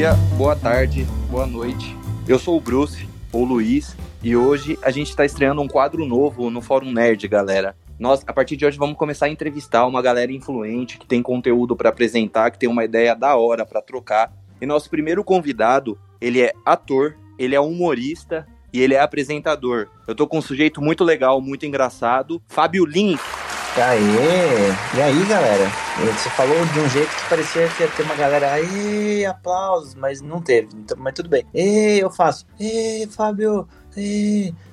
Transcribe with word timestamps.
dia, 0.00 0.14
boa 0.38 0.56
tarde, 0.56 1.04
boa 1.30 1.46
noite. 1.46 1.94
Eu 2.26 2.38
sou 2.38 2.56
o 2.56 2.60
Bruce, 2.60 3.06
ou 3.30 3.44
Luiz, 3.44 3.94
e 4.22 4.34
hoje 4.34 4.78
a 4.80 4.90
gente 4.90 5.10
está 5.10 5.26
estreando 5.26 5.60
um 5.60 5.68
quadro 5.68 6.06
novo 6.06 6.48
no 6.48 6.62
Fórum 6.62 6.90
Nerd, 6.90 7.28
galera. 7.28 7.76
Nós, 7.98 8.24
a 8.26 8.32
partir 8.32 8.56
de 8.56 8.64
hoje, 8.64 8.78
vamos 8.78 8.96
começar 8.96 9.26
a 9.26 9.28
entrevistar 9.28 9.86
uma 9.86 10.00
galera 10.00 10.32
influente 10.32 10.96
que 10.96 11.04
tem 11.04 11.20
conteúdo 11.22 11.76
para 11.76 11.90
apresentar, 11.90 12.50
que 12.50 12.58
tem 12.58 12.66
uma 12.66 12.82
ideia 12.82 13.14
da 13.14 13.36
hora 13.36 13.66
para 13.66 13.82
trocar. 13.82 14.32
E 14.58 14.64
nosso 14.64 14.88
primeiro 14.88 15.22
convidado, 15.22 15.98
ele 16.18 16.40
é 16.40 16.54
ator, 16.64 17.14
ele 17.38 17.54
é 17.54 17.60
humorista 17.60 18.46
e 18.72 18.80
ele 18.80 18.94
é 18.94 19.00
apresentador. 19.00 19.88
Eu 20.08 20.14
tô 20.14 20.26
com 20.26 20.38
um 20.38 20.42
sujeito 20.42 20.80
muito 20.80 21.04
legal, 21.04 21.42
muito 21.42 21.66
engraçado, 21.66 22.40
Fábio 22.48 22.86
Lins. 22.86 23.20
Aê! 23.76 24.72
E 24.94 25.00
aí, 25.00 25.24
galera? 25.26 25.70
Você 25.98 26.28
falou 26.30 26.66
de 26.66 26.80
um 26.80 26.88
jeito 26.88 27.08
que 27.08 27.28
parecia 27.28 27.68
que 27.68 27.82
ia 27.82 27.88
ter 27.88 28.02
uma 28.02 28.16
galera, 28.16 28.52
aí, 28.52 29.24
aplausos, 29.24 29.94
mas 29.94 30.20
não 30.20 30.40
teve. 30.40 30.68
Então, 30.74 30.96
mas 30.98 31.14
tudo 31.14 31.28
bem. 31.28 31.46
Ei, 31.54 32.02
eu 32.02 32.10
faço. 32.10 32.46
Ei, 32.58 33.06
Fábio, 33.06 33.68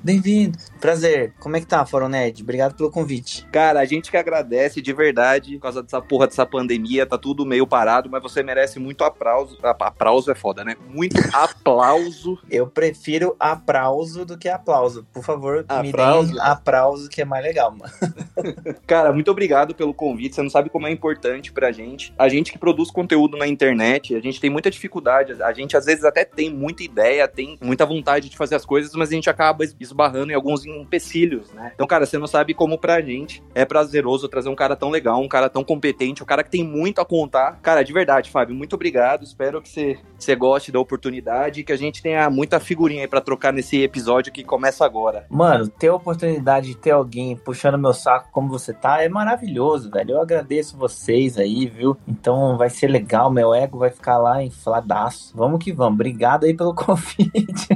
bem-vindo. 0.04 0.58
Prazer. 0.80 1.34
Como 1.40 1.58
é 1.58 1.60
que 1.60 1.66
tá, 1.66 1.86
Fórum 1.86 2.08
Nerd? 2.08 2.44
Obrigado 2.44 2.76
pelo 2.76 2.92
convite. 2.92 3.46
Cara, 3.52 3.80
a 3.80 3.86
gente 3.86 4.12
que 4.12 4.18
agradece 4.18 4.82
de 4.82 4.94
verdade 4.94 5.56
por 5.56 5.64
causa 5.64 5.82
dessa 5.82 6.00
porra 6.02 6.28
dessa 6.28 6.46
pandemia, 6.46 7.06
tá 7.06 7.18
tudo 7.18 7.46
meio 7.46 7.66
parado, 7.66 8.10
mas 8.10 8.22
você 8.22 8.44
merece 8.44 8.80
muito 8.80 9.04
aplauso. 9.04 9.58
Aplauso 9.64 10.32
é 10.32 10.36
foda, 10.36 10.64
né? 10.64 10.76
Muito 10.88 11.16
aplauso. 11.34 12.38
Eu 12.50 12.68
prefiro 12.68 13.36
aplauso 13.40 14.24
do 14.24 14.38
que 14.38 14.48
aplauso. 14.48 15.06
Por 15.12 15.24
favor, 15.24 15.66
me 15.82 15.92
deem 15.92 16.40
aplauso 16.40 17.10
que 17.10 17.22
é 17.22 17.26
mais 17.26 17.44
legal, 17.44 17.72
mano. 17.72 17.92
Cara, 18.86 19.12
muito 19.12 19.32
obrigado 19.32 19.74
pelo 19.74 19.94
convite. 19.94 20.36
Você 20.36 20.44
não 20.44 20.50
sabe 20.50 20.70
como 20.70 20.88
é 20.88 20.92
importante 20.92 21.52
pra 21.52 21.72
gente. 21.72 22.14
A 22.18 22.30
gente 22.30 22.52
que 22.52 22.60
produz 22.60 22.92
conteúdo 22.92 23.36
na 23.36 23.48
internet, 23.48 24.16
a 24.16 24.22
gente 24.22 24.40
tem 24.40 24.50
muita 24.50 24.70
dificuldade. 24.70 25.42
A 25.42 25.52
gente 25.54 25.76
às 25.76 25.86
vezes 25.86 26.04
até 26.06 26.24
tem 26.24 26.54
muita 26.54 26.84
ideia, 26.84 27.28
tem 27.28 27.58
muita 27.62 27.86
vontade 27.86 28.30
de 28.30 28.38
fazer 28.38 28.56
as 28.56 28.66
coisas, 28.66 28.94
mas 28.94 29.07
a 29.10 29.16
gente 29.16 29.30
acaba 29.30 29.64
esbarrando 29.80 30.32
em 30.32 30.36
alguns 30.36 30.66
empecilhos, 30.66 31.52
né? 31.54 31.72
Então, 31.74 31.88
cara, 31.88 32.06
você 32.06 32.18
não 32.18 32.28
sabe 32.28 32.54
como 32.54 32.78
pra 32.78 33.02
gente 33.02 33.44
é 33.54 33.66
prazeroso 33.66 34.28
trazer 34.28 34.50
um 34.50 34.56
cara 34.56 34.76
tão 34.76 34.90
legal, 34.90 35.22
um 35.22 35.28
cara 35.28 35.50
tão 35.50 35.64
competente, 35.64 36.24
um 36.24 36.26
cara 36.26 36.44
que 36.44 36.50
tem 36.50 36.64
muito 36.64 37.02
a 37.02 37.06
contar. 37.06 37.60
Cara, 37.62 37.84
de 37.84 37.94
verdade, 37.94 38.30
Fábio, 38.30 38.56
muito 38.56 38.74
obrigado. 38.74 39.24
Espero 39.24 39.62
que 39.62 39.70
você, 39.70 39.98
você 40.18 40.36
goste 40.36 40.72
da 40.72 40.80
oportunidade 40.80 41.62
e 41.62 41.64
que 41.64 41.72
a 41.72 41.78
gente 41.78 42.02
tenha 42.02 42.30
muita 42.30 42.60
figurinha 42.60 43.02
aí 43.02 43.08
pra 43.08 43.22
trocar 43.22 43.52
nesse 43.52 43.82
episódio 43.82 44.32
que 44.32 44.44
começa 44.44 44.86
agora. 44.86 45.26
Mano, 45.30 45.68
ter 45.68 45.88
a 45.88 45.96
oportunidade 45.96 46.68
de 46.68 46.78
ter 46.78 46.92
alguém 46.92 47.36
puxando 47.36 47.78
meu 47.78 47.94
saco 47.94 48.30
como 48.32 48.50
você 48.50 48.74
tá 48.74 49.02
é 49.02 49.10
maravilhoso, 49.10 49.90
velho. 49.90 50.12
Eu 50.12 50.22
agradeço 50.22 50.78
vocês 50.78 51.38
aí, 51.38 51.66
viu? 51.66 51.98
Então 52.08 52.58
vai 52.58 52.70
ser 52.70 52.88
legal, 52.88 53.32
meu 53.32 53.54
ego 53.54 53.78
vai 53.78 53.90
ficar 53.90 54.18
lá 54.18 54.44
infladaço. 54.44 55.36
Vamos 55.36 55.64
que 55.64 55.72
vamos. 55.72 55.94
Obrigado 55.94 56.46
aí 56.46 56.54
pelo 56.54 56.74
convite. 56.76 57.68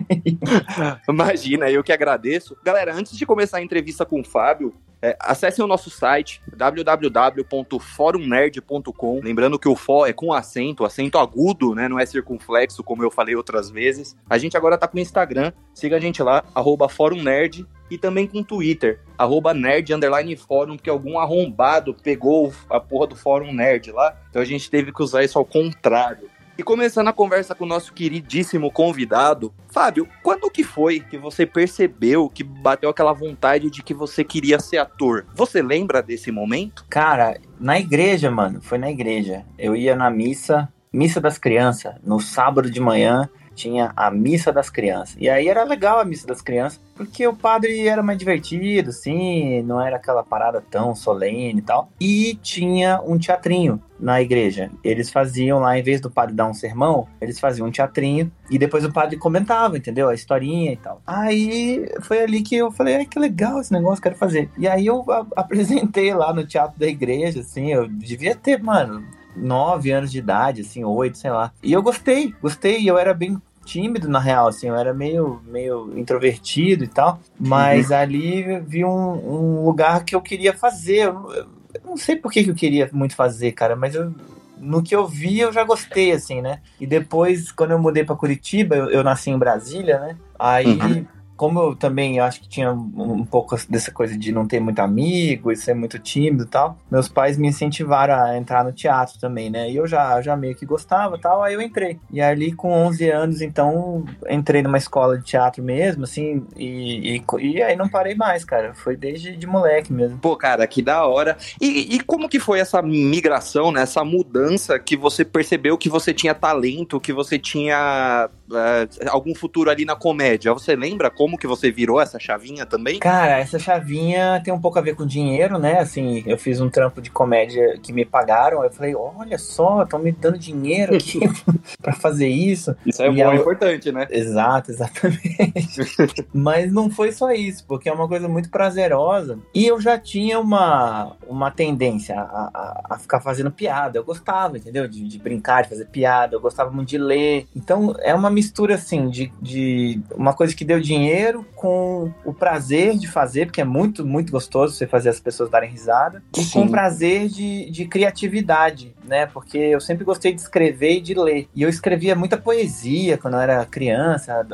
Imagina, 1.24 1.70
eu 1.70 1.84
que 1.84 1.92
agradeço. 1.92 2.56
Galera, 2.64 2.94
antes 2.94 3.18
de 3.18 3.26
começar 3.26 3.58
a 3.58 3.62
entrevista 3.62 4.06
com 4.06 4.22
o 4.22 4.24
Fábio, 4.24 4.74
é, 5.02 5.18
acessem 5.20 5.66
o 5.66 5.68
nosso 5.68 5.90
site 5.90 6.40
www.forumnerd.com. 6.56 9.20
Lembrando 9.24 9.58
que 9.58 9.68
o 9.68 9.76
fó 9.76 10.06
é 10.06 10.14
com 10.14 10.32
acento, 10.32 10.86
acento 10.86 11.18
agudo, 11.18 11.74
né? 11.74 11.90
Não 11.90 12.00
é 12.00 12.06
circunflexo, 12.06 12.84
como 12.84 13.04
eu 13.04 13.10
falei 13.10 13.36
outras 13.36 13.72
vezes. 13.72 14.16
A 14.30 14.38
gente 14.38 14.56
agora 14.56 14.78
tá 14.78 14.88
com 14.88 14.98
o 14.98 15.02
Instagram, 15.02 15.52
siga 15.74 15.98
a 15.98 16.00
gente 16.00 16.22
lá, 16.22 16.44
arroba 16.54 16.88
forumnerd, 16.88 17.66
e 17.90 17.98
também 17.98 18.28
com 18.28 18.40
o 18.40 18.44
Twitter, 18.44 19.00
arroba 19.18 19.54
nerd 19.54 19.94
underline 19.94 20.34
fórum, 20.38 20.78
porque 20.78 20.90
algum 20.90 21.20
arrombado 21.20 21.94
pegou 21.94 22.54
a 22.70 22.80
porra 22.80 23.08
do 23.08 23.18
fórum 23.18 23.54
nerd 23.54 23.92
lá. 23.92 24.18
Então 24.30 24.42
a 24.42 24.46
gente 24.46 24.70
teve 24.70 24.94
que 24.94 25.04
usar 25.04 25.24
isso 25.24 25.38
ao 25.38 25.44
contrário. 25.44 26.30
E 26.62 26.64
começando 26.64 27.08
a 27.08 27.14
conversa 27.14 27.56
com 27.56 27.66
o 27.66 27.68
nosso 27.68 27.92
queridíssimo 27.92 28.72
convidado, 28.72 29.52
Fábio, 29.72 30.08
quando 30.22 30.48
que 30.48 30.64
foi 30.64 31.00
que 31.00 31.18
você 31.18 31.44
percebeu 31.44 32.30
que 32.30 32.44
bateu 32.44 32.88
aquela 32.88 33.14
vontade 33.14 33.72
de 33.72 33.82
que 33.82 33.96
você 33.96 34.24
queria 34.24 34.60
ser 34.60 34.78
ator? 34.78 35.26
Você 35.34 35.60
lembra 35.60 36.04
desse 36.04 36.32
momento? 36.32 36.86
Cara, 36.88 37.42
na 37.60 37.80
igreja, 37.80 38.30
mano, 38.30 38.62
foi 38.62 38.78
na 38.78 38.92
igreja. 38.92 39.44
Eu 39.58 39.76
ia 39.76 39.96
na 39.96 40.12
missa, 40.12 40.72
missa 40.94 41.20
das 41.20 41.40
crianças, 41.40 41.96
no 42.04 42.20
sábado 42.20 42.70
de 42.70 42.80
manhã, 42.80 43.28
tinha 43.62 43.94
a 43.96 44.10
missa 44.10 44.52
das 44.52 44.70
crianças. 44.70 45.16
E 45.20 45.30
aí 45.30 45.48
era 45.48 45.64
legal 45.64 46.00
a 46.00 46.06
missa 46.06 46.26
das 46.26 46.42
crianças, 46.42 46.82
porque 46.96 47.28
o 47.28 47.36
padre 47.36 47.88
era 47.88 48.02
mais 48.02 48.18
divertido, 48.18 48.90
assim, 48.90 49.62
não 49.64 49.80
era 49.80 49.98
aquela 49.98 50.24
parada 50.24 50.64
tão 50.70 50.96
solene 50.96 51.60
e 51.60 51.62
tal. 51.62 51.90
E 52.00 52.40
tinha 52.42 53.02
um 53.06 53.18
teatrinho 53.18 53.82
na 54.00 54.20
igreja. 54.20 54.72
Eles 54.84 55.12
faziam 55.12 55.60
lá, 55.60 55.78
em 55.78 55.84
vez 55.84 56.02
do 56.02 56.10
padre 56.10 56.36
dar 56.36 56.48
um 56.48 56.54
sermão, 56.54 57.08
eles 57.22 57.40
faziam 57.40 57.68
um 57.68 57.72
teatrinho 57.72 58.32
e 58.50 58.58
depois 58.58 58.84
o 58.84 58.92
padre 58.92 59.18
comentava, 59.18 59.78
entendeu? 59.78 60.10
A 60.10 60.16
historinha 60.16 60.74
e 60.74 60.78
tal. 60.78 61.02
Aí 61.06 61.88
foi 62.02 62.24
ali 62.24 62.42
que 62.42 62.56
eu 62.56 62.72
falei, 62.72 62.96
ai 62.96 63.06
que 63.06 63.20
legal 63.20 63.62
esse 63.62 63.72
negócio, 63.72 64.02
quero 64.02 64.16
fazer. 64.16 64.50
E 64.58 64.68
aí 64.68 64.88
eu 64.88 65.06
apresentei 65.36 66.14
lá 66.14 66.34
no 66.34 66.46
teatro 66.46 66.80
da 66.80 66.88
igreja, 66.88 67.42
assim, 67.42 67.72
eu 67.72 67.88
devia 67.88 68.36
ter, 68.36 68.62
mano, 68.62 69.04
nove 69.36 69.92
anos 69.92 70.12
de 70.12 70.20
idade, 70.20 70.62
assim, 70.62 70.84
oito, 70.84 71.18
sei 71.18 71.32
lá. 71.32 71.52
E 71.64 71.72
eu 71.72 71.82
gostei, 71.82 72.34
gostei, 72.42 72.90
eu 72.90 72.98
era 72.98 73.14
bem 73.14 73.42
tímido, 73.66 74.10
na 74.10 74.20
real, 74.20 74.48
assim, 74.48 74.68
eu 74.68 74.76
era 74.76 74.94
meio, 74.94 75.42
meio 75.46 75.98
introvertido 75.98 76.84
e 76.84 76.88
tal, 76.88 77.20
mas 77.40 77.90
uhum. 77.90 77.96
ali 77.96 78.60
vi 78.62 78.84
um, 78.84 78.90
um, 78.90 79.66
lugar 79.66 80.04
que 80.04 80.16
eu 80.16 80.22
queria 80.22 80.54
fazer. 80.54 81.08
Eu, 81.08 81.32
eu 81.34 81.48
não 81.86 81.98
sei 81.98 82.16
por 82.16 82.32
que, 82.32 82.44
que 82.44 82.50
eu 82.50 82.56
queria 82.56 82.90
muito 82.92 83.16
fazer, 83.16 83.52
cara, 83.52 83.76
mas 83.76 83.96
eu, 83.96 84.14
no 84.58 84.84
que 84.84 84.96
eu 84.96 85.08
vi 85.08 85.40
eu 85.40 85.52
já 85.52 85.64
gostei, 85.64 86.12
assim, 86.12 86.42
né? 86.42 86.60
E 86.80 86.86
depois, 86.86 87.52
quando 87.52 87.72
eu 87.72 87.80
mudei 87.80 88.04
para 88.04 88.16
Curitiba, 88.16 88.76
eu, 88.76 88.90
eu, 88.90 89.04
nasci 89.04 89.30
em 89.30 89.38
Brasília, 89.38 90.00
né? 90.00 90.18
Aí. 90.38 90.68
Uhum 90.68 91.21
como 91.42 91.60
eu 91.60 91.76
também 91.76 92.20
acho 92.20 92.40
que 92.40 92.48
tinha 92.48 92.72
um 92.72 93.26
pouco 93.26 93.56
dessa 93.68 93.92
coisa 93.92 94.16
de 94.16 94.32
não 94.32 94.48
ter 94.48 94.60
muito 94.60 94.78
amigo 94.78 95.52
e 95.52 95.56
ser 95.56 95.74
muito 95.74 95.98
tímido 95.98 96.44
e 96.44 96.48
tal, 96.48 96.78
meus 96.92 97.10
pais 97.10 97.36
me 97.36 97.48
incentivaram 97.48 98.14
a 98.14 98.38
entrar 98.38 98.64
no 98.64 98.72
teatro 98.72 99.20
também, 99.20 99.50
né? 99.50 99.68
E 99.68 99.76
eu 99.76 99.88
já, 99.88 100.22
já 100.22 100.38
meio 100.38 100.54
que 100.54 100.68
gostava 100.68 101.16
e 101.16 101.20
tal, 101.20 101.42
aí 101.42 101.56
eu 101.56 101.62
entrei. 101.64 102.00
E 102.12 102.22
ali 102.22 102.52
com 102.52 102.72
11 102.72 103.10
anos, 103.10 103.42
então, 103.42 104.06
entrei 104.30 104.62
numa 104.62 104.78
escola 104.78 105.18
de 105.18 105.24
teatro 105.24 105.64
mesmo, 105.64 106.04
assim, 106.04 106.46
e, 106.56 107.18
e, 107.18 107.24
e 107.40 107.64
aí 107.64 107.76
não 107.76 107.90
parei 107.90 108.14
mais, 108.14 108.46
cara. 108.46 108.76
Foi 108.76 108.96
desde 108.96 109.36
de 109.36 109.48
moleque 109.48 109.92
mesmo. 109.92 110.20
Pô, 110.20 110.36
cara, 110.36 110.68
que 110.68 110.84
da 110.84 111.08
hora. 111.08 111.36
E, 111.60 111.96
e 111.96 112.00
como 112.02 112.30
que 112.30 112.40
foi 112.40 112.60
essa 112.60 112.84
migração, 112.84 113.72
né? 113.72 113.82
Essa 113.82 114.06
mudança 114.06 114.78
que 114.78 114.96
você 114.96 115.26
percebeu 115.26 115.76
que 115.76 115.90
você 115.90 116.14
tinha 116.14 116.36
talento, 116.36 117.00
que 117.00 117.12
você 117.12 117.40
tinha 117.40 118.30
uh, 118.48 119.10
algum 119.10 119.34
futuro 119.34 119.72
ali 119.72 119.86
na 119.86 119.96
comédia? 119.96 120.54
Você 120.54 120.76
lembra 120.76 121.10
como 121.10 121.31
como 121.32 121.38
que 121.38 121.48
você 121.48 121.72
virou 121.72 122.02
essa 122.02 122.20
chavinha 122.20 122.66
também? 122.66 123.00
Cara, 123.00 123.40
essa 123.40 123.58
chavinha 123.58 124.42
tem 124.44 124.54
um 124.54 124.60
pouco 124.60 124.78
a 124.78 124.82
ver 124.82 124.96
com 124.96 125.06
dinheiro, 125.06 125.58
né? 125.58 125.80
Assim, 125.80 126.24
eu 126.26 126.38
fiz 126.38 126.60
um 126.60 126.70
trampo 126.70 127.02
de 127.02 127.10
comédia 127.10 127.80
que 127.82 127.94
me 127.94 128.04
pagaram. 128.04 128.62
Eu 128.64 128.70
falei, 128.70 128.94
olha 128.94 129.38
só, 129.38 129.84
estão 129.84 129.98
me 129.98 130.12
dando 130.12 130.38
dinheiro 130.38 130.96
aqui 130.96 131.22
para 131.82 131.94
fazer 131.94 132.28
isso. 132.28 132.76
Isso 132.86 133.02
é 133.02 133.08
e 133.08 133.24
bom, 133.24 133.32
é 133.32 133.36
importante, 133.36 133.92
né? 133.94 134.08
Exato, 134.10 134.72
exatamente. 134.72 135.80
Mas 136.34 136.72
não 136.74 136.90
foi 136.90 137.14
só 137.14 137.32
isso, 137.32 137.64
porque 137.66 137.88
é 137.88 137.94
uma 137.94 138.10
coisa 138.10 138.28
muito 138.28 138.50
prazerosa. 138.50 139.40
E 139.56 139.66
eu 139.66 139.80
já 139.80 139.98
tinha 139.98 140.38
uma, 140.38 141.16
uma 141.28 141.50
tendência 141.50 142.20
a, 142.20 142.50
a, 142.54 142.82
a 142.96 143.00
ficar 143.00 143.22
fazendo 143.22 143.52
piada. 143.52 143.98
Eu 143.98 144.04
gostava, 144.04 144.58
entendeu? 144.58 144.86
De, 144.86 145.08
de, 145.08 145.18
brincar, 145.18 145.64
de 145.64 145.70
fazer 145.70 145.86
piada. 145.86 146.36
Eu 146.36 146.42
gostava 146.42 146.72
muito 146.72 146.90
de 146.90 146.98
ler. 146.98 147.48
Então 147.56 147.96
é 148.00 148.14
uma 148.14 148.30
mistura, 148.30 148.76
assim, 148.76 149.10
de, 149.10 149.32
de 149.42 150.02
uma 150.14 150.34
coisa 150.34 150.54
que 150.54 150.66
deu 150.66 150.82
dinheiro 150.82 151.21
dinheiro 151.22 151.46
com 151.56 152.12
o 152.26 152.34
prazer 152.34 152.98
de 152.98 153.08
fazer, 153.08 153.46
porque 153.46 153.62
é 153.62 153.66
muito, 153.66 154.06
muito 154.06 154.32
gostoso 154.32 154.76
você 154.76 154.88
fazer 154.88 155.10
as 155.10 155.20
pessoas 155.20 155.50
darem 155.50 155.70
risada, 155.70 156.24
e 156.36 156.46
com 156.46 156.68
prazer 156.68 157.28
de, 157.28 157.70
de 157.70 157.86
criatividade, 157.86 158.96
né? 159.04 159.28
Porque 159.28 159.58
eu 159.58 159.80
sempre 159.80 160.04
gostei 160.04 160.34
de 160.34 160.42
escrever 160.42 160.98
e 160.98 161.02
de 161.02 161.14
ler. 161.14 161.48
E 161.56 161.62
eu 161.62 161.70
escrevia 161.70 162.16
muita 162.16 162.38
poesia 162.38 163.18
quando 163.18 163.36
eu 163.36 163.40
era 163.40 163.66
criança, 163.66 164.46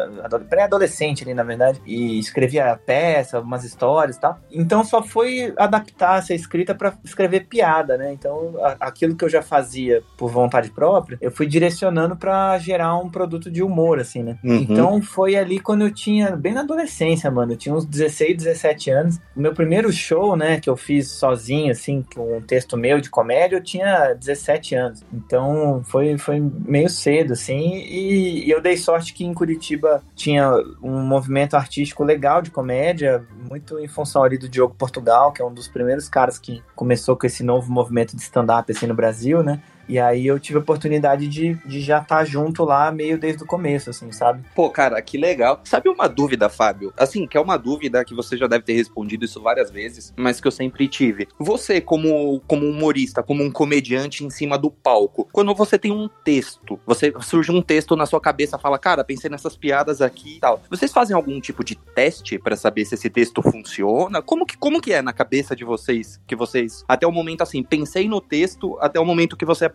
pré-adolescente 0.50 1.24
ali, 1.24 1.34
na 1.34 1.44
verdade, 1.44 1.82
e 1.86 2.20
escrevia 2.20 2.78
peça, 2.86 3.38
algumas 3.38 3.64
histórias 3.64 4.18
e 4.18 4.20
tal. 4.20 4.40
Então 4.52 4.84
só 4.84 5.02
foi 5.02 5.54
adaptar 5.58 6.20
essa 6.20 6.34
escrita 6.34 6.76
para 6.76 6.94
escrever 7.04 7.46
piada, 7.48 7.98
né? 7.98 8.12
Então 8.12 8.56
aquilo 8.80 9.16
que 9.16 9.24
eu 9.24 9.30
já 9.30 9.42
fazia 9.42 10.04
por 10.18 10.30
vontade 10.30 10.70
própria, 10.70 11.18
eu 11.22 11.32
fui 11.32 11.46
direcionando 11.46 12.16
para 12.16 12.58
gerar 12.58 12.98
um 12.98 13.10
produto 13.10 13.50
de 13.50 13.64
humor, 13.64 14.00
assim, 14.00 14.24
né? 14.24 14.38
Uhum. 14.44 14.56
Então 14.56 15.02
foi 15.02 15.36
ali 15.36 15.60
quando 15.60 15.84
eu 15.84 15.92
tinha, 15.92 16.36
bem 16.48 16.54
na 16.54 16.62
adolescência, 16.62 17.30
mano, 17.30 17.54
eu 17.54 17.58
tinha 17.58 17.76
uns 17.76 17.86
16, 17.86 18.38
17 18.38 18.90
anos. 18.90 19.18
O 19.36 19.42
meu 19.42 19.54
primeiro 19.54 19.92
show, 19.92 20.38
né, 20.38 20.60
que 20.60 20.70
eu 20.70 20.78
fiz 20.78 21.10
sozinho, 21.12 21.72
assim, 21.72 22.06
com 22.16 22.38
um 22.38 22.42
texto 22.42 22.78
meu 22.78 23.02
de 23.02 23.10
comédia, 23.10 23.58
eu 23.58 23.64
tinha 23.64 24.14
17 24.14 24.76
anos. 24.76 25.04
Então 25.12 25.82
foi, 25.84 26.18
foi 26.18 26.40
meio 26.40 26.90
cedo, 26.90 27.34
assim, 27.34 27.76
e, 27.76 28.46
e 28.46 28.50
eu 28.50 28.62
dei 28.62 28.78
sorte 28.78 29.14
que 29.14 29.26
em 29.26 29.34
Curitiba 29.34 30.02
tinha 30.16 30.50
um 30.82 31.02
movimento 31.02 31.56
artístico 31.56 32.04
legal 32.04 32.42
de 32.42 32.50
comédia, 32.50 33.26
muito 33.50 33.78
em 33.80 33.88
função 33.88 34.24
ali 34.24 34.38
do 34.38 34.48
Diogo 34.48 34.76
Portugal, 34.76 35.34
que 35.34 35.42
é 35.42 35.46
um 35.46 35.54
dos 35.54 35.68
primeiros 35.68 36.08
caras 36.08 36.40
que 36.40 36.64
começou 36.76 37.18
com 37.18 37.28
esse 37.28 37.44
novo 37.44 37.70
movimento 37.70 38.16
de 38.16 38.22
stand-up 38.22 38.72
assim 38.72 38.88
no 38.88 38.96
Brasil, 38.96 39.44
né? 39.44 39.62
E 39.88 40.00
aí 40.00 40.28
eu 40.28 40.40
tive 40.40 40.58
a 40.58 40.62
oportunidade 40.62 41.28
de, 41.28 41.56
de 41.66 41.82
já 41.82 42.00
estar 42.00 42.18
tá 42.18 42.26
junto 42.26 42.64
lá 42.64 42.92
meio 42.92 43.18
desde 43.18 43.44
o 43.44 43.48
começo, 43.48 43.90
assim, 43.90 44.12
sabe? 44.12 44.44
Pô, 44.56 44.70
cara, 44.70 45.02
que 45.02 45.18
legal. 45.18 45.62
Sabe 45.64 45.90
uma 45.90 46.08
dúvida, 46.08 46.50
Fábio? 46.50 46.94
Assim, 46.98 47.26
que 47.26 47.38
é 47.38 47.42
uma 47.42 47.58
dúvida 47.58 48.04
que 48.04 48.14
você 48.14 48.36
já 48.38 48.48
deve 48.48 48.64
ter 48.64 48.74
respondido 48.74 49.26
isso 49.26 49.42
várias 49.42 49.72
vezes, 49.72 50.14
mas 50.18 50.40
que 50.42 50.48
eu 50.48 50.52
sempre 50.52 50.88
tive. 50.88 51.28
Você, 51.40 51.80
como, 51.80 52.42
como 52.48 52.66
humorista, 52.66 53.24
como 53.24 53.44
um 53.44 53.52
comediante 53.52 54.24
em 54.24 54.30
cima 54.30 54.58
do 54.58 54.70
palco, 54.70 55.28
quando 55.32 55.54
você 55.54 55.78
tem 55.78 55.92
um 55.92 56.10
texto, 56.24 56.80
você 56.86 57.14
surge 57.22 57.52
um 57.52 57.62
texto 57.62 57.96
na 57.96 58.06
sua 58.06 58.20
cabeça, 58.20 58.58
fala, 58.58 58.78
cara, 58.78 59.04
pensei 59.04 59.30
nessas 59.30 59.56
piadas 59.56 60.02
aqui 60.02 60.38
e 60.38 60.40
tal. 60.40 60.62
Vocês 60.70 60.92
fazem 60.92 61.16
algum 61.16 61.40
tipo 61.40 61.64
de 61.64 61.76
teste 61.76 62.38
para 62.38 62.56
saber 62.56 62.86
se 62.86 62.96
esse 62.96 63.10
texto 63.10 63.42
funciona? 63.42 64.22
Como 64.22 64.46
que, 64.46 64.58
como 64.58 64.82
que 64.82 64.94
é 64.94 65.02
na 65.02 65.14
cabeça 65.14 65.56
de 65.56 65.64
vocês, 65.64 66.20
que 66.28 66.36
vocês, 66.36 66.84
até 66.88 67.08
o 67.08 67.12
momento 67.12 67.42
assim, 67.42 67.64
pensei 67.64 68.08
no 68.08 68.20
texto, 68.20 68.78
até 68.80 69.00
o 69.00 69.06
momento 69.06 69.38
que 69.38 69.46
você 69.46 69.66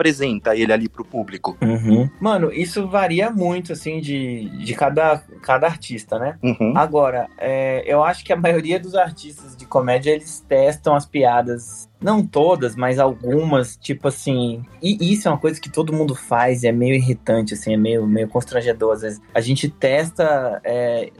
ele 0.56 0.72
ali 0.72 0.88
pro 0.88 1.04
público? 1.04 1.56
Uhum. 1.60 2.08
Mano, 2.20 2.52
isso 2.52 2.86
varia 2.86 3.30
muito, 3.30 3.72
assim, 3.72 4.00
de, 4.00 4.48
de 4.64 4.74
cada, 4.74 5.18
cada 5.42 5.66
artista, 5.66 6.18
né? 6.18 6.38
Uhum. 6.42 6.72
Agora, 6.76 7.28
é, 7.38 7.82
eu 7.86 8.02
acho 8.02 8.24
que 8.24 8.32
a 8.32 8.36
maioria 8.36 8.78
dos 8.78 8.94
artistas 8.94 9.56
de 9.56 9.66
comédia, 9.66 10.10
eles 10.12 10.44
testam 10.48 10.94
as 10.94 11.06
piadas 11.06 11.88
não 12.02 12.26
todas, 12.26 12.74
mas 12.74 12.98
algumas, 12.98 13.76
tipo 13.76 14.08
assim. 14.08 14.64
E 14.82 15.12
isso 15.12 15.28
é 15.28 15.30
uma 15.30 15.38
coisa 15.38 15.60
que 15.60 15.70
todo 15.70 15.92
mundo 15.92 16.14
faz, 16.14 16.64
é 16.64 16.72
meio 16.72 16.94
irritante, 16.94 17.54
assim, 17.54 17.74
é 17.74 17.76
meio, 17.76 18.06
meio 18.06 18.28
constrangedor. 18.28 18.94
Às 18.94 19.02
vezes 19.02 19.22
a 19.34 19.40
gente 19.40 19.68
testa 19.68 20.60
é, 20.64 21.10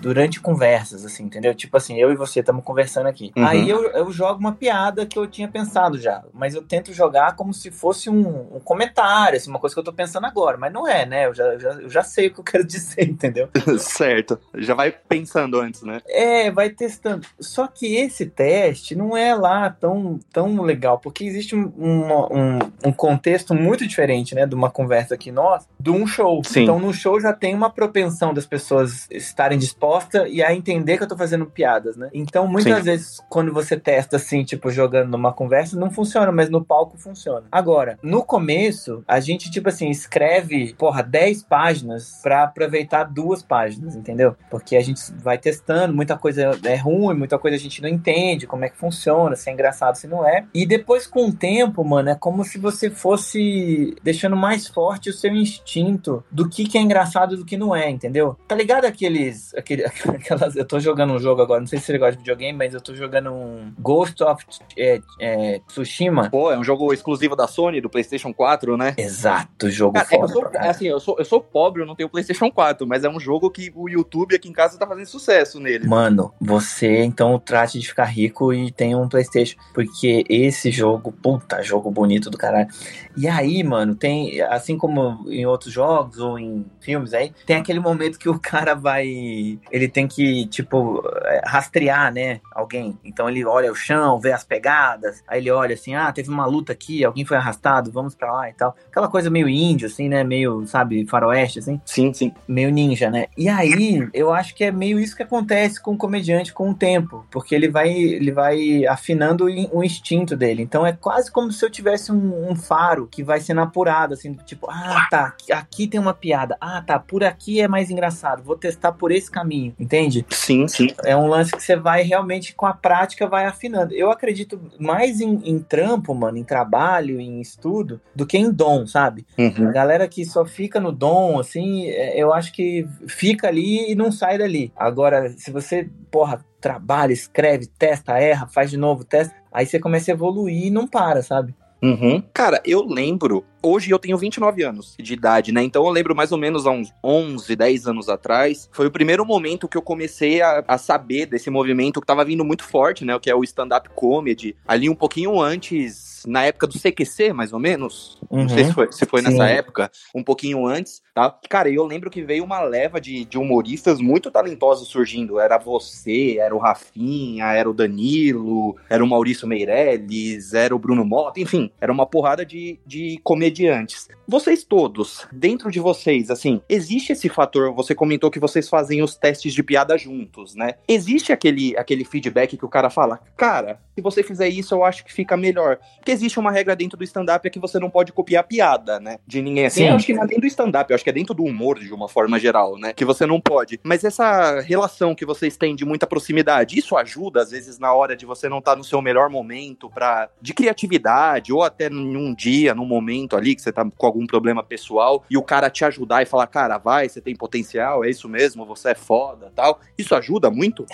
durante 0.00 0.40
conversas, 0.40 1.04
assim, 1.04 1.24
entendeu? 1.24 1.54
Tipo 1.54 1.76
assim, 1.76 1.96
eu 1.96 2.10
e 2.12 2.16
você 2.16 2.40
estamos 2.40 2.64
conversando 2.64 3.06
aqui. 3.06 3.32
Uhum. 3.36 3.46
Aí 3.46 3.68
eu, 3.68 3.84
eu 3.92 4.10
jogo 4.10 4.40
uma 4.40 4.52
piada 4.52 5.06
que 5.06 5.18
eu 5.18 5.26
tinha 5.26 5.48
pensado 5.48 5.98
já, 5.98 6.22
mas 6.32 6.54
eu 6.54 6.62
tento 6.62 6.92
jogar 6.92 7.36
como 7.36 7.54
se 7.54 7.70
fosse 7.70 8.10
um, 8.10 8.56
um 8.56 8.60
comentário, 8.60 9.36
assim, 9.36 9.50
uma 9.50 9.58
coisa 9.58 9.74
que 9.74 9.80
eu 9.80 9.84
tô 9.84 9.92
pensando 9.92 10.26
agora, 10.26 10.56
mas 10.56 10.72
não 10.72 10.86
é, 10.88 11.06
né? 11.06 11.26
Eu 11.26 11.34
já, 11.34 11.58
já, 11.58 11.70
eu 11.72 11.88
já 11.88 12.02
sei 12.02 12.28
o 12.28 12.34
que 12.34 12.40
eu 12.40 12.44
quero 12.44 12.64
dizer, 12.66 13.08
entendeu? 13.08 13.48
certo. 13.78 14.38
Já 14.56 14.74
vai 14.74 14.90
pensando 14.90 15.60
antes, 15.60 15.82
né? 15.82 16.00
É, 16.06 16.50
vai 16.50 16.70
testando. 16.70 17.26
Só 17.38 17.66
que 17.66 17.96
esse 17.96 18.26
teste 18.26 18.94
não 18.94 19.16
é 19.16 19.34
lá 19.34 19.70
tão 19.70 20.18
tão 20.32 20.62
legal, 20.62 20.98
porque 20.98 21.24
existe 21.24 21.54
um, 21.54 21.72
um, 21.78 22.58
um, 22.88 22.92
contexto 22.92 23.54
muito 23.54 23.86
diferente, 23.86 24.34
né, 24.34 24.46
de 24.46 24.54
uma 24.54 24.70
conversa 24.70 25.14
aqui 25.14 25.30
nós, 25.30 25.68
de 25.78 25.90
um 25.90 26.06
show. 26.06 26.42
Sim. 26.44 26.62
Então, 26.62 26.78
no 26.78 26.92
show 26.92 27.20
já 27.20 27.32
tem 27.32 27.54
uma 27.54 27.70
propensão 27.70 28.32
das 28.32 28.46
pessoas 28.46 29.06
estarem 29.10 29.58
dispostas 29.58 30.28
e 30.30 30.42
a 30.42 30.54
entender 30.54 30.96
que 30.96 31.04
eu 31.04 31.08
tô 31.08 31.16
fazendo 31.16 31.46
piadas, 31.46 31.96
né? 31.96 32.08
Então, 32.12 32.46
muitas 32.46 32.78
Sim. 32.78 32.82
vezes, 32.82 33.20
quando 33.28 33.52
você 33.52 33.76
testa 33.76 34.16
assim, 34.16 34.42
tipo, 34.42 34.70
jogando 34.70 35.10
numa 35.10 35.32
conversa, 35.32 35.78
não 35.78 35.90
funciona, 35.90 36.32
mas 36.32 36.48
no 36.48 36.64
palco 36.64 36.96
funciona. 36.96 37.46
Agora, 37.50 37.98
no 38.02 38.24
começo, 38.24 39.04
a 39.06 39.20
gente, 39.20 39.50
tipo 39.50 39.68
assim, 39.68 39.90
escreve, 39.90 40.74
porra, 40.78 41.02
10 41.02 41.42
páginas 41.42 42.20
para 42.22 42.44
aproveitar 42.44 43.04
duas 43.04 43.42
páginas, 43.42 43.94
entendeu? 43.94 44.34
Porque 44.50 44.76
a 44.76 44.82
gente 44.82 45.00
vai 45.18 45.36
testando, 45.36 45.94
muita 45.94 46.16
coisa 46.16 46.58
é 46.64 46.76
ruim, 46.76 47.14
muita 47.14 47.38
coisa 47.38 47.56
a 47.56 47.60
gente 47.60 47.82
não 47.82 47.88
entende, 47.88 48.46
como 48.46 48.64
é 48.64 48.68
que 48.68 48.76
funciona, 48.76 49.36
se 49.36 49.50
é 49.50 49.52
engraçado, 49.52 49.96
se 49.96 50.06
não 50.06 50.21
é. 50.24 50.46
E 50.54 50.66
depois, 50.66 51.06
com 51.06 51.28
o 51.28 51.32
tempo, 51.32 51.84
mano, 51.84 52.10
é 52.10 52.14
como 52.14 52.44
se 52.44 52.58
você 52.58 52.90
fosse 52.90 53.96
deixando 54.02 54.36
mais 54.36 54.66
forte 54.66 55.10
o 55.10 55.12
seu 55.12 55.34
instinto 55.34 56.24
do 56.30 56.48
que, 56.48 56.64
que 56.64 56.78
é 56.78 56.80
engraçado 56.80 57.34
e 57.34 57.36
do 57.36 57.44
que 57.44 57.56
não 57.56 57.74
é, 57.74 57.88
entendeu? 57.90 58.36
Tá 58.46 58.54
ligado 58.54 58.84
aqueles. 58.84 59.54
Aquele, 59.54 59.84
aquelas, 60.08 60.56
eu 60.56 60.64
tô 60.64 60.78
jogando 60.80 61.12
um 61.12 61.18
jogo 61.18 61.42
agora, 61.42 61.60
não 61.60 61.66
sei 61.66 61.78
se 61.78 61.86
você 61.86 61.98
gosta 61.98 62.12
de 62.12 62.18
videogame, 62.18 62.56
mas 62.56 62.74
eu 62.74 62.80
tô 62.80 62.94
jogando 62.94 63.32
um 63.32 63.72
Ghost 63.78 64.22
of 64.22 64.44
é, 64.76 65.00
é, 65.20 65.60
Tsushima. 65.66 66.30
Pô, 66.30 66.50
é 66.50 66.58
um 66.58 66.64
jogo 66.64 66.92
exclusivo 66.92 67.36
da 67.36 67.46
Sony, 67.46 67.80
do 67.80 67.90
PlayStation 67.90 68.32
4, 68.32 68.76
né? 68.76 68.94
Exato, 68.96 69.70
jogo 69.70 69.94
cara, 69.94 70.06
foda. 70.06 70.22
Eu 70.22 70.28
sou, 70.28 70.50
assim, 70.54 70.86
eu 70.86 71.00
sou, 71.00 71.16
eu 71.18 71.24
sou 71.24 71.40
pobre, 71.40 71.82
eu 71.82 71.86
não 71.86 71.94
tenho 71.94 72.08
PlayStation 72.08 72.50
4, 72.50 72.86
mas 72.86 73.04
é 73.04 73.08
um 73.08 73.20
jogo 73.20 73.50
que 73.50 73.72
o 73.74 73.88
YouTube 73.88 74.34
aqui 74.34 74.48
em 74.48 74.52
casa 74.52 74.78
tá 74.78 74.86
fazendo 74.86 75.06
sucesso 75.06 75.60
nele. 75.60 75.86
Mano, 75.86 76.32
você 76.40 77.02
então 77.02 77.38
trate 77.38 77.78
de 77.78 77.86
ficar 77.86 78.04
rico 78.04 78.52
e 78.52 78.70
tem 78.70 78.94
um 78.94 79.08
PlayStation, 79.08 79.56
porque 79.74 80.11
esse 80.28 80.70
jogo, 80.70 81.12
puta, 81.12 81.62
jogo 81.62 81.90
bonito 81.90 82.30
do 82.30 82.38
caralho. 82.38 82.68
E 83.16 83.28
aí, 83.28 83.62
mano, 83.62 83.94
tem, 83.94 84.40
assim 84.42 84.76
como 84.76 85.24
em 85.28 85.44
outros 85.44 85.72
jogos 85.72 86.18
ou 86.18 86.38
em 86.38 86.64
filmes 86.80 87.12
aí, 87.12 87.32
tem 87.46 87.56
aquele 87.56 87.80
momento 87.80 88.18
que 88.18 88.28
o 88.28 88.38
cara 88.38 88.74
vai. 88.74 89.58
Ele 89.70 89.88
tem 89.88 90.06
que, 90.08 90.46
tipo, 90.46 91.02
é, 91.24 91.42
rastrear, 91.44 92.12
né? 92.12 92.40
Alguém. 92.52 92.98
Então 93.04 93.28
ele 93.28 93.44
olha 93.44 93.70
o 93.70 93.74
chão, 93.74 94.18
vê 94.18 94.32
as 94.32 94.44
pegadas, 94.44 95.22
aí 95.26 95.40
ele 95.40 95.50
olha 95.50 95.74
assim: 95.74 95.94
ah, 95.94 96.10
teve 96.12 96.30
uma 96.30 96.46
luta 96.46 96.72
aqui, 96.72 97.04
alguém 97.04 97.24
foi 97.24 97.36
arrastado, 97.36 97.92
vamos 97.92 98.14
pra 98.14 98.32
lá 98.32 98.48
e 98.48 98.54
tal. 98.54 98.74
Aquela 98.90 99.08
coisa 99.08 99.30
meio 99.30 99.48
índio, 99.48 99.86
assim, 99.86 100.08
né? 100.08 100.24
Meio, 100.24 100.66
sabe, 100.66 101.06
faroeste, 101.06 101.58
assim. 101.58 101.80
Sim, 101.84 102.12
sim. 102.12 102.32
Meio 102.48 102.70
ninja, 102.70 103.10
né? 103.10 103.26
E 103.36 103.48
aí, 103.48 104.08
eu 104.14 104.32
acho 104.32 104.54
que 104.54 104.64
é 104.64 104.72
meio 104.72 104.98
isso 104.98 105.16
que 105.16 105.22
acontece 105.22 105.80
com 105.80 105.92
o 105.92 105.98
comediante 105.98 106.52
com 106.52 106.70
o 106.70 106.74
tempo, 106.74 107.26
porque 107.30 107.54
ele 107.54 107.68
vai, 107.68 107.90
ele 107.90 108.32
vai 108.32 108.86
afinando 108.86 109.44
o 109.44 109.84
instinto 109.84 110.01
instinto 110.02 110.36
dele. 110.36 110.62
Então 110.62 110.84
é 110.84 110.92
quase 110.92 111.30
como 111.30 111.52
se 111.52 111.64
eu 111.64 111.70
tivesse 111.70 112.10
um, 112.10 112.50
um 112.50 112.56
faro 112.56 113.06
que 113.06 113.22
vai 113.22 113.40
sendo 113.40 113.60
apurado, 113.60 114.14
assim, 114.14 114.34
tipo, 114.44 114.68
ah, 114.68 115.06
tá, 115.08 115.34
aqui 115.52 115.86
tem 115.86 116.00
uma 116.00 116.12
piada. 116.12 116.56
Ah, 116.60 116.82
tá, 116.82 116.98
por 116.98 117.22
aqui 117.22 117.60
é 117.60 117.68
mais 117.68 117.90
engraçado. 117.90 118.42
Vou 118.42 118.56
testar 118.56 118.92
por 118.92 119.12
esse 119.12 119.30
caminho, 119.30 119.74
entende? 119.78 120.26
Sim, 120.28 120.66
sim. 120.66 120.88
É 121.04 121.16
um 121.16 121.28
lance 121.28 121.52
que 121.52 121.62
você 121.62 121.76
vai 121.76 122.02
realmente, 122.02 122.54
com 122.54 122.66
a 122.66 122.74
prática, 122.74 123.26
vai 123.26 123.46
afinando. 123.46 123.94
Eu 123.94 124.10
acredito 124.10 124.60
mais 124.78 125.20
em, 125.20 125.40
em 125.44 125.58
trampo, 125.60 126.14
mano, 126.14 126.36
em 126.36 126.44
trabalho, 126.44 127.20
em 127.20 127.40
estudo, 127.40 128.00
do 128.14 128.26
que 128.26 128.36
em 128.36 128.50
dom, 128.50 128.86
sabe? 128.86 129.24
Uhum. 129.38 129.68
A 129.68 129.72
galera 129.72 130.08
que 130.08 130.24
só 130.24 130.44
fica 130.44 130.80
no 130.80 130.90
dom, 130.90 131.38
assim, 131.38 131.88
é, 131.88 132.20
eu 132.20 132.32
acho 132.32 132.52
que 132.52 132.86
fica 133.06 133.48
ali 133.48 133.90
e 133.90 133.94
não 133.94 134.10
sai 134.10 134.36
dali. 134.36 134.72
Agora, 134.76 135.30
se 135.36 135.50
você, 135.50 135.88
porra, 136.10 136.44
trabalha, 136.62 137.12
escreve, 137.12 137.66
testa, 137.66 138.18
erra, 138.18 138.46
faz 138.46 138.70
de 138.70 138.76
novo, 138.76 139.04
testa. 139.04 139.34
Aí 139.52 139.66
você 139.66 139.80
começa 139.80 140.10
a 140.10 140.14
evoluir 140.14 140.66
e 140.66 140.70
não 140.70 140.86
para, 140.86 141.20
sabe? 141.20 141.54
Uhum. 141.82 142.22
Cara, 142.32 142.62
eu 142.64 142.86
lembro. 142.86 143.44
Hoje 143.60 143.90
eu 143.90 143.98
tenho 143.98 144.16
29 144.16 144.62
anos 144.62 144.94
de 144.98 145.12
idade, 145.12 145.50
né? 145.50 145.62
Então 145.64 145.84
eu 145.84 145.90
lembro 145.90 146.14
mais 146.14 146.30
ou 146.30 146.38
menos 146.38 146.64
há 146.64 146.70
uns 146.70 146.92
11, 147.02 147.56
10 147.56 147.86
anos 147.88 148.08
atrás. 148.08 148.68
Foi 148.72 148.86
o 148.86 148.90
primeiro 148.90 149.26
momento 149.26 149.66
que 149.66 149.76
eu 149.76 149.82
comecei 149.82 150.40
a, 150.40 150.64
a 150.66 150.78
saber 150.78 151.26
desse 151.26 151.50
movimento 151.50 152.00
que 152.00 152.06
tava 152.06 152.24
vindo 152.24 152.44
muito 152.44 152.62
forte, 152.62 153.04
né? 153.04 153.14
O 153.16 153.20
que 153.20 153.28
é 153.28 153.34
o 153.34 153.42
stand-up 153.42 153.88
comedy. 153.96 154.56
Ali 154.66 154.88
um 154.88 154.94
pouquinho 154.94 155.40
antes 155.40 156.11
na 156.26 156.44
época 156.44 156.66
do 156.66 156.78
CQC, 156.78 157.32
mais 157.32 157.52
ou 157.52 157.58
menos. 157.58 158.18
Uhum. 158.30 158.42
Não 158.42 158.48
sei 158.48 158.64
se 158.64 158.70
uhum. 158.70 158.74
foi, 158.74 158.92
se 158.92 159.06
foi 159.06 159.22
nessa 159.22 159.46
época, 159.46 159.90
um 160.14 160.22
pouquinho 160.22 160.66
antes, 160.66 161.02
tá? 161.14 161.36
Cara, 161.48 161.68
eu 161.68 161.84
lembro 161.84 162.10
que 162.10 162.22
veio 162.22 162.44
uma 162.44 162.60
leva 162.60 163.00
de, 163.00 163.24
de 163.24 163.38
humoristas 163.38 164.00
muito 164.00 164.30
talentosos 164.30 164.88
surgindo. 164.88 165.38
Era 165.38 165.58
você, 165.58 166.38
era 166.38 166.54
o 166.54 166.58
Rafinha, 166.58 167.46
era 167.46 167.68
o 167.68 167.74
Danilo, 167.74 168.76
era 168.88 169.02
o 169.02 169.06
Maurício 169.06 169.46
Meirelles, 169.46 170.54
era 170.54 170.74
o 170.74 170.78
Bruno 170.78 171.04
Mota, 171.04 171.40
enfim, 171.40 171.70
era 171.80 171.92
uma 171.92 172.06
porrada 172.06 172.44
de, 172.44 172.78
de 172.86 173.18
comediantes. 173.22 174.08
Vocês 174.26 174.64
todos, 174.64 175.26
dentro 175.32 175.70
de 175.70 175.80
vocês, 175.80 176.30
assim, 176.30 176.60
existe 176.68 177.12
esse 177.12 177.28
fator, 177.28 177.74
você 177.74 177.94
comentou 177.94 178.30
que 178.30 178.38
vocês 178.38 178.68
fazem 178.68 179.02
os 179.02 179.14
testes 179.14 179.52
de 179.52 179.62
piada 179.62 179.98
juntos, 179.98 180.54
né? 180.54 180.74
Existe 180.88 181.32
aquele, 181.32 181.76
aquele 181.76 182.04
feedback 182.04 182.56
que 182.56 182.64
o 182.64 182.68
cara 182.68 182.88
fala, 182.88 183.20
cara, 183.36 183.80
se 183.94 184.00
você 184.00 184.22
fizer 184.22 184.48
isso, 184.48 184.74
eu 184.74 184.84
acho 184.84 185.04
que 185.04 185.12
fica 185.12 185.36
melhor. 185.36 185.78
Porque 185.96 186.11
existe 186.12 186.38
uma 186.38 186.50
regra 186.50 186.76
dentro 186.76 186.96
do 186.96 187.04
stand-up 187.04 187.46
é 187.46 187.50
que 187.50 187.58
você 187.58 187.78
não 187.78 187.90
pode 187.90 188.12
copiar 188.12 188.44
piada, 188.44 189.00
né? 189.00 189.18
De 189.26 189.40
ninguém 189.40 189.66
assim. 189.66 189.82
Sim. 189.82 189.88
Eu 189.88 189.94
acho 189.96 190.06
que 190.06 190.14
não 190.14 190.24
é 190.24 190.26
dentro 190.26 190.42
do 190.42 190.46
stand-up, 190.46 190.90
eu 190.90 190.94
acho 190.94 191.04
que 191.04 191.10
é 191.10 191.12
dentro 191.12 191.34
do 191.34 191.44
humor 191.44 191.78
de 191.78 191.92
uma 191.92 192.08
forma 192.08 192.38
geral, 192.38 192.78
né? 192.78 192.92
Que 192.92 193.04
você 193.04 193.26
não 193.26 193.40
pode. 193.40 193.80
Mas 193.82 194.04
essa 194.04 194.60
relação 194.60 195.14
que 195.14 195.24
vocês 195.24 195.56
têm 195.56 195.74
de 195.74 195.84
muita 195.84 196.06
proximidade, 196.06 196.78
isso 196.78 196.96
ajuda, 196.96 197.42
às 197.42 197.50
vezes, 197.50 197.78
na 197.78 197.92
hora 197.92 198.16
de 198.16 198.26
você 198.26 198.48
não 198.48 198.58
estar 198.58 198.72
tá 198.72 198.76
no 198.76 198.84
seu 198.84 199.00
melhor 199.00 199.30
momento 199.30 199.88
para 199.90 200.28
de 200.40 200.52
criatividade, 200.52 201.52
ou 201.52 201.62
até 201.62 201.88
num 201.88 202.34
dia, 202.34 202.74
num 202.74 202.86
momento 202.86 203.36
ali 203.36 203.54
que 203.54 203.62
você 203.62 203.72
tá 203.72 203.84
com 203.96 204.06
algum 204.06 204.26
problema 204.26 204.62
pessoal, 204.62 205.24
e 205.30 205.36
o 205.36 205.42
cara 205.42 205.70
te 205.70 205.84
ajudar 205.84 206.22
e 206.22 206.26
falar, 206.26 206.46
cara, 206.46 206.78
vai, 206.78 207.08
você 207.08 207.20
tem 207.20 207.34
potencial, 207.34 208.04
é 208.04 208.10
isso 208.10 208.28
mesmo, 208.28 208.66
você 208.66 208.90
é 208.90 208.94
foda 208.94 209.52
tal. 209.54 209.80
Isso 209.96 210.14
ajuda 210.14 210.50
muito? 210.50 210.84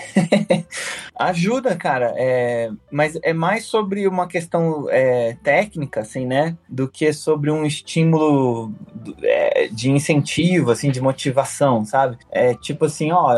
ajuda, 1.19 1.77
cara. 1.77 2.13
É... 2.17 2.71
Mas 2.91 3.19
é 3.23 3.33
mais 3.33 3.65
sobre 3.65 4.07
uma 4.07 4.27
questão. 4.27 4.89
É 4.91 5.08
técnica, 5.43 6.01
assim, 6.01 6.27
né? 6.27 6.57
Do 6.69 6.89
que 6.89 7.13
sobre 7.13 7.51
um 7.51 7.65
estímulo 7.65 8.73
é, 9.23 9.69
de 9.69 9.91
incentivo, 9.91 10.71
assim, 10.71 10.91
de 10.91 11.01
motivação, 11.01 11.85
sabe? 11.85 12.19
É 12.31 12.55
tipo 12.55 12.85
assim, 12.85 13.13
ó, 13.13 13.35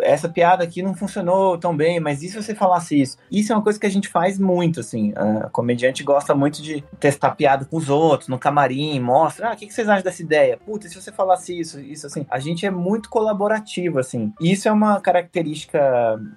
essa 0.00 0.28
piada 0.28 0.64
aqui 0.64 0.82
não 0.82 0.94
funcionou 0.94 1.58
tão 1.58 1.76
bem, 1.76 2.00
mas 2.00 2.22
e 2.22 2.28
se 2.28 2.40
você 2.40 2.54
falasse 2.54 3.00
isso? 3.00 3.16
Isso 3.30 3.52
é 3.52 3.56
uma 3.56 3.62
coisa 3.62 3.78
que 3.78 3.86
a 3.86 3.90
gente 3.90 4.08
faz 4.08 4.38
muito, 4.38 4.80
assim. 4.80 5.12
A 5.16 5.48
comediante 5.50 6.02
gosta 6.02 6.34
muito 6.34 6.62
de 6.62 6.82
testar 6.98 7.32
piada 7.32 7.64
com 7.64 7.76
os 7.76 7.88
outros, 7.88 8.28
no 8.28 8.38
camarim, 8.38 8.98
mostra, 9.00 9.50
ah, 9.50 9.52
o 9.52 9.56
que, 9.56 9.66
que 9.66 9.74
vocês 9.74 9.88
acham 9.88 10.04
dessa 10.04 10.22
ideia? 10.22 10.58
Puta, 10.64 10.88
se 10.88 10.94
você 10.94 11.12
falasse 11.12 11.58
isso, 11.58 11.80
isso 11.80 12.06
assim. 12.06 12.26
A 12.30 12.38
gente 12.38 12.66
é 12.66 12.70
muito 12.70 13.08
colaborativo, 13.08 13.98
assim. 13.98 14.32
E 14.40 14.52
isso 14.52 14.68
é 14.68 14.72
uma 14.72 15.00
característica 15.00 15.78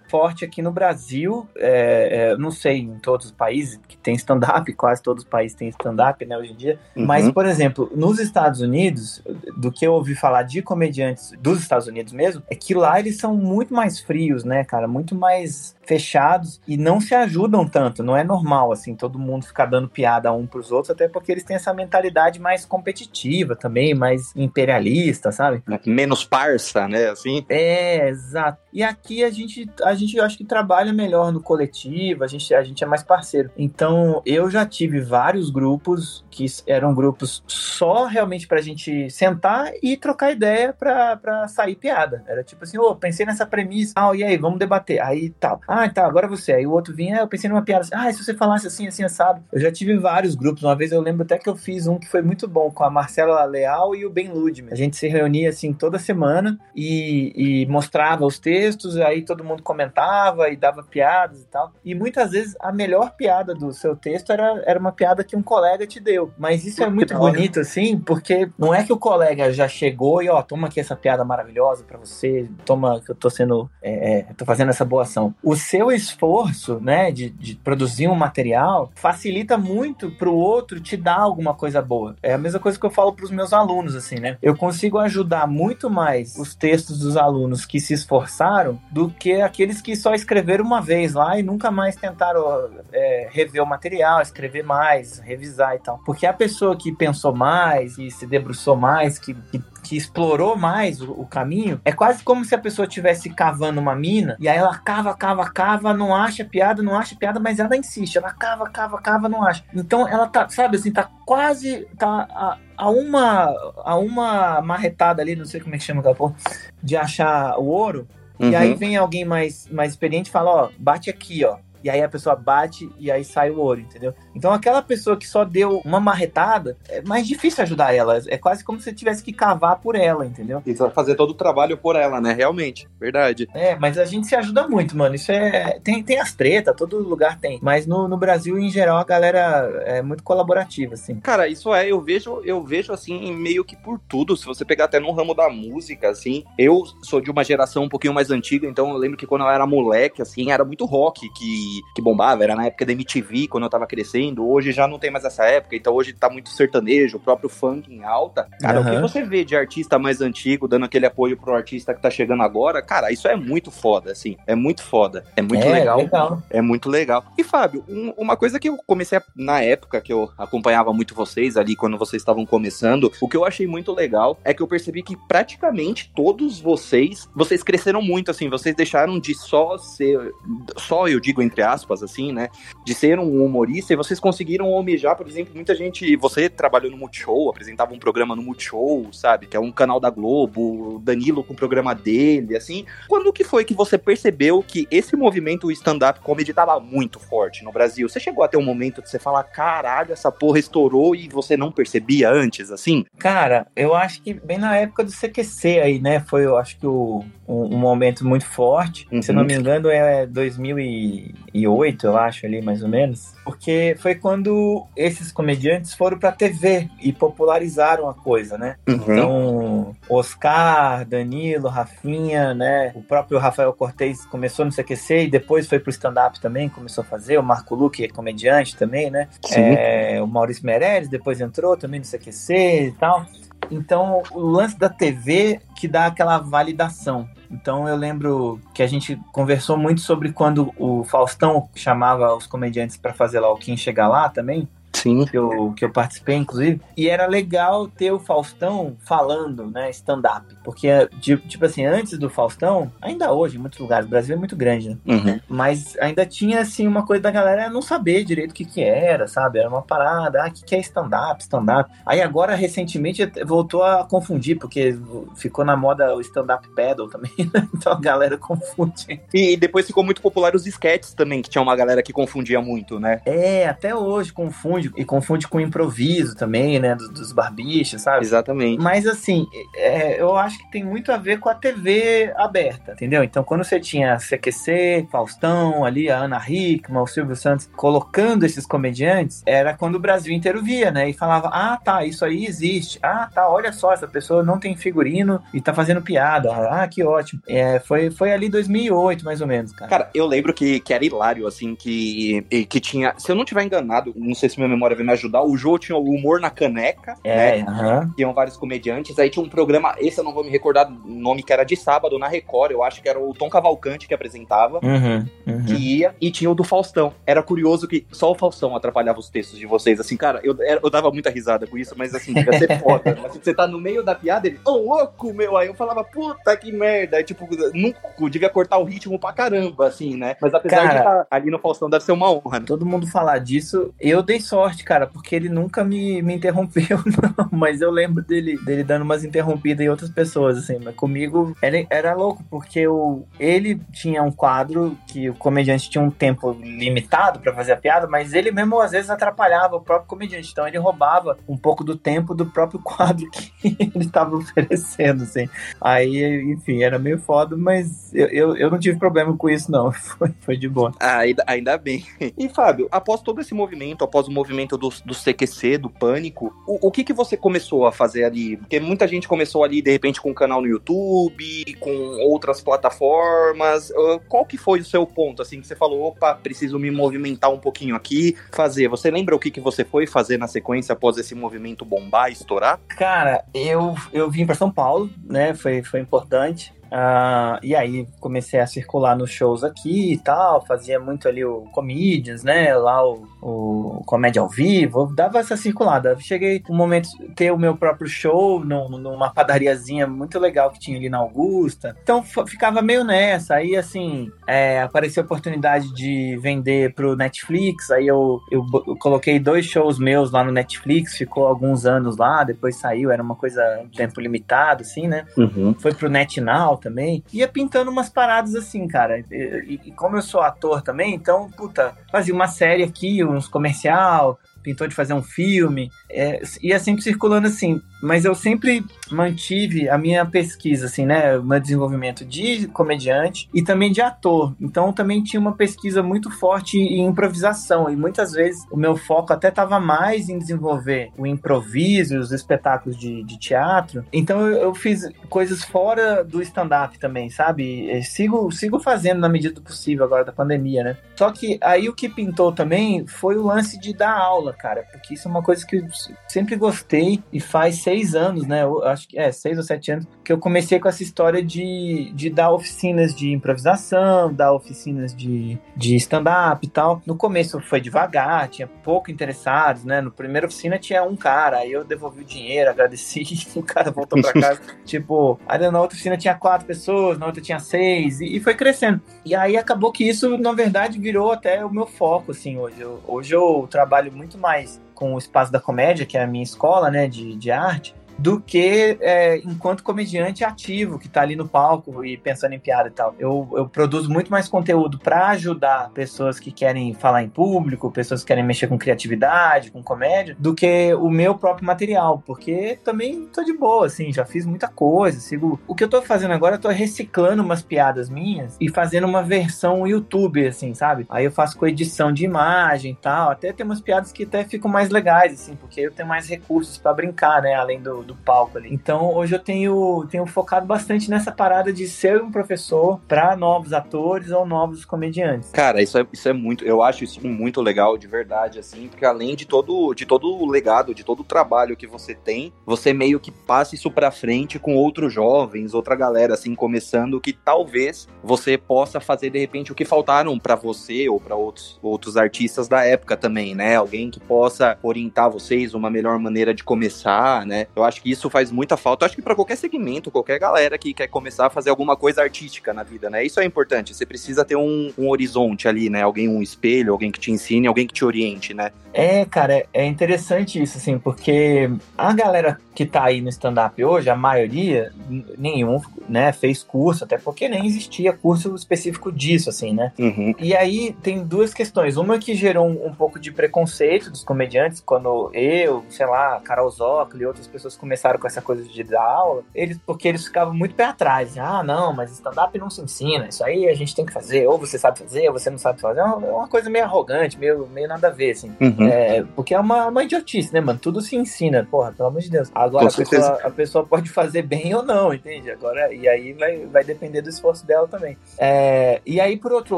forte 0.10 0.46
aqui 0.46 0.62
no 0.62 0.72
Brasil. 0.72 1.48
É, 1.58 2.32
é, 2.32 2.38
não 2.38 2.52
sei 2.52 2.80
em 2.80 3.00
todos 3.00 3.28
os 3.28 3.32
países 3.32 3.80
que 3.88 3.98
tem 3.98 4.16
stand-up, 4.16 4.59
quase 4.76 5.02
todos 5.02 5.24
os 5.24 5.30
países 5.30 5.56
têm 5.56 5.70
stand-up, 5.70 6.26
né, 6.26 6.38
hoje 6.38 6.52
em 6.52 6.56
dia. 6.56 6.80
Uhum. 6.96 7.06
Mas, 7.06 7.30
por 7.32 7.46
exemplo, 7.46 7.92
nos 7.96 8.20
Estados 8.20 8.62
Unidos, 8.62 9.22
do 9.58 9.72
que 9.72 9.86
eu 9.86 9.94
ouvi 9.94 10.16
falar 10.16 10.44
de 10.44 10.62
comediantes 10.62 11.34
dos 11.40 11.60
Estados 11.60 11.88
Unidos 11.88 12.14
mesmo, 12.14 12.44
é 12.50 12.56
que 12.56 12.74
lá 12.74 13.00
eles 13.00 13.18
são 13.18 13.36
muito 13.36 13.74
mais 13.74 14.00
frios, 14.00 14.44
né, 14.44 14.64
cara? 14.64 14.88
Muito 14.88 15.16
mais 15.16 15.76
fechados 15.86 16.62
e 16.68 16.78
não 16.78 17.02
se 17.02 17.16
ajudam 17.16 17.68
tanto. 17.68 18.04
Não 18.04 18.16
é 18.16 18.24
normal, 18.24 18.72
assim, 18.72 18.96
todo 18.96 19.18
mundo 19.18 19.46
ficar 19.46 19.66
dando 19.66 19.90
piada 19.90 20.32
um 20.32 20.46
pros 20.46 20.72
outros, 20.72 20.92
até 20.92 21.08
porque 21.08 21.32
eles 21.32 21.44
têm 21.44 21.56
essa 21.56 21.74
mentalidade 21.74 22.40
mais 22.40 22.64
competitiva 22.64 23.56
também, 23.56 23.96
mais 23.96 24.32
imperialista, 24.36 25.32
sabe? 25.32 25.64
Menos 25.86 26.24
parça, 26.24 26.88
né, 26.88 27.10
assim? 27.10 27.44
É, 27.50 28.10
exato. 28.10 28.60
E 28.72 28.84
aqui 28.84 29.24
a 29.24 29.32
gente, 29.32 29.70
a 29.84 29.96
gente 29.96 30.16
eu 30.16 30.24
acho 30.24 30.38
que 30.38 30.46
trabalha 30.46 30.94
melhor 30.94 31.32
no 31.32 31.42
coletivo, 31.42 32.24
a 32.24 32.28
gente, 32.28 32.54
a 32.54 32.64
gente 32.64 32.84
é 32.84 32.88
mais 32.88 33.04
parceiro. 33.04 33.50
Então, 33.58 34.22
eu 34.26 34.49
já 34.50 34.66
tive 34.66 35.00
vários 35.00 35.50
grupos 35.50 36.26
que 36.30 36.46
eram 36.68 36.94
grupos 36.94 37.44
só 37.48 38.06
realmente 38.06 38.48
pra 38.48 38.62
gente 38.62 39.10
sentar 39.10 39.72
e 39.82 39.98
trocar 39.98 40.32
ideia 40.32 40.74
pra, 40.74 41.18
pra 41.18 41.48
sair 41.48 41.76
piada. 41.76 42.24
Era 42.28 42.44
tipo 42.44 42.64
assim, 42.64 42.78
ô, 42.78 42.90
oh, 42.90 42.96
pensei 42.96 43.26
nessa 43.26 43.46
premissa, 43.46 43.94
ah, 43.96 44.16
e 44.16 44.24
aí, 44.24 44.38
vamos 44.38 44.60
debater. 44.60 45.02
Aí 45.02 45.30
tal. 45.32 45.62
Ah, 45.68 45.88
tá, 45.90 46.06
agora 46.06 46.28
você. 46.28 46.54
Aí 46.54 46.66
o 46.66 46.72
outro 46.72 46.94
vinha, 46.94 47.18
ah, 47.18 47.22
eu 47.22 47.28
pensei 47.28 47.50
numa 47.50 47.62
piada 47.62 47.82
assim, 47.82 47.94
ah, 47.94 48.12
se 48.12 48.24
você 48.24 48.34
falasse 48.34 48.68
assim, 48.68 48.88
assim, 48.88 49.04
assado. 49.04 49.44
Eu 49.52 49.60
já 49.60 49.72
tive 49.72 49.98
vários 49.98 50.36
grupos. 50.36 50.64
Uma 50.64 50.76
vez 50.76 50.92
eu 50.92 51.02
lembro 51.02 51.24
até 51.24 51.38
que 51.38 51.50
eu 51.50 51.56
fiz 51.56 51.88
um 51.88 51.98
que 51.98 52.08
foi 52.08 52.22
muito 52.22 52.48
bom 52.48 52.72
com 52.72 52.84
a 52.84 52.90
Marcela 52.90 53.44
Leal 53.46 53.96
e 53.96 54.06
o 54.06 54.10
Ben 54.10 54.30
Ludman. 54.30 54.72
A 54.72 54.76
gente 54.76 54.98
se 54.98 55.08
reunia 55.08 55.50
assim 55.50 55.74
toda 55.74 56.00
semana 56.00 56.60
e, 56.76 57.34
e 57.36 57.66
mostrava 57.68 58.26
os 58.26 58.40
textos, 58.40 58.98
aí 58.98 59.22
todo 59.22 59.44
mundo 59.44 59.64
comentava 59.64 60.50
e 60.50 60.56
dava 60.56 60.84
piadas 60.84 61.42
e 61.42 61.46
tal. 61.46 61.74
E 61.84 61.94
muitas 61.94 62.32
vezes 62.32 62.56
a 62.60 62.72
melhor 62.72 63.16
piada 63.16 63.54
do 63.54 63.72
seu 63.74 63.96
texto 63.96 64.32
era, 64.32 64.39
era 64.66 64.80
uma 64.80 64.92
piada 64.92 65.24
que 65.24 65.36
um 65.36 65.42
colega 65.42 65.86
te 65.86 66.00
deu. 66.00 66.32
Mas 66.38 66.66
isso 66.66 66.84
é 66.84 66.90
muito 66.90 67.16
bonito, 67.18 67.60
assim, 67.60 67.98
porque 67.98 68.50
não 68.58 68.74
é 68.74 68.84
que 68.84 68.94
o 68.94 68.98
colega 68.98 69.52
já 69.52 69.68
chegou 69.68 70.22
e, 70.22 70.30
ó, 70.30 70.42
toma 70.42 70.68
aqui 70.68 70.80
essa 70.80 70.96
piada 70.96 71.24
maravilhosa 71.24 71.84
para 71.84 71.98
você, 71.98 72.50
toma 72.66 73.02
que 73.02 73.12
eu 73.12 73.16
tô 73.16 73.30
sendo, 73.30 73.70
é, 73.82 74.20
é, 74.20 74.22
tô 74.36 74.46
fazendo 74.46 74.70
essa 74.70 74.86
boa 74.86 75.04
ação. 75.04 75.34
O 75.44 75.56
seu 75.56 75.92
esforço, 75.92 76.80
né, 76.80 77.12
de, 77.12 77.30
de 77.30 77.56
produzir 77.56 78.08
um 78.08 78.16
material 78.16 78.92
facilita 78.96 79.58
muito 79.58 80.12
pro 80.12 80.34
outro 80.34 80.80
te 80.80 80.96
dar 80.96 81.20
alguma 81.20 81.54
coisa 81.54 81.82
boa. 81.82 82.16
É 82.22 82.34
a 82.34 82.38
mesma 82.38 82.60
coisa 82.60 82.80
que 82.80 82.86
eu 82.86 82.92
falo 82.92 83.14
pros 83.14 83.32
meus 83.32 83.54
alunos, 83.54 83.96
assim, 83.96 84.16
né? 84.16 84.38
Eu 84.42 84.56
consigo 84.56 84.98
ajudar 84.98 85.48
muito 85.48 85.90
mais 85.90 86.36
os 86.38 86.56
textos 86.56 87.00
dos 87.00 87.18
alunos 87.18 87.66
que 87.66 87.80
se 87.80 87.94
esforçaram 87.94 88.80
do 88.92 89.10
que 89.10 89.42
aqueles 89.42 89.82
que 89.82 89.96
só 89.96 90.14
escreveram 90.14 90.66
uma 90.66 90.82
vez 90.82 91.14
lá 91.14 91.40
e 91.40 91.44
nunca 91.44 91.72
mais 91.72 91.96
tentaram 91.96 92.70
é, 92.92 93.30
rever 93.32 93.62
o 93.62 93.66
material, 93.66 94.19
escrever 94.22 94.64
mais, 94.64 95.20
revisar 95.20 95.76
e 95.76 95.80
tal. 95.80 96.00
Porque 96.06 96.26
a 96.26 96.34
pessoa 96.34 96.78
que 96.78 96.92
pensou 96.92 97.36
mais, 97.36 97.96
que 97.96 98.10
se 98.12 98.26
debruçou 98.26 98.76
mais, 98.76 99.18
que, 99.20 99.34
que 99.34 99.62
que 99.90 99.98
explorou 99.98 100.56
mais 100.56 101.02
o, 101.02 101.12
o, 101.12 101.26
caminho, 101.26 101.82
é 101.84 101.92
quase 101.92 102.24
como 102.24 102.46
se 102.46 102.54
a 102.54 102.60
pessoa 102.60 102.86
estivesse 102.86 103.30
cavando 103.30 103.80
uma 103.80 103.96
mina 103.96 104.38
e 104.40 104.48
aí 104.48 104.58
ela 104.58 104.78
cava, 104.78 105.16
cava, 105.16 105.50
cava, 105.50 105.94
não 105.94 106.16
acha 106.16 106.46
piada, 106.46 106.84
não 106.84 106.96
acha 106.96 107.16
piada, 107.16 107.40
mas 107.40 107.60
ela 107.60 107.76
insiste, 107.76 108.18
ela 108.18 108.32
cava, 108.32 108.70
cava, 108.70 109.02
cava, 109.02 109.28
não 109.28 109.44
acha. 109.44 109.64
Então 109.74 110.08
ela 110.08 110.28
tá, 110.28 110.48
sabe 110.50 110.78
assim, 110.78 110.92
tá 110.92 111.10
quase 111.26 111.88
tá 111.98 112.28
a, 112.30 112.58
a 112.78 112.90
uma 112.90 113.52
a 113.84 113.98
uma 113.98 114.62
marretada 114.62 115.22
ali, 115.22 115.36
não 115.36 115.46
sei 115.46 115.60
como 115.60 115.74
é 115.74 115.78
que 115.78 115.84
chama 115.84 116.02
aquela 116.02 116.16
porra, 116.16 116.36
de 116.82 116.96
achar 116.96 117.58
o 117.58 117.66
ouro. 117.66 118.08
Uhum. 118.40 118.52
E 118.52 118.56
aí 118.56 118.72
uhum. 118.72 118.78
vem 118.78 118.96
alguém 118.96 119.26
mais, 119.26 119.68
mais 119.70 119.92
experiente 119.92 120.30
e 120.30 120.32
fala, 120.32 120.50
ó, 120.52 120.70
bate 120.78 121.10
aqui, 121.10 121.44
ó 121.44 121.58
e 121.84 121.90
aí 121.90 122.02
a 122.02 122.10
pessoa 122.10 122.36
bate 122.36 122.90
e 123.00 123.12
aí 123.12 123.24
sai 123.24 123.52
o 123.52 123.60
ouro, 123.60 123.82
entendeu? 123.82 124.14
Então 124.36 124.52
aquela 124.52 124.82
pessoa 124.82 125.18
que 125.18 125.28
só 125.28 125.44
deu 125.44 125.82
uma 125.86 126.00
marretada, 126.00 126.78
é 126.88 127.02
mais 127.02 127.28
difícil 127.28 127.64
ajudar 127.64 127.94
ela. 127.94 128.20
É 128.28 128.38
quase 128.38 128.64
como 128.64 128.80
se 128.80 128.86
você 128.86 128.94
tivesse 128.94 129.24
que 129.24 129.34
cavar 129.34 129.80
por 129.80 129.96
ela, 129.96 130.26
entendeu? 130.26 130.62
E 130.66 130.76
fazer 130.76 131.16
todo 131.16 131.32
o 131.32 131.36
trabalho 131.36 131.78
por 131.78 131.96
ela, 131.96 132.20
né? 132.20 132.34
Realmente, 132.34 132.88
verdade. 133.00 133.48
É, 133.54 133.76
mas 133.76 133.98
a 133.98 134.06
gente 134.06 134.28
se 134.28 134.36
ajuda 134.36 134.68
muito, 134.68 134.98
mano. 134.98 135.16
Isso 135.16 135.32
é. 135.32 135.80
Tem, 135.84 136.04
tem 136.04 136.20
as 136.20 136.34
tretas, 136.34 136.76
todo 136.76 137.00
lugar 137.00 137.40
tem. 137.40 137.60
Mas 137.62 137.86
no, 137.86 138.08
no 138.08 138.18
Brasil, 138.18 138.58
em 138.58 138.70
geral, 138.70 138.98
a 138.98 139.04
galera 139.04 139.84
é 139.86 140.02
muito 140.02 140.24
colaborativa, 140.24 140.94
assim. 140.94 141.20
Cara, 141.20 141.48
isso 141.48 141.74
é, 141.74 141.92
eu 141.92 142.02
vejo, 142.02 142.42
eu 142.44 142.64
vejo 142.64 142.92
assim, 142.94 143.34
meio 143.36 143.64
que 143.64 143.76
por 143.76 144.00
tudo. 144.00 144.36
Se 144.36 144.46
você 144.46 144.66
pegar 144.66 144.86
até 144.86 145.00
no 145.00 145.12
ramo 145.12 145.34
da 145.34 145.50
música, 145.50 146.10
assim, 146.10 146.44
eu 146.58 146.84
sou 147.04 147.22
de 147.22 147.32
uma 147.32 147.44
geração 147.44 147.84
um 147.84 147.90
pouquinho 147.90 148.14
mais 148.14 148.32
antiga, 148.32 148.68
então 148.68 148.90
eu 148.92 148.98
lembro 148.98 149.18
que 149.18 149.28
quando 149.28 149.42
eu 149.42 149.50
era 149.50 149.66
moleque, 149.66 150.22
assim, 150.22 150.52
era 150.52 150.64
muito 150.64 150.86
rock 150.86 151.30
que 151.34 151.69
que, 151.96 152.02
bombava, 152.02 152.44
era 152.44 152.56
na 152.56 152.66
época 152.66 152.86
da 152.86 152.92
MTV, 152.92 153.48
quando 153.48 153.64
eu 153.64 153.70
tava 153.70 153.88
crescendo. 153.88 154.48
Hoje 154.48 154.72
já 154.72 154.88
não 154.88 155.00
tem 155.00 155.12
mais 155.12 155.26
essa 155.26 155.44
época, 155.46 155.76
então 155.76 155.94
hoje 155.94 156.14
tá 156.14 156.30
muito 156.30 156.50
sertanejo, 156.50 157.18
o 157.18 157.20
próprio 157.20 157.50
funk 157.50 157.94
em 157.94 158.04
alta. 158.04 158.48
Cara, 158.62 158.82
uhum. 158.82 158.88
o 158.88 158.92
que 158.92 159.02
você 159.02 159.24
vê 159.24 159.44
de 159.44 159.56
artista 159.56 160.00
mais 160.00 160.22
antigo 160.22 160.68
dando 160.68 160.86
aquele 160.86 161.06
apoio 161.06 161.38
pro 161.38 161.54
artista 161.54 161.94
que 161.94 162.02
tá 162.02 162.10
chegando 162.10 162.44
agora, 162.44 162.82
cara, 162.82 163.12
isso 163.12 163.28
é 163.28 163.36
muito 163.36 163.72
foda, 163.72 164.12
assim. 164.12 164.38
É 164.48 164.56
muito 164.56 164.84
foda. 164.84 165.24
É 165.36 165.42
muito 165.42 165.64
é, 165.64 165.72
legal. 165.72 165.98
legal. 165.98 166.44
É 166.50 166.62
muito 166.62 166.90
legal. 166.90 167.24
E, 167.38 167.44
Fábio, 167.44 167.84
um, 167.88 168.14
uma 168.18 168.36
coisa 168.36 168.60
que 168.60 168.70
eu 168.70 168.78
comecei 168.86 169.18
a, 169.18 169.24
na 169.36 169.62
época 169.62 170.02
que 170.02 170.12
eu 170.12 170.30
acompanhava 170.38 170.94
muito 170.94 171.16
vocês 171.16 171.58
ali, 171.58 171.76
quando 171.76 171.98
vocês 171.98 172.22
estavam 172.22 172.46
começando, 172.46 173.12
o 173.22 173.28
que 173.28 173.38
eu 173.38 173.46
achei 173.46 173.68
muito 173.68 173.94
legal 173.94 174.38
é 174.44 174.54
que 174.54 174.62
eu 174.62 174.68
percebi 174.68 175.04
que 175.04 175.16
praticamente 175.28 176.12
todos 176.16 176.60
vocês, 176.60 177.28
vocês 177.36 177.64
cresceram 177.64 178.02
muito, 178.02 178.32
assim, 178.32 178.50
vocês 178.50 178.76
deixaram 178.76 179.20
de 179.20 179.34
só 179.34 179.78
ser, 179.78 180.34
só 180.78 181.08
eu 181.08 181.20
digo 181.20 181.42
entre 181.42 181.59
aspas, 181.62 182.04
assim, 182.04 182.32
né? 182.32 182.50
De 182.86 182.94
ser 182.94 183.20
um 183.20 183.44
humorista 183.44 183.94
e 183.94 183.96
vocês 183.96 184.20
conseguiram 184.20 184.68
almejar, 184.68 185.16
por 185.16 185.28
exemplo, 185.28 185.54
muita 185.56 185.76
gente. 185.76 186.16
Você 186.18 186.50
trabalhou 186.50 186.92
no 186.92 186.98
Multishow, 186.98 187.50
apresentava 187.50 187.94
um 187.94 188.00
programa 188.00 188.36
no 188.36 188.42
Multishow, 188.42 189.08
sabe? 189.12 189.48
Que 189.48 189.58
é 189.58 189.60
um 189.60 189.72
canal 189.72 190.00
da 190.00 190.10
Globo, 190.10 190.96
o 190.96 191.00
Danilo 191.00 191.44
com 191.44 191.54
o 191.54 191.56
programa 191.56 191.94
dele, 191.96 192.56
assim. 192.56 192.86
Quando 193.08 193.34
que 193.34 193.44
foi 193.44 193.64
que 193.64 193.74
você 193.74 193.98
percebeu 193.98 194.64
que 194.64 194.88
esse 194.92 195.16
movimento 195.16 195.72
stand-up 195.72 196.20
comedy 196.22 196.54
tava 196.54 196.80
muito 196.80 197.20
forte 197.20 197.64
no 197.64 197.72
Brasil? 197.72 198.08
Você 198.08 198.20
chegou 198.20 198.44
a 198.44 198.48
ter 198.48 198.58
um 198.58 198.64
momento 198.64 199.02
de 199.02 199.10
você 199.10 199.20
falar, 199.20 199.44
caralho, 199.44 200.14
essa 200.14 200.32
porra 200.32 200.60
estourou 200.60 201.16
e 201.16 201.28
você 201.28 201.56
não 201.56 201.72
percebia 201.72 202.30
antes, 202.30 202.72
assim? 202.72 203.06
Cara, 203.18 203.68
eu 203.76 203.94
acho 203.94 204.22
que 204.22 204.34
bem 204.34 204.58
na 204.58 204.78
época 204.78 205.04
do 205.04 205.12
CQC 205.12 205.80
aí, 205.80 206.00
né? 206.00 206.20
Foi, 206.20 206.46
eu 206.46 206.58
acho 206.58 206.78
que 206.78 206.88
o, 206.88 207.24
um, 207.48 207.76
um 207.76 207.78
momento 207.78 208.26
muito 208.26 208.46
forte. 208.46 209.08
Uhum. 209.12 209.22
Se 209.22 209.32
não 209.32 209.44
me 209.44 209.54
engano, 209.54 209.90
é 209.90 210.26
2000 210.26 210.80
e 210.80 211.36
2008, 211.54 212.08
eu 212.08 212.18
acho, 212.18 212.46
ali 212.46 212.62
mais 212.62 212.84
ou 212.84 212.90
menos, 212.90 213.34
porque 213.44 213.96
foi 214.00 214.16
quando 214.16 214.86
esses 214.96 215.32
comediantes 215.32 215.94
foram 215.94 216.18
pra 216.18 216.32
TV 216.32 216.90
e 217.02 217.12
popularizaram 217.12 218.10
a 218.10 218.14
coisa, 218.14 218.58
né? 218.58 218.76
Uhum. 218.88 218.96
Então, 218.96 219.96
Oscar, 220.10 221.06
Danilo, 221.06 221.68
Rafinha, 221.68 222.54
né? 222.54 222.92
O 222.96 223.02
próprio 223.02 223.40
Rafael 223.40 223.74
Cortez 223.74 224.26
começou 224.26 224.66
no 224.66 224.72
CQC 224.72 225.24
e 225.24 225.30
depois 225.30 225.68
foi 225.68 225.80
pro 225.80 225.90
stand-up 225.90 226.40
também, 226.40 226.70
começou 226.70 227.04
a 227.04 227.06
fazer. 227.06 227.38
O 227.38 227.44
Marco 227.44 227.76
Luque 227.76 228.04
é 228.04 228.08
comediante 228.08 228.76
também, 228.76 229.10
né? 229.10 229.28
É, 229.56 230.22
o 230.22 230.28
Maurício 230.28 230.66
Meirelles 230.66 231.10
depois 231.10 231.42
entrou 231.42 231.76
também 231.76 232.00
no 232.00 232.06
CQC 232.06 232.88
e 232.88 232.92
tal. 232.94 233.26
Então, 233.72 234.24
o 234.32 234.40
lance 234.40 234.78
da 234.78 234.90
TV 234.90 235.60
que 235.76 235.88
dá 235.88 236.08
aquela 236.08 236.38
validação. 236.40 237.28
Então 237.50 237.88
eu 237.88 237.96
lembro 237.96 238.62
que 238.74 238.84
a 238.84 238.88
gente 238.88 239.20
conversou 239.32 239.78
muito 239.78 240.02
sobre 240.02 240.32
quando 240.32 240.74
o 240.78 241.04
Faustão 241.04 241.68
chamava 241.76 242.36
os 242.36 242.46
comediantes 242.46 242.96
para 242.96 243.14
fazer 243.14 243.40
lá 243.40 243.52
o 243.52 243.58
Quem 243.58 243.76
Chegar 243.76 244.08
Lá 244.08 244.30
também. 244.30 244.68
Sim. 245.02 245.26
Que 245.26 245.38
eu, 245.38 245.74
que 245.76 245.86
eu 245.86 245.92
participei, 245.92 246.36
inclusive. 246.36 246.82
E 246.96 247.10
era 247.10 247.28
legal 247.28 247.88
ter 247.88 248.12
o 248.12 248.20
Faustão 248.20 248.96
falando, 249.06 249.68
né, 249.68 249.90
stand-up. 249.90 250.46
Porque, 250.64 250.90
tipo 251.20 251.66
assim, 251.66 251.86
antes 251.86 252.18
do 252.18 252.30
Faustão, 252.30 252.92
ainda 253.02 253.32
hoje, 253.32 253.58
em 253.58 253.60
muitos 253.60 253.80
lugares, 253.80 254.06
o 254.06 254.10
Brasil 254.10 254.36
é 254.36 254.38
muito 254.38 254.56
grande, 254.56 254.90
né? 254.90 254.98
Uhum. 255.06 255.40
Mas 255.48 255.98
ainda 256.00 256.26
tinha, 256.26 256.62
assim, 256.62 256.88
uma 256.88 257.06
coisa 257.06 257.24
da 257.24 257.32
galera 257.32 257.70
não 257.70 257.82
saber 257.82 258.24
direito 258.24 258.52
o 258.52 258.54
que 258.54 258.66
que 258.66 258.84
era, 258.84 259.28
sabe? 259.28 259.60
Era 259.60 259.70
uma 259.70 259.82
parada, 259.82 260.44
ah, 260.44 260.48
o 260.48 260.52
que 260.52 260.64
que 260.64 260.76
é 260.76 260.80
stand-up, 260.80 261.42
stand-up. 261.42 261.90
Aí 262.06 262.22
agora, 262.22 262.56
recentemente, 262.56 263.26
voltou 263.46 263.84
a 263.84 264.04
confundir, 264.06 264.58
porque 264.58 264.98
ficou 265.36 265.64
na 265.64 265.76
moda 265.76 266.16
o 266.16 266.22
stand-up 266.22 266.68
paddle 266.70 267.10
também, 267.10 267.32
né? 267.54 267.68
Então 267.74 267.94
a 267.94 268.00
galera 268.00 268.38
confunde. 268.38 269.22
E 269.34 269.56
depois 269.56 269.88
ficou 269.88 270.04
muito 270.04 270.22
popular 270.22 270.56
os 270.56 270.66
sketches 270.66 271.14
também, 271.14 271.42
que 271.42 271.50
tinha 271.50 271.62
uma 271.62 271.76
galera 271.76 272.04
que 272.04 272.14
confundia 272.14 272.62
muito, 272.62 273.00
né? 273.00 273.22
É, 273.26 273.68
até 273.68 273.96
hoje 273.96 274.34
confunde 274.34 274.89
confunde, 274.90 275.02
e 275.02 275.06
confunde 275.06 275.48
com 275.48 275.60
improviso 275.60 276.36
também, 276.36 276.80
né? 276.80 276.96
Dos, 276.96 277.10
dos 277.10 277.32
barbichos, 277.32 278.02
sabe? 278.02 278.26
Exatamente. 278.26 278.82
Mas 278.82 279.06
assim, 279.06 279.48
é, 279.76 280.22
eu 280.22 280.36
acho 280.36 280.58
que 280.58 280.72
tem 280.72 280.84
muito 280.84 281.12
a 281.12 281.18
ver 281.18 281.40
com 281.40 281.50
a 281.50 281.56
TV 281.56 282.32
aberta, 282.36 282.94
entendeu? 282.94 283.24
Então, 283.24 283.44
quando 283.44 283.64
você 283.64 283.80
tinha 283.80 284.18
CQC, 284.18 285.08
Faustão, 285.12 285.84
ali, 285.84 286.10
a 286.10 286.18
Ana 286.18 286.42
Hickman, 286.48 287.02
o 287.02 287.08
Silvio 287.08 287.36
Santos 287.36 287.70
colocando 287.76 288.46
esses 288.46 288.66
comediantes, 288.66 289.44
era 289.46 289.74
quando 289.74 289.96
o 289.96 290.00
Brasil 290.00 290.34
inteiro 290.34 290.62
via, 290.62 290.92
né? 290.92 291.10
E 291.10 291.14
falava: 291.14 291.50
ah, 291.50 291.78
tá, 291.78 292.06
isso 292.06 292.26
aí 292.26 292.46
existe. 292.46 293.00
Ah, 293.02 293.30
tá, 293.34 293.50
olha 293.50 293.72
só, 293.72 293.94
essa 293.94 294.08
pessoa 294.08 294.44
não 294.44 294.60
tem 294.60 294.76
figurino 294.76 295.42
e 295.54 295.62
tá 295.62 295.74
fazendo 295.74 296.02
piada. 296.02 296.50
Ah, 296.52 296.88
que 296.88 297.04
ótimo. 297.04 297.42
É, 297.48 297.80
foi, 297.80 298.10
foi 298.12 298.32
ali 298.32 298.50
2008, 298.50 299.24
mais 299.24 299.42
ou 299.42 299.48
menos, 299.48 299.72
cara. 299.74 299.90
Cara, 299.90 300.10
eu 300.14 300.26
lembro 300.26 300.54
que, 300.54 300.80
que 300.80 300.94
era 300.94 301.06
hilário, 301.06 301.48
assim, 301.48 301.76
que, 301.76 302.42
que 302.70 302.80
tinha. 302.80 303.14
Se 303.18 303.32
eu 303.32 303.36
não 303.36 303.46
tiver 303.46 303.64
enganado, 303.64 304.14
não 304.16 304.36
sei 304.36 304.50
se 304.50 304.58
minha 304.58 304.70
memória 304.70 304.79
vai 304.80 304.96
me 305.04 305.12
ajudar, 305.12 305.44
o 305.44 305.56
Jô 305.58 305.78
tinha 305.78 305.98
o 305.98 306.04
humor 306.04 306.40
na 306.40 306.50
caneca. 306.50 307.16
É, 307.24 307.64
né? 307.64 308.10
Tinham 308.16 308.34
vários 308.34 308.58
comediantes. 308.58 309.18
Aí 309.20 309.30
tinha 309.30 309.44
um 309.44 309.50
programa, 309.50 309.96
esse 310.00 310.20
eu 310.20 310.24
não 310.24 310.34
vou 310.34 310.44
me 310.44 310.50
recordar 310.50 310.90
o 310.90 311.10
nome, 311.10 311.44
que 311.44 311.54
era 311.54 311.64
de 311.64 311.76
sábado 311.76 312.18
na 312.18 312.28
Record. 312.28 312.72
Eu 312.72 312.84
acho 312.84 313.02
que 313.02 313.10
era 313.10 313.20
o 313.20 313.34
Tom 313.34 313.50
Cavalcante 313.50 314.08
que 314.08 314.14
apresentava. 314.14 314.80
Uhum, 314.84 315.26
uhum. 315.48 315.66
Que 315.66 315.74
ia, 315.74 316.16
e 316.20 316.32
tinha 316.32 316.50
o 316.50 316.56
do 316.56 316.64
Faustão. 316.64 317.14
Era 317.26 317.42
curioso 317.42 317.88
que 317.88 318.06
só 318.12 318.32
o 318.32 318.36
Faustão 318.36 318.76
atrapalhava 318.76 319.20
os 319.20 319.30
textos 319.30 319.58
de 319.58 319.66
vocês. 319.66 320.00
Assim, 320.00 320.18
cara, 320.18 320.40
eu, 320.44 320.56
eu 320.60 320.90
dava 320.90 321.12
muita 321.12 321.30
risada 321.30 321.68
com 321.68 321.78
isso, 321.78 321.96
mas 321.98 322.14
assim, 322.14 322.34
devia 322.34 322.58
ser 322.58 322.80
foda. 322.80 323.18
Mas 323.22 323.36
você 323.36 323.54
tá 323.54 323.68
no 323.68 323.80
meio 323.80 324.04
da 324.04 324.16
piada, 324.16 324.48
ele, 324.48 324.60
ô 324.66 324.72
louco, 324.72 325.34
meu. 325.34 325.58
Aí 325.58 325.68
eu 325.68 325.74
falava, 325.74 326.04
puta 326.04 326.56
que 326.56 326.72
merda. 326.72 327.18
Aí, 327.18 327.24
tipo, 327.24 327.48
nunca 327.74 328.00
devia 328.30 328.50
cortar 328.50 328.78
o 328.78 328.84
ritmo 328.84 329.20
pra 329.20 329.34
caramba, 329.34 329.88
assim, 329.88 330.16
né? 330.16 330.36
Mas 330.42 330.54
apesar 330.54 330.78
Cara, 330.78 330.90
de 330.90 330.98
estar 330.98 331.28
ali 331.30 331.52
no 331.52 331.60
Faustão, 331.60 331.90
deve 331.90 332.04
ser 332.04 332.12
uma 332.12 332.32
honra, 332.32 332.60
né? 332.60 332.66
Todo 332.66 332.86
mundo 332.86 333.08
falar 333.08 333.40
disso, 333.40 333.94
eu 334.00 334.22
dei 334.22 334.40
sorte, 334.40 334.69
cara, 334.84 335.08
porque 335.08 335.36
ele 335.36 335.50
nunca 335.50 335.84
me, 335.84 336.22
me 336.22 336.36
interrompeu, 336.36 336.98
não. 337.38 337.50
Mas 337.52 337.82
eu 337.82 337.92
lembro 337.92 338.24
dele, 338.24 338.58
dele 338.58 338.84
dando 338.84 339.04
umas 339.04 339.24
interrompidas 339.24 339.86
em 339.86 339.90
outras 339.90 340.10
pessoas, 340.10 340.58
assim. 340.58 340.80
Mas 340.84 340.96
comigo 340.96 341.56
era, 341.62 341.86
era 341.90 342.14
louco, 342.14 342.44
porque 342.50 342.88
o, 342.88 343.24
ele 343.40 343.82
tinha 343.92 344.24
um 344.24 344.32
quadro 344.32 344.98
que 345.08 345.30
o 345.30 345.34
comediante 345.36 345.90
tinha 345.90 346.04
um 346.04 346.12
tempo 346.12 346.52
limitado 346.52 347.40
pra 347.40 347.54
fazer 347.54 347.74
a 347.74 347.78
piada, 347.78 348.08
mas 348.08 348.34
ele 348.34 348.52
mesmo 348.52 348.80
às 348.80 348.92
vezes 348.92 349.10
atrapalhava 349.10 349.76
o 349.76 349.82
próprio 349.82 350.08
comediante. 350.08 350.52
Então 350.52 350.68
ele 350.68 350.78
roubava 350.78 351.38
um 351.48 351.58
pouco 351.58 351.84
do 351.84 351.96
tempo 351.96 352.34
do 352.34 352.46
próprio 352.46 352.80
quadro 352.84 353.30
que 353.32 353.78
ele 353.80 354.06
estava 354.06 354.36
oferecendo, 354.36 355.24
assim. 355.24 355.48
Aí, 355.82 356.52
enfim, 356.52 356.84
era 356.84 357.00
meio 357.00 357.20
foda, 357.20 357.56
mas 357.56 358.14
eu, 358.14 358.28
eu, 358.28 358.58
eu 358.58 358.72
não 358.72 358.80
tive 358.80 358.98
problema 358.98 359.36
com 359.36 359.50
isso, 359.50 359.72
não. 359.72 359.92
Foi, 360.20 360.34
foi 360.42 360.58
de 360.58 360.68
boa. 360.68 360.92
Ah, 361.00 361.20
ainda, 361.20 361.44
ainda 361.46 361.78
bem. 361.78 362.06
E, 362.38 362.50
Fábio, 362.50 362.88
após 362.92 363.22
todo 363.22 363.40
esse 363.40 363.54
movimento, 363.54 364.04
após 364.04 364.28
o 364.28 364.32
movimento 364.32 364.59
do, 364.68 364.90
do 365.06 365.14
CQC, 365.14 365.78
do 365.78 365.90
Pânico, 365.90 366.54
o, 366.68 366.88
o 366.88 366.92
que, 366.92 367.04
que 367.04 367.14
você 367.14 367.38
começou 367.38 367.86
a 367.86 367.92
fazer 367.92 368.24
ali? 368.24 368.58
Porque 368.58 368.80
muita 368.80 369.08
gente 369.08 369.28
começou 369.28 369.64
ali, 369.64 369.82
de 369.82 369.92
repente, 369.92 370.22
com 370.22 370.32
um 370.32 370.34
canal 370.34 370.62
no 370.62 370.68
YouTube, 370.68 371.76
com 371.80 371.92
outras 372.30 372.62
plataformas. 372.62 373.90
Uh, 373.92 374.20
Qual 374.28 374.46
que 374.46 374.58
foi 374.58 374.80
o 374.80 374.86
seu 374.86 375.06
ponto, 375.06 375.42
assim, 375.42 375.62
que 375.62 375.68
você 375.68 375.76
falou, 375.76 376.04
opa, 376.04 376.34
preciso 376.36 376.80
me 376.80 376.92
movimentar 376.92 377.52
um 377.52 377.60
pouquinho 377.60 377.96
aqui, 377.96 378.36
fazer? 378.52 378.88
Você 378.88 379.10
lembra 379.12 379.36
o 379.36 379.40
que, 379.40 379.52
que 379.52 379.62
você 379.62 379.84
foi 379.84 380.08
fazer 380.08 380.38
na 380.38 380.48
sequência 380.48 380.94
após 380.94 381.18
esse 381.18 381.36
movimento 381.36 381.86
bombar, 381.86 382.32
estourar? 382.32 382.80
Cara, 382.90 383.44
eu, 383.54 383.96
eu 384.12 384.30
vim 384.30 384.46
para 384.46 384.56
São 384.56 384.72
Paulo, 384.72 385.10
né? 385.24 385.54
Foi, 385.54 385.84
foi 385.84 386.00
importante. 386.00 386.74
Ah, 386.92 387.60
e 387.62 387.76
aí 387.76 388.08
comecei 388.20 388.60
a 388.60 388.66
circular 388.66 389.16
nos 389.16 389.30
shows 389.30 389.64
aqui 389.64 390.14
e 390.14 390.18
tal, 390.18 390.66
fazia 390.66 391.00
muito 391.00 391.28
ali 391.28 391.46
o 391.46 391.62
Comedians, 391.72 392.44
né? 392.44 392.76
Lá 392.76 393.08
o, 393.08 393.28
o 393.42 394.02
Comédia 394.06 394.42
ao 394.42 394.50
Vivo, 394.50 395.12
dava 395.16 395.40
essa 395.40 395.56
circulada. 395.56 396.18
Cheguei 396.20 396.62
um 396.70 396.76
momento 396.76 397.10
ter 397.36 397.52
o 397.52 397.58
meu 397.58 397.76
próprio 397.76 398.08
show 398.08 398.64
num- 398.64 398.90
numa 398.98 399.30
padariazinha 399.32 400.08
muito 400.08 400.40
legal 400.40 400.72
que 400.72 400.80
tinha 400.80 400.98
ali 400.98 401.10
na 401.10 401.18
Augusta. 401.20 401.96
Então 402.04 402.24
ficava 402.24 402.82
meio 402.82 403.04
nessa. 403.04 403.56
Aí 403.56 403.76
assim, 403.76 404.32
é, 404.48 404.82
apareceu 404.82 405.24
a 405.24 405.26
oportunidade 405.26 405.94
de 405.94 406.38
vender 406.42 406.94
pro 406.94 407.16
Netflix. 407.16 407.90
Aí 407.92 408.08
eu, 408.08 408.40
eu, 408.52 408.66
eu 408.88 408.96
coloquei 408.98 409.40
dois 409.40 409.66
shows 409.66 409.98
meus 410.00 410.32
lá 410.32 410.44
no 410.44 410.52
Netflix, 410.52 411.16
ficou 411.18 411.46
alguns 411.48 411.86
anos 411.86 412.18
lá, 412.18 412.44
depois 412.44 412.76
saiu, 412.76 413.12
era 413.12 413.22
uma 413.24 413.36
coisa 413.36 413.62
de 413.90 413.98
tempo 413.98 414.20
limitado, 414.20 414.82
assim, 414.82 415.08
né? 415.08 415.26
Uhum. 415.38 415.74
foi 415.80 415.94
pro 415.94 416.10
NetNow 416.10 416.78
também. 416.78 417.24
Ia 417.34 417.48
pintando 417.48 417.90
umas 417.92 418.10
paradas 418.10 418.56
assim, 418.56 418.88
cara. 418.88 419.20
E, 419.32 419.80
e 419.86 419.92
como 419.92 420.18
eu 420.18 420.22
sou 420.22 420.42
ator 420.42 420.82
também, 420.82 421.14
então, 421.16 421.50
puta, 421.52 421.94
fazia 422.12 422.34
uma 422.34 422.48
série 422.48 422.84
aqui, 422.84 423.24
uns 423.32 423.48
comercial, 423.48 424.40
pintou 424.62 424.88
de 424.88 424.96
fazer 424.96 425.14
um 425.14 425.22
filme. 425.22 425.92
É, 426.10 426.42
ia 426.62 426.80
sempre 426.80 427.02
circulando 427.02 427.48
assim. 427.48 427.82
Mas 428.02 428.26
eu 428.26 428.34
sempre 428.34 428.86
mantive 429.12 429.90
a 429.90 429.98
minha 429.98 430.26
pesquisa, 430.26 430.86
assim, 430.86 431.06
né? 431.06 431.38
O 431.38 431.44
meu 431.44 431.60
desenvolvimento 431.60 432.26
de 432.26 432.68
comediante 432.68 433.50
e 433.54 433.62
também 433.62 433.92
de 433.92 434.02
ator. 434.02 434.56
Então 434.60 434.94
também 434.94 435.24
tinha 435.24 435.40
uma 435.40 435.54
pesquisa 435.54 436.02
muito 436.02 436.30
forte 436.30 436.78
em 436.78 437.06
improvisação. 437.06 437.90
E 437.90 437.96
muitas 437.96 438.32
vezes 438.32 438.66
o 438.72 438.78
meu 438.78 438.96
foco 438.96 439.34
até 439.34 439.50
estava 439.50 439.80
mais 439.80 440.30
em 440.30 440.38
desenvolver 440.38 441.12
o 441.18 441.26
improviso, 441.26 442.18
os 442.18 442.32
espetáculos 442.32 442.98
de, 442.98 443.24
de 443.24 443.38
teatro. 443.38 444.06
Então 444.14 444.48
eu, 444.48 444.58
eu 444.58 444.76
fiz 444.76 445.10
coisas 445.30 445.64
fora 445.64 446.24
do 446.24 446.42
stand-up 446.42 446.98
também, 447.00 447.30
sabe? 447.30 448.02
Sigo, 448.04 448.52
sigo 448.52 448.80
fazendo 448.80 449.20
na 449.20 449.30
medida 449.30 449.56
do 449.56 449.62
possível 449.62 450.06
agora 450.06 450.24
da 450.24 450.32
pandemia, 450.32 450.84
né? 450.84 450.98
Só 451.16 451.32
que 451.32 451.60
aí 451.62 451.90
o 451.90 451.94
que 451.94 452.08
pintou 452.08 452.52
também 452.52 453.06
foi 453.06 453.36
o 453.36 453.44
lance 453.44 453.80
de 453.80 453.94
dar 453.94 454.18
aula, 454.18 454.54
cara. 454.54 454.86
Porque 454.92 455.14
isso 455.14 455.28
é 455.28 455.32
uma 455.32 455.44
coisa 455.44 455.66
que 455.66 455.78
eu 455.78 455.88
sempre 456.28 456.56
gostei 456.56 457.22
e 457.32 457.40
faz 457.40 457.82
seis 457.90 458.14
anos, 458.14 458.46
né? 458.46 458.64
Eu 458.64 458.84
acho 458.86 459.08
que 459.08 459.18
é 459.18 459.32
seis 459.32 459.58
ou 459.58 459.64
sete 459.64 459.92
anos 459.92 460.08
que 460.24 460.32
eu 460.32 460.38
comecei 460.38 460.80
com 460.80 460.88
essa 460.88 461.02
história 461.02 461.44
de, 461.44 462.12
de 462.14 462.30
dar 462.30 462.52
oficinas 462.52 463.16
de 463.16 463.32
improvisação, 463.32 464.32
dar 464.32 464.54
oficinas 464.54 465.16
de, 465.16 465.58
de 465.76 465.96
stand-up 465.96 466.64
e 466.64 466.70
tal. 466.70 467.02
No 467.04 467.16
começo 467.16 467.60
foi 467.62 467.82
devagar, 467.82 468.48
tinha 468.48 468.68
pouco 468.68 469.10
interessados, 469.10 469.84
né? 469.84 470.02
No 470.02 470.12
primeiro 470.12 470.46
oficina 470.46 470.78
tinha 470.78 471.04
um 471.04 471.16
cara, 471.16 471.58
aí 471.58 471.72
eu 471.72 471.84
devolvi 471.84 472.22
o 472.22 472.26
dinheiro, 472.26 472.70
agradeci, 472.70 473.24
o 473.58 473.64
cara 473.64 473.90
voltou 473.90 474.22
pra 474.22 474.34
casa. 474.34 474.62
tipo, 474.86 475.40
aí 475.48 475.60
na 475.60 475.82
outra 475.82 475.96
oficina 475.96 476.16
tinha 476.16 476.36
quatro 476.36 476.68
pessoas, 476.68 477.18
na 477.18 477.26
outra 477.26 477.42
tinha 477.42 477.60
seis, 477.60 478.22
e, 478.22 478.36
e 478.36 478.40
foi 478.40 478.54
crescendo. 478.54 479.02
E 479.26 479.34
aí 479.34 479.58
acabou 479.58 479.92
que 479.92 480.08
isso, 480.08 480.38
na 480.38 480.52
verdade, 480.54 481.00
virou 481.00 481.32
até 481.32 481.66
o 481.66 481.74
meu 481.74 481.88
foco, 481.88 482.32
assim, 482.34 482.58
hoje. 482.58 482.80
Eu, 482.80 483.00
hoje 483.08 483.34
eu 483.34 483.68
trabalho 483.70 484.12
muito 484.12 484.38
mais 484.38 484.80
com 485.00 485.16
o 485.16 485.18
Espaço 485.18 485.50
da 485.50 485.62
Comédia, 485.62 486.06
que 486.06 486.18
é 486.18 486.24
a 486.24 486.28
minha 486.28 486.44
escola, 486.44 486.92
né, 486.92 487.08
de, 487.08 487.34
de 487.38 487.50
arte, 487.50 487.96
do 488.20 488.40
que 488.40 488.98
é, 489.00 489.38
enquanto 489.38 489.84
comediante 489.84 490.44
ativo, 490.44 491.00
que 491.00 491.08
tá 491.08 491.22
ali 491.22 491.36
no 491.36 491.48
palco 491.48 492.04
e 492.04 492.18
pensando 492.18 492.54
em 492.54 492.60
piada 492.60 492.90
e 492.90 492.92
tal. 492.92 493.16
Eu, 493.18 493.50
eu 493.56 493.68
produzo 493.68 494.10
muito 494.12 494.30
mais 494.30 494.48
conteúdo 494.48 495.00
para 495.00 495.30
ajudar 495.30 495.90
pessoas 495.92 496.40
que 496.40 496.52
querem 496.52 496.94
falar 496.94 497.24
em 497.24 497.30
público, 497.30 497.90
pessoas 497.92 498.22
que 498.22 498.28
querem 498.28 498.44
mexer 498.44 498.68
com 498.68 498.78
criatividade, 498.78 499.72
com 499.72 499.82
comédia, 499.82 500.36
do 500.38 500.54
que 500.54 500.94
o 500.96 501.10
meu 501.10 501.36
próprio 501.36 501.66
material, 501.66 502.22
porque 502.26 502.78
também 502.84 503.28
tô 503.28 503.44
de 503.44 503.54
boa, 503.54 503.86
assim, 503.86 504.12
já 504.12 504.26
fiz 504.26 504.46
muita 504.46 504.68
coisa, 504.68 505.20
sigo... 505.20 505.60
O 505.68 505.74
que 505.74 505.84
eu 505.84 505.90
tô 505.90 506.02
fazendo 506.02 506.34
agora, 506.34 506.56
eu 506.56 506.60
tô 506.60 506.70
reciclando 506.70 507.42
umas 507.42 507.62
piadas 507.62 508.10
minhas 508.10 508.58
e 508.60 508.70
fazendo 508.70 509.08
uma 509.08 509.24
versão 509.24 509.88
YouTube, 509.88 510.46
assim, 510.46 510.74
sabe? 510.74 511.06
Aí 511.10 511.26
eu 511.26 511.32
faço 511.32 511.58
com 511.58 511.66
edição 511.66 512.12
de 512.12 512.26
imagem 512.26 512.92
e 512.92 512.96
tal, 512.96 513.32
até 513.32 513.54
tem 513.54 513.66
umas 513.66 513.82
piadas 513.82 514.12
que 514.12 514.24
até 514.24 514.44
ficam 514.44 514.70
mais 514.70 514.90
legais, 514.90 515.34
assim, 515.34 515.56
porque 515.56 515.80
eu 515.82 515.92
tenho 515.92 516.08
mais 516.08 516.28
recursos 516.28 516.78
para 516.78 516.94
brincar, 516.94 517.42
né, 517.42 517.54
além 517.54 517.82
do, 517.82 518.04
do 518.10 518.16
palco 518.16 518.58
ali. 518.58 518.74
Então 518.74 519.14
hoje 519.14 519.36
eu 519.36 519.40
tenho, 519.40 520.06
tenho 520.10 520.26
focado 520.26 520.66
bastante 520.66 521.10
nessa 521.10 521.32
parada 521.32 521.72
de 521.72 521.88
ser 521.88 522.22
um 522.22 522.32
professor 522.32 523.00
para 523.08 523.36
novos 523.36 523.72
atores 523.72 524.32
ou 524.32 524.46
novos 524.46 524.84
comediantes. 524.84 525.52
Cara, 525.52 525.82
isso 525.82 525.98
é, 525.98 526.06
isso 526.12 526.28
é 526.28 526.34
muito. 526.34 526.66
Eu 526.66 526.82
acho 526.82 527.04
isso 527.04 527.26
muito 527.26 527.62
legal, 527.62 527.98
de 527.98 528.08
verdade, 528.08 528.60
assim, 528.60 528.88
porque 528.88 529.06
além 529.06 529.36
de 529.36 529.46
todo, 529.46 529.94
de 529.94 530.06
todo 530.06 530.28
o 530.28 530.50
legado, 530.50 530.94
de 530.94 531.04
todo 531.04 531.22
o 531.22 531.24
trabalho 531.24 531.78
que 531.78 531.88
você 531.88 532.16
tem, 532.16 532.52
você 532.66 532.94
meio 532.94 533.20
que 533.20 533.32
passa 533.32 533.76
isso 533.76 533.92
pra 533.92 534.12
frente 534.12 534.58
com 534.58 534.76
outros 534.76 535.14
jovens, 535.14 535.74
outra 535.74 535.96
galera, 535.96 536.34
assim, 536.34 536.56
começando, 536.56 537.22
que 537.22 537.34
talvez 537.34 538.08
você 538.24 538.58
possa 538.58 539.00
fazer, 539.00 539.30
de 539.30 539.40
repente, 539.40 539.72
o 539.72 539.76
que 539.76 539.86
faltaram 539.86 540.38
pra 540.40 540.56
você 540.56 541.08
ou 541.08 541.20
pra 541.20 541.36
outros, 541.36 541.80
outros 541.82 542.18
artistas 542.18 542.68
da 542.68 542.84
época 542.84 543.16
também, 543.16 543.54
né? 543.54 543.76
Alguém 543.76 544.10
que 544.10 544.20
possa 544.20 544.78
orientar 544.82 545.30
vocês 545.30 545.74
uma 545.74 545.90
melhor 545.90 546.18
maneira 546.18 546.54
de 546.54 546.64
começar, 546.64 547.46
né? 547.46 547.68
Eu 547.76 547.84
acho 547.84 547.99
acho 548.00 548.02
que 548.02 548.10
isso 548.10 548.30
faz 548.30 548.52
muita 548.52 548.78
falta. 548.78 549.04
Eu 549.04 549.08
acho 549.08 549.16
que 549.16 549.22
para 549.22 549.36
qualquer 549.36 549.58
segmento, 549.58 550.10
qualquer 550.10 550.40
galera 550.40 550.78
que 550.78 550.94
quer 550.94 551.08
começar 551.08 551.48
a 551.48 551.50
fazer 551.50 551.70
alguma 551.70 551.96
coisa 551.96 552.22
artística 552.22 552.74
na 552.74 552.84
vida, 552.84 553.10
né? 553.10 553.24
Isso 553.24 553.40
é 553.40 553.46
importante. 553.46 553.94
Você 553.94 554.06
precisa 554.06 554.46
ter 554.46 554.56
um, 554.56 554.92
um 554.98 555.10
horizonte 555.10 555.68
ali, 555.68 555.90
né? 555.90 556.02
Alguém, 556.02 556.28
um 556.28 556.42
espelho, 556.42 556.94
alguém 556.94 557.12
que 557.12 557.20
te 557.20 557.32
ensine, 557.32 557.68
alguém 557.68 557.86
que 557.86 557.94
te 557.94 558.06
oriente, 558.06 558.54
né? 558.54 558.72
É, 558.94 559.26
cara, 559.26 559.66
é 559.74 559.86
interessante 559.86 560.62
isso, 560.62 560.78
assim, 560.78 560.98
porque 560.98 561.70
a 561.98 562.14
galera 562.14 562.58
que 562.74 562.86
tá 562.86 563.04
aí 563.04 563.22
no 563.22 563.30
stand-up 563.30 563.84
hoje, 563.84 564.10
a 564.10 564.16
maioria, 564.16 564.92
nenhum, 565.38 565.82
né, 566.08 566.32
fez 566.32 566.64
curso, 566.64 567.04
até 567.04 567.18
porque 567.18 567.50
nem 567.50 567.66
existia 567.66 568.14
curso 568.14 568.56
específico 568.56 569.12
disso, 569.12 569.50
assim, 569.50 569.74
né? 569.74 569.92
Uhum. 570.00 570.34
E 570.40 570.56
aí 570.56 570.96
tem 571.04 571.24
duas 571.24 571.54
questões. 571.54 571.98
Uma 571.98 572.18
que 572.18 572.34
gerou 572.34 572.66
um, 572.66 572.88
um, 572.88 572.94
pouco 572.94 573.20
de 573.20 573.32
preconceito 573.32 574.10
dos 574.10 574.24
comediantes, 574.24 574.80
quando 574.80 575.30
eu, 575.34 575.84
sei 575.90 576.06
lá, 576.06 576.40
Carol 576.40 576.70
Zócoli 576.70 577.24
e 577.24 577.26
outras 577.26 577.48
pessoas 577.48 577.76
começaram 577.76 577.89
com 578.20 578.28
essa 578.28 578.42
coisa 578.42 578.64
de 578.64 578.84
dar 578.84 579.04
aula, 579.04 579.44
eles, 579.54 579.80
porque 579.86 580.08
eles 580.08 580.26
ficavam 580.26 580.54
muito 580.54 580.76
pé 580.76 580.86
atrás. 580.86 581.38
Ah, 581.38 581.64
não, 581.64 581.94
mas 581.94 582.12
stand-up 582.12 582.58
não 582.58 582.70
se 582.70 582.82
ensina, 582.82 583.28
isso 583.28 583.44
aí 583.44 583.70
a 583.70 583.74
gente 583.74 583.96
tem 583.96 584.06
que 584.06 584.14
fazer, 584.14 584.48
ou 584.48 584.58
você 584.58 584.78
sabe 584.78 585.00
fazer, 585.00 585.28
ou 585.28 585.34
você 585.34 585.50
não 585.50 585.58
sabe 585.58 585.80
fazer. 585.80 586.00
É 586.00 586.04
uma, 586.04 586.28
é 586.28 586.32
uma 586.32 586.48
coisa 586.48 586.70
meio 586.70 586.86
arrogante, 586.86 587.38
meio, 587.40 587.68
meio 587.68 587.88
nada 587.88 588.08
a 588.08 588.12
ver, 588.12 588.32
assim. 588.32 588.56
Uhum. 588.60 588.88
É, 588.88 589.24
porque 589.36 589.54
é 589.54 589.60
uma, 589.60 589.88
uma 589.88 590.04
idiotice, 590.04 590.54
né, 590.54 590.62
mano? 590.62 590.80
Tudo 590.80 591.02
se 591.02 591.16
ensina, 591.16 591.68
porra, 591.70 591.92
pelo 591.92 592.10
amor 592.10 592.22
de 592.22 592.30
Deus. 592.30 592.50
Agora 592.54 592.88
a 592.88 592.92
pessoa, 592.92 593.40
a 593.44 593.50
pessoa, 593.50 593.86
pode 593.86 594.10
fazer 594.10 594.42
bem 594.42 594.74
ou 594.74 594.84
não, 594.84 595.14
entende? 595.14 595.52
Agora, 595.52 595.94
e 595.94 596.08
aí 596.08 596.34
vai, 596.34 596.66
vai 596.66 596.84
depender 596.84 597.22
do 597.22 597.30
esforço 597.30 597.66
dela 597.66 597.88
também. 597.88 598.18
É, 598.38 599.02
e 599.06 599.20
aí, 599.20 599.38
por 599.38 599.52
outro 599.52 599.78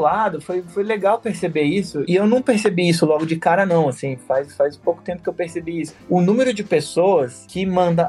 lado, 0.00 0.40
foi, 0.40 0.62
foi 0.62 0.82
legal 0.82 1.18
perceber 1.18 1.62
isso, 1.62 2.04
e 2.06 2.14
eu 2.14 2.26
não 2.26 2.42
percebi 2.42 2.88
isso 2.88 3.06
logo 3.06 3.26
de 3.26 3.36
cara, 3.36 3.64
não, 3.66 3.88
assim, 3.88 4.16
faz, 4.16 4.54
faz 4.54 4.76
pouco 4.76 5.02
tempo 5.02 5.22
que 5.22 5.28
eu 5.28 5.34
percebi 5.34 5.80
isso. 5.80 5.94
O 6.08 6.20
número 6.20 6.52
de 6.52 6.62
pessoas 6.62 7.44
que 7.48 7.64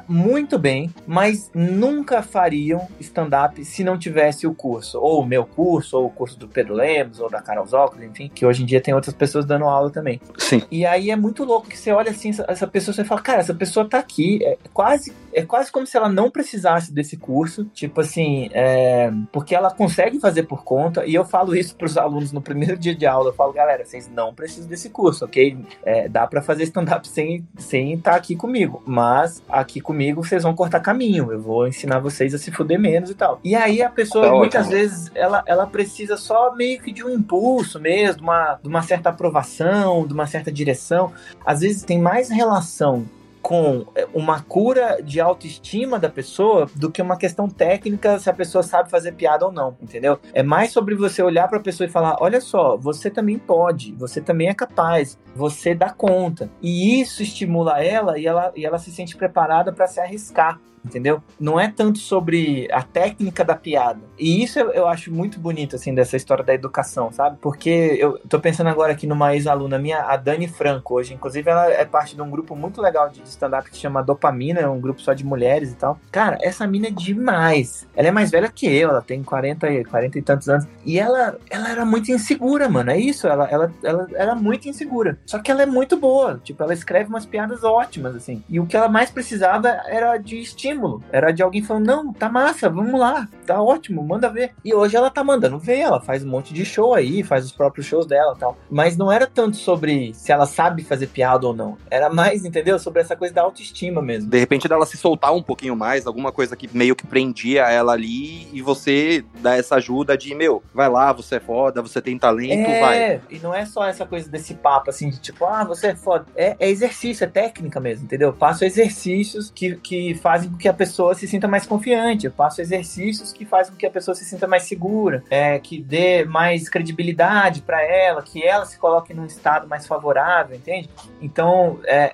muito 0.07 0.57
bem, 0.57 0.93
mas 1.05 1.51
nunca 1.53 2.21
fariam 2.21 2.87
stand-up 2.99 3.63
se 3.63 3.83
não 3.83 3.97
tivesse 3.97 4.47
o 4.47 4.53
curso, 4.53 4.99
ou 4.99 5.21
o 5.21 5.25
meu 5.25 5.45
curso, 5.45 5.97
ou 5.97 6.05
o 6.05 6.09
curso 6.09 6.37
do 6.37 6.47
Pedro 6.47 6.73
Lemos, 6.73 7.19
ou 7.19 7.29
da 7.29 7.41
Carol 7.41 7.65
Zócoli, 7.65 8.05
enfim, 8.05 8.31
que 8.33 8.45
hoje 8.45 8.63
em 8.63 8.65
dia 8.65 8.81
tem 8.81 8.93
outras 8.93 9.15
pessoas 9.15 9.45
dando 9.45 9.65
aula 9.65 9.89
também. 9.89 10.19
Sim. 10.37 10.61
E 10.71 10.85
aí 10.85 11.11
é 11.11 11.15
muito 11.15 11.43
louco 11.43 11.67
que 11.67 11.77
você 11.77 11.91
olha 11.91 12.11
assim, 12.11 12.29
essa, 12.47 12.67
pessoa, 12.67 12.93
você 12.93 13.03
fala, 13.03 13.21
cara, 13.21 13.39
essa 13.39 13.53
pessoa 13.53 13.87
tá 13.87 13.99
aqui, 13.99 14.43
é 14.43 14.57
quase, 14.73 15.13
é 15.33 15.43
quase 15.43 15.71
como 15.71 15.85
se 15.85 15.97
ela 15.97 16.09
não 16.09 16.29
precisasse 16.29 16.93
desse 16.93 17.17
curso, 17.17 17.65
tipo 17.73 18.01
assim, 18.01 18.49
é, 18.53 19.11
porque 19.31 19.55
ela 19.55 19.71
consegue 19.71 20.19
fazer 20.19 20.43
por 20.43 20.63
conta, 20.63 21.05
e 21.05 21.13
eu 21.13 21.25
falo 21.25 21.55
isso 21.55 21.75
pros 21.75 21.97
alunos 21.97 22.31
no 22.31 22.41
primeiro 22.41 22.77
dia 22.79 22.95
de 22.95 23.05
aula, 23.05 23.29
eu 23.29 23.33
falo, 23.33 23.53
galera, 23.53 23.85
vocês 23.85 24.09
não 24.09 24.33
precisam 24.33 24.69
desse 24.69 24.89
curso, 24.89 25.25
ok? 25.25 25.57
É, 25.83 26.07
dá 26.07 26.27
para 26.27 26.41
fazer 26.41 26.63
stand-up 26.63 27.07
sem 27.07 27.43
sem 27.57 27.93
estar 27.93 28.11
tá 28.11 28.17
aqui 28.17 28.35
comigo, 28.35 28.81
mas 28.85 29.41
aqui 29.49 29.72
comigo 29.81 30.23
vocês 30.23 30.43
vão 30.43 30.55
cortar 30.55 30.79
caminho, 30.79 31.31
eu 31.31 31.41
vou 31.41 31.67
ensinar 31.67 31.99
vocês 31.99 32.33
a 32.33 32.37
se 32.37 32.51
fuder 32.51 32.79
menos 32.79 33.09
e 33.09 33.15
tal. 33.15 33.39
E 33.43 33.55
aí 33.55 33.81
a 33.81 33.89
pessoa, 33.89 34.27
tá 34.27 34.31
muitas 34.33 34.67
ótimo. 34.67 34.79
vezes, 34.79 35.11
ela, 35.15 35.43
ela 35.45 35.67
precisa 35.67 36.17
só 36.17 36.55
meio 36.55 36.81
que 36.81 36.91
de 36.91 37.03
um 37.03 37.09
impulso 37.09 37.79
mesmo, 37.79 38.23
uma, 38.23 38.59
de 38.61 38.67
uma 38.67 38.81
certa 38.81 39.09
aprovação, 39.09 40.05
de 40.05 40.13
uma 40.13 40.27
certa 40.27 40.51
direção. 40.51 41.11
Às 41.45 41.61
vezes 41.61 41.83
tem 41.83 41.99
mais 41.99 42.29
relação 42.29 43.05
com 43.43 43.85
é, 43.93 44.07
uma 44.13 44.41
cura 44.41 44.99
de 45.03 45.19
autoestima 45.19 45.99
da 45.99 46.09
pessoa 46.09 46.67
do 46.73 46.89
que 46.89 47.01
uma 47.01 47.17
questão 47.17 47.49
técnica 47.49 48.17
se 48.17 48.29
a 48.29 48.33
pessoa 48.33 48.63
sabe 48.63 48.89
fazer 48.89 49.11
piada 49.11 49.45
ou 49.45 49.51
não, 49.51 49.75
entendeu? 49.81 50.17
É 50.33 50.41
mais 50.41 50.71
sobre 50.71 50.95
você 50.95 51.21
olhar 51.21 51.49
para 51.49 51.57
a 51.57 51.61
pessoa 51.61 51.85
e 51.85 51.91
falar: 51.91 52.15
olha 52.21 52.39
só, 52.39 52.77
você 52.77 53.11
também 53.11 53.37
pode, 53.37 53.91
você 53.93 54.21
também 54.21 54.47
é 54.47 54.53
capaz, 54.53 55.19
você 55.35 55.75
dá 55.75 55.89
conta. 55.89 56.49
E 56.61 57.01
isso 57.01 57.21
estimula 57.21 57.83
ela 57.83 58.17
e 58.17 58.25
ela, 58.25 58.53
e 58.55 58.65
ela 58.65 58.79
se 58.79 58.91
sente 58.91 59.17
preparada 59.17 59.73
para 59.73 59.87
se 59.87 59.99
arriscar 59.99 60.59
entendeu? 60.85 61.21
Não 61.39 61.59
é 61.59 61.67
tanto 61.67 61.99
sobre 61.99 62.67
a 62.71 62.81
técnica 62.81 63.43
da 63.43 63.55
piada. 63.55 64.01
E 64.17 64.43
isso 64.43 64.59
eu, 64.59 64.71
eu, 64.71 64.87
acho 64.87 65.11
muito 65.11 65.39
bonito, 65.39 65.75
assim, 65.75 65.93
dessa 65.93 66.17
história 66.17 66.43
da 66.43 66.53
educação, 66.53 67.11
sabe? 67.11 67.37
Porque 67.41 67.97
eu 67.99 68.19
tô 68.29 68.39
pensando 68.39 68.67
agora 68.67 68.93
aqui 68.93 69.07
numa 69.07 69.33
ex-aluna 69.33 69.79
minha, 69.79 70.01
a 70.01 70.17
Dani 70.17 70.47
Franco, 70.47 70.95
hoje. 70.95 71.13
Inclusive, 71.13 71.49
ela 71.49 71.71
é 71.71 71.85
parte 71.85 72.15
de 72.15 72.21
um 72.21 72.29
grupo 72.29 72.55
muito 72.55 72.81
legal 72.81 73.09
de 73.09 73.21
stand-up 73.23 73.69
que 73.69 73.77
chama 73.77 74.03
Dopamina, 74.03 74.59
é 74.59 74.67
um 74.67 74.79
grupo 74.79 75.01
só 75.01 75.13
de 75.13 75.25
mulheres 75.25 75.71
e 75.71 75.75
tal. 75.75 75.99
Cara, 76.11 76.37
essa 76.41 76.67
mina 76.67 76.87
é 76.87 76.91
demais. 76.91 77.87
Ela 77.95 78.09
é 78.09 78.11
mais 78.11 78.29
velha 78.29 78.49
que 78.49 78.67
eu, 78.67 78.89
ela 78.89 79.01
tem 79.01 79.23
40, 79.23 79.85
40 79.85 80.19
e 80.19 80.21
tantos 80.21 80.49
anos. 80.49 80.67
E 80.85 80.99
ela, 80.99 81.37
ela 81.49 81.69
era 81.69 81.85
muito 81.85 82.11
insegura, 82.11 82.69
mano. 82.69 82.91
É 82.91 82.97
isso, 82.97 83.27
ela, 83.27 83.47
ela, 83.49 83.73
ela 83.83 84.07
era 84.13 84.35
muito 84.35 84.67
insegura. 84.67 85.17
Só 85.25 85.39
que 85.39 85.49
ela 85.49 85.63
é 85.63 85.65
muito 85.65 85.97
boa. 85.97 86.39
Tipo, 86.43 86.63
ela 86.63 86.73
escreve 86.73 87.09
umas 87.09 87.25
piadas 87.25 87.63
ótimas, 87.63 88.15
assim. 88.15 88.43
E 88.49 88.59
o 88.59 88.65
que 88.65 88.75
ela 88.75 88.89
mais 88.89 89.09
precisava 89.09 89.69
era 89.87 90.17
de 90.17 90.39
estímulo 90.39 90.72
estímulo. 90.73 91.01
Era 91.11 91.31
de 91.31 91.41
alguém 91.41 91.61
falando, 91.61 91.85
não, 91.85 92.13
tá 92.13 92.29
massa, 92.29 92.69
vamos 92.69 92.99
lá, 92.99 93.27
tá 93.45 93.61
ótimo, 93.61 94.03
manda 94.03 94.29
ver. 94.29 94.51
E 94.63 94.73
hoje 94.73 94.95
ela 94.95 95.09
tá 95.09 95.23
mandando 95.23 95.57
ver, 95.59 95.79
ela 95.79 96.01
faz 96.01 96.23
um 96.23 96.29
monte 96.29 96.53
de 96.53 96.65
show 96.65 96.93
aí, 96.93 97.23
faz 97.23 97.45
os 97.45 97.51
próprios 97.51 97.85
shows 97.85 98.05
dela 98.05 98.35
tal. 98.37 98.57
Mas 98.69 98.97
não 98.97 99.11
era 99.11 99.27
tanto 99.27 99.57
sobre 99.57 100.13
se 100.13 100.31
ela 100.31 100.45
sabe 100.45 100.83
fazer 100.83 101.07
piada 101.07 101.47
ou 101.47 101.55
não. 101.55 101.77
Era 101.89 102.09
mais, 102.09 102.43
entendeu? 102.43 102.77
Sobre 102.79 103.01
essa 103.01 103.15
coisa 103.15 103.33
da 103.33 103.41
autoestima 103.41 104.01
mesmo. 104.01 104.29
De 104.29 104.39
repente 104.39 104.67
dela 104.67 104.85
se 104.85 104.97
soltar 104.97 105.33
um 105.33 105.43
pouquinho 105.43 105.75
mais, 105.75 106.07
alguma 106.07 106.31
coisa 106.31 106.55
que 106.55 106.69
meio 106.75 106.95
que 106.95 107.05
prendia 107.05 107.63
ela 107.63 107.93
ali 107.93 108.47
e 108.51 108.61
você 108.61 109.23
dá 109.39 109.55
essa 109.55 109.75
ajuda 109.75 110.17
de, 110.17 110.33
meu, 110.33 110.63
vai 110.73 110.89
lá, 110.89 111.13
você 111.13 111.35
é 111.35 111.39
foda, 111.39 111.81
você 111.81 112.01
tem 112.01 112.17
talento, 112.17 112.69
é, 112.69 112.79
vai. 112.79 113.21
E 113.29 113.39
não 113.39 113.53
é 113.53 113.65
só 113.65 113.85
essa 113.85 114.05
coisa 114.05 114.29
desse 114.29 114.55
papo 114.55 114.89
assim, 114.89 115.09
de 115.09 115.19
tipo, 115.19 115.45
ah, 115.45 115.63
você 115.63 115.87
é 115.87 115.95
foda. 115.95 116.25
É, 116.35 116.55
é 116.59 116.69
exercício, 116.69 117.23
é 117.23 117.27
técnica 117.27 117.79
mesmo, 117.79 118.05
entendeu? 118.05 118.29
Eu 118.29 118.33
faço 118.33 118.65
exercícios 118.65 119.51
que, 119.53 119.75
que 119.75 120.15
fazem 120.15 120.49
com 120.49 120.57
que 120.63 120.69
a 120.69 120.73
pessoa 120.73 121.13
se 121.13 121.27
sinta 121.27 121.45
mais 121.45 121.65
confiante. 121.65 122.25
Eu 122.25 122.31
faço 122.31 122.61
exercícios 122.61 123.33
que 123.33 123.45
fazem 123.45 123.73
com 123.73 123.77
que 123.77 123.85
a 123.85 123.89
pessoa 123.89 124.15
se 124.15 124.23
sinta 124.23 124.47
mais 124.47 124.63
segura, 124.63 125.21
é, 125.29 125.59
que 125.59 125.77
dê 125.81 126.23
mais 126.23 126.69
credibilidade 126.69 127.61
para 127.61 127.83
ela, 127.83 128.21
que 128.21 128.41
ela 128.41 128.65
se 128.65 128.77
coloque 128.77 129.13
num 129.13 129.25
estado 129.25 129.67
mais 129.67 129.85
favorável, 129.85 130.55
entende? 130.55 130.89
Então, 131.21 131.81
é, 131.83 132.13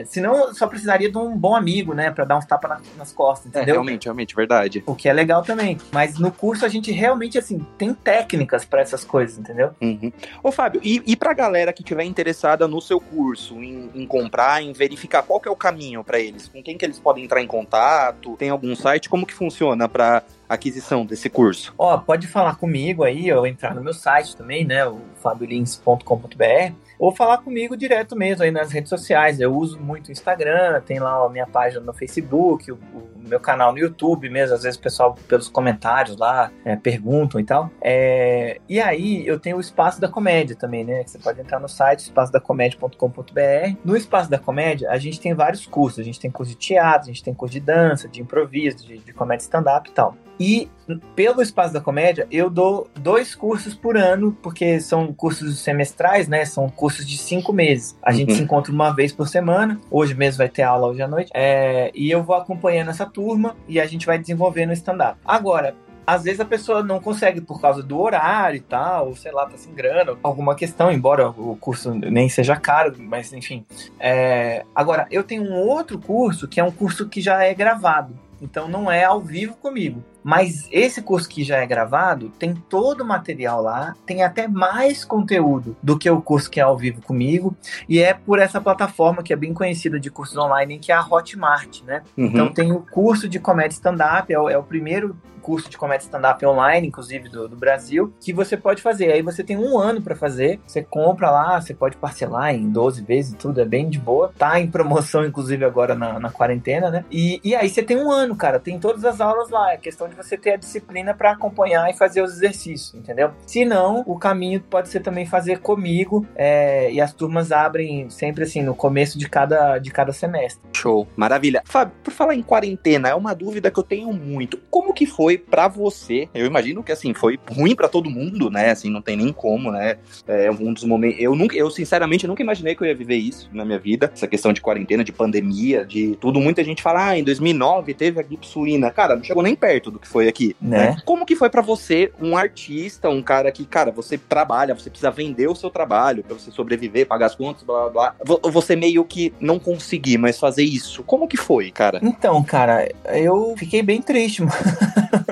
é, 0.00 0.04
senão 0.04 0.54
só 0.54 0.68
precisaria 0.68 1.10
de 1.10 1.18
um 1.18 1.36
bom 1.36 1.56
amigo, 1.56 1.92
né, 1.92 2.12
para 2.12 2.24
dar 2.24 2.38
uns 2.38 2.46
tapas 2.46 2.70
na, 2.70 2.80
nas 2.96 3.10
costas, 3.10 3.46
é, 3.46 3.48
entendeu? 3.48 3.74
É, 3.74 3.76
realmente, 3.78 4.04
realmente, 4.04 4.36
verdade. 4.36 4.84
O 4.86 4.94
que 4.94 5.08
é 5.08 5.12
legal 5.12 5.42
também. 5.42 5.76
Mas 5.90 6.20
no 6.20 6.30
curso 6.30 6.64
a 6.64 6.68
gente 6.68 6.92
realmente, 6.92 7.36
assim, 7.36 7.66
tem 7.76 7.92
técnicas 7.92 8.64
para 8.64 8.80
essas 8.80 9.02
coisas, 9.02 9.38
entendeu? 9.38 9.72
Uhum. 9.82 10.12
Ô, 10.40 10.52
Fábio, 10.52 10.80
e, 10.84 11.02
e 11.04 11.16
pra 11.16 11.34
galera 11.34 11.72
que 11.72 11.82
tiver 11.82 12.04
interessada 12.04 12.68
no 12.68 12.80
seu 12.80 13.00
curso, 13.00 13.56
em, 13.56 13.90
em 13.92 14.06
comprar, 14.06 14.62
em 14.62 14.72
verificar 14.72 15.24
qual 15.24 15.40
que 15.40 15.48
é 15.48 15.50
o 15.50 15.56
caminho 15.56 16.04
para 16.04 16.20
eles, 16.20 16.46
com 16.46 16.62
quem 16.62 16.78
que 16.78 16.84
eles 16.84 17.00
podem 17.00 17.24
entrar 17.24 17.42
em 17.42 17.46
contato? 17.48 17.87
Contato? 17.88 18.36
Tem 18.36 18.50
algum 18.50 18.74
site? 18.76 19.08
Como 19.08 19.26
que 19.26 19.34
funciona 19.34 19.88
para 19.88 20.22
aquisição 20.48 21.04
desse 21.04 21.30
curso? 21.30 21.74
Ó, 21.78 21.96
pode 21.98 22.26
falar 22.26 22.56
comigo 22.56 23.04
aí, 23.04 23.32
ou 23.32 23.46
entrar 23.46 23.74
no 23.74 23.82
meu 23.82 23.94
site 23.94 24.36
também, 24.36 24.64
né, 24.64 24.86
o 24.86 25.00
fabiolins.com.br, 25.22 26.72
ou 26.98 27.14
falar 27.14 27.38
comigo 27.38 27.76
direto 27.76 28.16
mesmo 28.16 28.42
aí 28.42 28.50
nas 28.50 28.72
redes 28.72 28.90
sociais. 28.90 29.40
Eu 29.40 29.54
uso 29.54 29.78
muito 29.78 30.08
o 30.08 30.12
Instagram, 30.12 30.80
tem 30.80 30.98
lá 30.98 31.24
a 31.24 31.28
minha 31.28 31.46
página 31.46 31.80
no 31.80 31.92
Facebook, 31.92 32.70
o, 32.72 32.74
o 32.74 33.28
meu 33.28 33.38
canal 33.38 33.72
no 33.72 33.78
YouTube 33.78 34.28
mesmo, 34.28 34.54
às 34.54 34.62
vezes 34.62 34.78
o 34.78 34.82
pessoal 34.82 35.14
pelos 35.28 35.48
comentários 35.48 36.16
lá 36.16 36.50
é, 36.64 36.76
perguntam 36.76 37.40
e 37.40 37.44
tal. 37.44 37.70
É, 37.80 38.60
e 38.68 38.80
aí 38.80 39.26
eu 39.26 39.38
tenho 39.38 39.58
o 39.58 39.60
Espaço 39.60 40.00
da 40.00 40.08
Comédia 40.08 40.56
também, 40.56 40.84
né? 40.84 41.04
Você 41.06 41.18
pode 41.18 41.40
entrar 41.40 41.60
no 41.60 41.68
site 41.68 42.00
espaçodacomédia.com.br. 42.00 43.76
No 43.84 43.96
Espaço 43.96 44.30
da 44.30 44.38
Comédia 44.38 44.90
a 44.90 44.98
gente 44.98 45.20
tem 45.20 45.34
vários 45.34 45.66
cursos. 45.66 46.00
A 46.00 46.02
gente 46.02 46.18
tem 46.18 46.30
curso 46.30 46.52
de 46.52 46.58
teatro, 46.58 47.10
a 47.10 47.12
gente 47.12 47.22
tem 47.22 47.34
curso 47.34 47.52
de 47.52 47.60
dança, 47.60 48.08
de 48.08 48.20
improviso, 48.20 48.86
de, 48.86 48.98
de 48.98 49.12
comédia 49.12 49.44
stand-up 49.44 49.88
e 49.88 49.92
tal. 49.92 50.16
E 50.38 50.68
pelo 51.14 51.42
Espaço 51.42 51.74
da 51.74 51.80
Comédia, 51.80 52.26
eu 52.30 52.48
dou 52.48 52.88
dois 52.94 53.34
cursos 53.34 53.74
por 53.74 53.96
ano, 53.96 54.36
porque 54.42 54.80
são 54.80 55.12
cursos 55.12 55.58
semestrais, 55.58 56.28
né? 56.28 56.44
São 56.44 56.68
cursos 56.68 57.06
de 57.06 57.18
cinco 57.18 57.52
meses. 57.52 57.96
A 58.02 58.10
uhum. 58.10 58.16
gente 58.16 58.34
se 58.34 58.42
encontra 58.42 58.72
uma 58.72 58.94
vez 58.94 59.12
por 59.12 59.28
semana. 59.28 59.80
Hoje 59.90 60.14
mesmo 60.14 60.38
vai 60.38 60.48
ter 60.48 60.62
aula 60.62 60.88
hoje 60.88 61.02
à 61.02 61.08
noite. 61.08 61.30
É, 61.34 61.90
e 61.94 62.10
eu 62.10 62.22
vou 62.22 62.36
acompanhando 62.36 62.90
essa 62.90 63.04
turma 63.04 63.56
e 63.66 63.80
a 63.80 63.86
gente 63.86 64.06
vai 64.06 64.18
desenvolvendo 64.18 64.70
o 64.70 64.74
stand-up. 64.74 65.18
Agora, 65.24 65.74
às 66.06 66.24
vezes 66.24 66.40
a 66.40 66.44
pessoa 66.44 66.82
não 66.82 67.00
consegue 67.00 67.40
por 67.40 67.60
causa 67.60 67.82
do 67.82 68.00
horário 68.00 68.56
e 68.56 68.60
tal, 68.60 69.08
ou 69.08 69.16
sei 69.16 69.30
lá, 69.30 69.44
tá 69.44 69.58
sem 69.58 69.74
grana, 69.74 70.16
alguma 70.22 70.54
questão, 70.54 70.90
embora 70.90 71.28
o 71.28 71.54
curso 71.56 71.92
nem 71.92 72.30
seja 72.30 72.56
caro, 72.56 72.94
mas 72.98 73.30
enfim. 73.32 73.66
É... 74.00 74.64
Agora, 74.74 75.06
eu 75.10 75.22
tenho 75.22 75.42
um 75.42 75.52
outro 75.52 75.98
curso 75.98 76.48
que 76.48 76.60
é 76.60 76.64
um 76.64 76.70
curso 76.70 77.06
que 77.08 77.20
já 77.20 77.44
é 77.44 77.52
gravado. 77.52 78.18
Então 78.40 78.68
não 78.68 78.90
é 78.90 79.04
ao 79.04 79.20
vivo 79.20 79.54
comigo 79.56 80.02
Mas 80.28 80.68
esse 80.70 81.00
curso 81.00 81.26
que 81.26 81.42
já 81.42 81.56
é 81.56 81.66
gravado 81.66 82.30
tem 82.38 82.52
todo 82.54 83.00
o 83.00 83.06
material 83.06 83.62
lá, 83.62 83.94
tem 84.04 84.22
até 84.22 84.46
mais 84.46 85.02
conteúdo 85.02 85.74
do 85.82 85.98
que 85.98 86.10
o 86.10 86.20
curso 86.20 86.50
que 86.50 86.60
é 86.60 86.62
ao 86.62 86.76
vivo 86.76 87.00
comigo, 87.00 87.56
e 87.88 87.98
é 87.98 88.12
por 88.12 88.38
essa 88.38 88.60
plataforma 88.60 89.22
que 89.22 89.32
é 89.32 89.36
bem 89.36 89.54
conhecida 89.54 89.98
de 89.98 90.10
cursos 90.10 90.36
online, 90.36 90.78
que 90.78 90.92
é 90.92 90.94
a 90.94 91.00
Hotmart, 91.00 91.80
né? 91.82 92.02
Uhum. 92.14 92.26
Então 92.26 92.52
tem 92.52 92.72
o 92.72 92.80
curso 92.80 93.26
de 93.26 93.38
comédia 93.38 93.72
stand-up, 93.72 94.30
é, 94.30 94.36
é 94.36 94.58
o 94.58 94.62
primeiro 94.62 95.16
curso 95.48 95.70
de 95.70 95.78
comédia 95.78 96.04
stand-up 96.04 96.44
online, 96.44 96.88
inclusive 96.88 97.30
do, 97.30 97.48
do, 97.48 97.56
Brasil, 97.56 98.12
que 98.20 98.34
você 98.34 98.54
pode 98.54 98.82
fazer. 98.82 99.10
Aí 99.10 99.22
você 99.22 99.42
tem 99.42 99.56
um 99.56 99.78
ano 99.78 100.02
para 100.02 100.14
fazer, 100.14 100.60
você 100.66 100.82
compra 100.82 101.30
lá, 101.30 101.58
você 101.58 101.72
pode 101.72 101.96
parcelar 101.96 102.54
em 102.54 102.68
12 102.68 103.02
vezes, 103.02 103.34
tudo 103.34 103.58
é 103.58 103.64
bem 103.64 103.88
de 103.88 103.98
boa. 103.98 104.30
Tá 104.36 104.60
em 104.60 104.70
promoção, 104.70 105.24
inclusive, 105.26 105.64
agora 105.64 105.94
na, 105.94 106.20
na 106.20 106.30
quarentena, 106.30 106.90
né? 106.90 107.02
E, 107.10 107.40
e 107.42 107.56
aí 107.56 107.66
você 107.66 107.82
tem 107.82 107.96
um 107.96 108.10
ano, 108.10 108.36
cara, 108.36 108.60
tem 108.60 108.78
todas 108.78 109.06
as 109.06 109.22
aulas 109.22 109.48
lá. 109.48 109.72
É 109.72 109.78
questão 109.78 110.06
de 110.06 110.14
você 110.14 110.36
ter 110.36 110.50
a 110.50 110.56
disciplina 110.56 111.14
para 111.14 111.30
acompanhar 111.30 111.88
e 111.88 111.96
fazer 111.96 112.20
os 112.20 112.32
exercícios, 112.32 112.94
entendeu? 112.94 113.30
Se 113.46 113.64
não, 113.64 114.04
o 114.06 114.18
caminho 114.18 114.60
pode 114.60 114.90
ser 114.90 115.00
também 115.00 115.24
fazer 115.24 115.60
comigo, 115.60 116.26
é, 116.36 116.92
e 116.92 117.00
as 117.00 117.14
turmas 117.14 117.52
abrem 117.52 118.10
sempre 118.10 118.44
assim, 118.44 118.62
no 118.62 118.74
começo 118.74 119.18
de 119.18 119.26
cada, 119.30 119.78
de 119.78 119.90
cada 119.90 120.12
semestre. 120.12 120.60
Show, 120.76 121.08
maravilha. 121.16 121.62
Fábio, 121.64 121.94
por 122.04 122.12
falar 122.12 122.34
em 122.34 122.42
quarentena, 122.42 123.08
é 123.08 123.14
uma 123.14 123.34
dúvida 123.34 123.70
que 123.70 123.78
eu 123.78 123.84
tenho 123.84 124.12
muito. 124.12 124.58
Como 124.70 124.92
que 124.92 125.06
foi 125.06 125.37
para 125.38 125.68
você? 125.68 126.28
Eu 126.34 126.46
imagino 126.46 126.82
que 126.82 126.92
assim 126.92 127.14
foi 127.14 127.38
ruim 127.50 127.74
para 127.74 127.88
todo 127.88 128.10
mundo, 128.10 128.50
né? 128.50 128.70
Assim, 128.70 128.90
não 128.90 129.02
tem 129.02 129.16
nem 129.16 129.32
como, 129.32 129.70
né? 129.70 129.98
É 130.26 130.50
um 130.50 130.72
dos 130.72 130.84
momentos. 130.84 131.20
Eu 131.20 131.34
nunca, 131.34 131.56
eu 131.56 131.70
sinceramente 131.70 132.26
nunca 132.26 132.42
imaginei 132.42 132.74
que 132.74 132.82
eu 132.82 132.86
ia 132.86 132.94
viver 132.94 133.16
isso 133.16 133.48
na 133.52 133.64
minha 133.64 133.78
vida. 133.78 134.10
Essa 134.12 134.26
questão 134.26 134.52
de 134.52 134.60
quarentena, 134.60 135.04
de 135.04 135.12
pandemia, 135.12 135.84
de 135.84 136.16
tudo. 136.20 136.40
Muita 136.40 136.64
gente 136.64 136.82
fala, 136.82 137.08
ah, 137.08 137.18
em 137.18 137.24
2009 137.24 137.94
teve 137.94 138.20
a 138.20 138.22
gripe 138.22 138.46
suína. 138.46 138.90
Cara, 138.90 139.16
não 139.16 139.24
chegou 139.24 139.42
nem 139.42 139.54
perto 139.54 139.90
do 139.90 139.98
que 139.98 140.08
foi 140.08 140.28
aqui. 140.28 140.56
Né? 140.60 140.78
né? 140.78 140.96
Como 141.04 141.26
que 141.26 141.36
foi 141.36 141.50
para 141.50 141.62
você, 141.62 142.12
um 142.20 142.36
artista, 142.36 143.08
um 143.08 143.22
cara 143.22 143.50
que, 143.50 143.64
cara, 143.64 143.90
você 143.90 144.16
trabalha, 144.16 144.74
você 144.74 144.90
precisa 144.90 145.10
vender 145.10 145.48
o 145.48 145.54
seu 145.54 145.70
trabalho 145.70 146.22
para 146.22 146.34
você 146.34 146.50
sobreviver, 146.50 147.06
pagar 147.06 147.26
as 147.26 147.34
contas, 147.34 147.62
blá 147.62 147.88
blá 147.88 148.14
blá. 148.24 148.40
Você 148.50 148.76
meio 148.76 149.04
que 149.04 149.32
não 149.40 149.58
conseguir 149.58 150.18
mais 150.18 150.38
fazer 150.38 150.62
isso. 150.62 151.02
Como 151.02 151.28
que 151.28 151.36
foi, 151.36 151.70
cara? 151.70 152.00
Então, 152.02 152.42
cara, 152.42 152.88
eu 153.12 153.54
fiquei 153.56 153.82
bem 153.82 154.00
triste, 154.00 154.42
mano. 154.42 154.52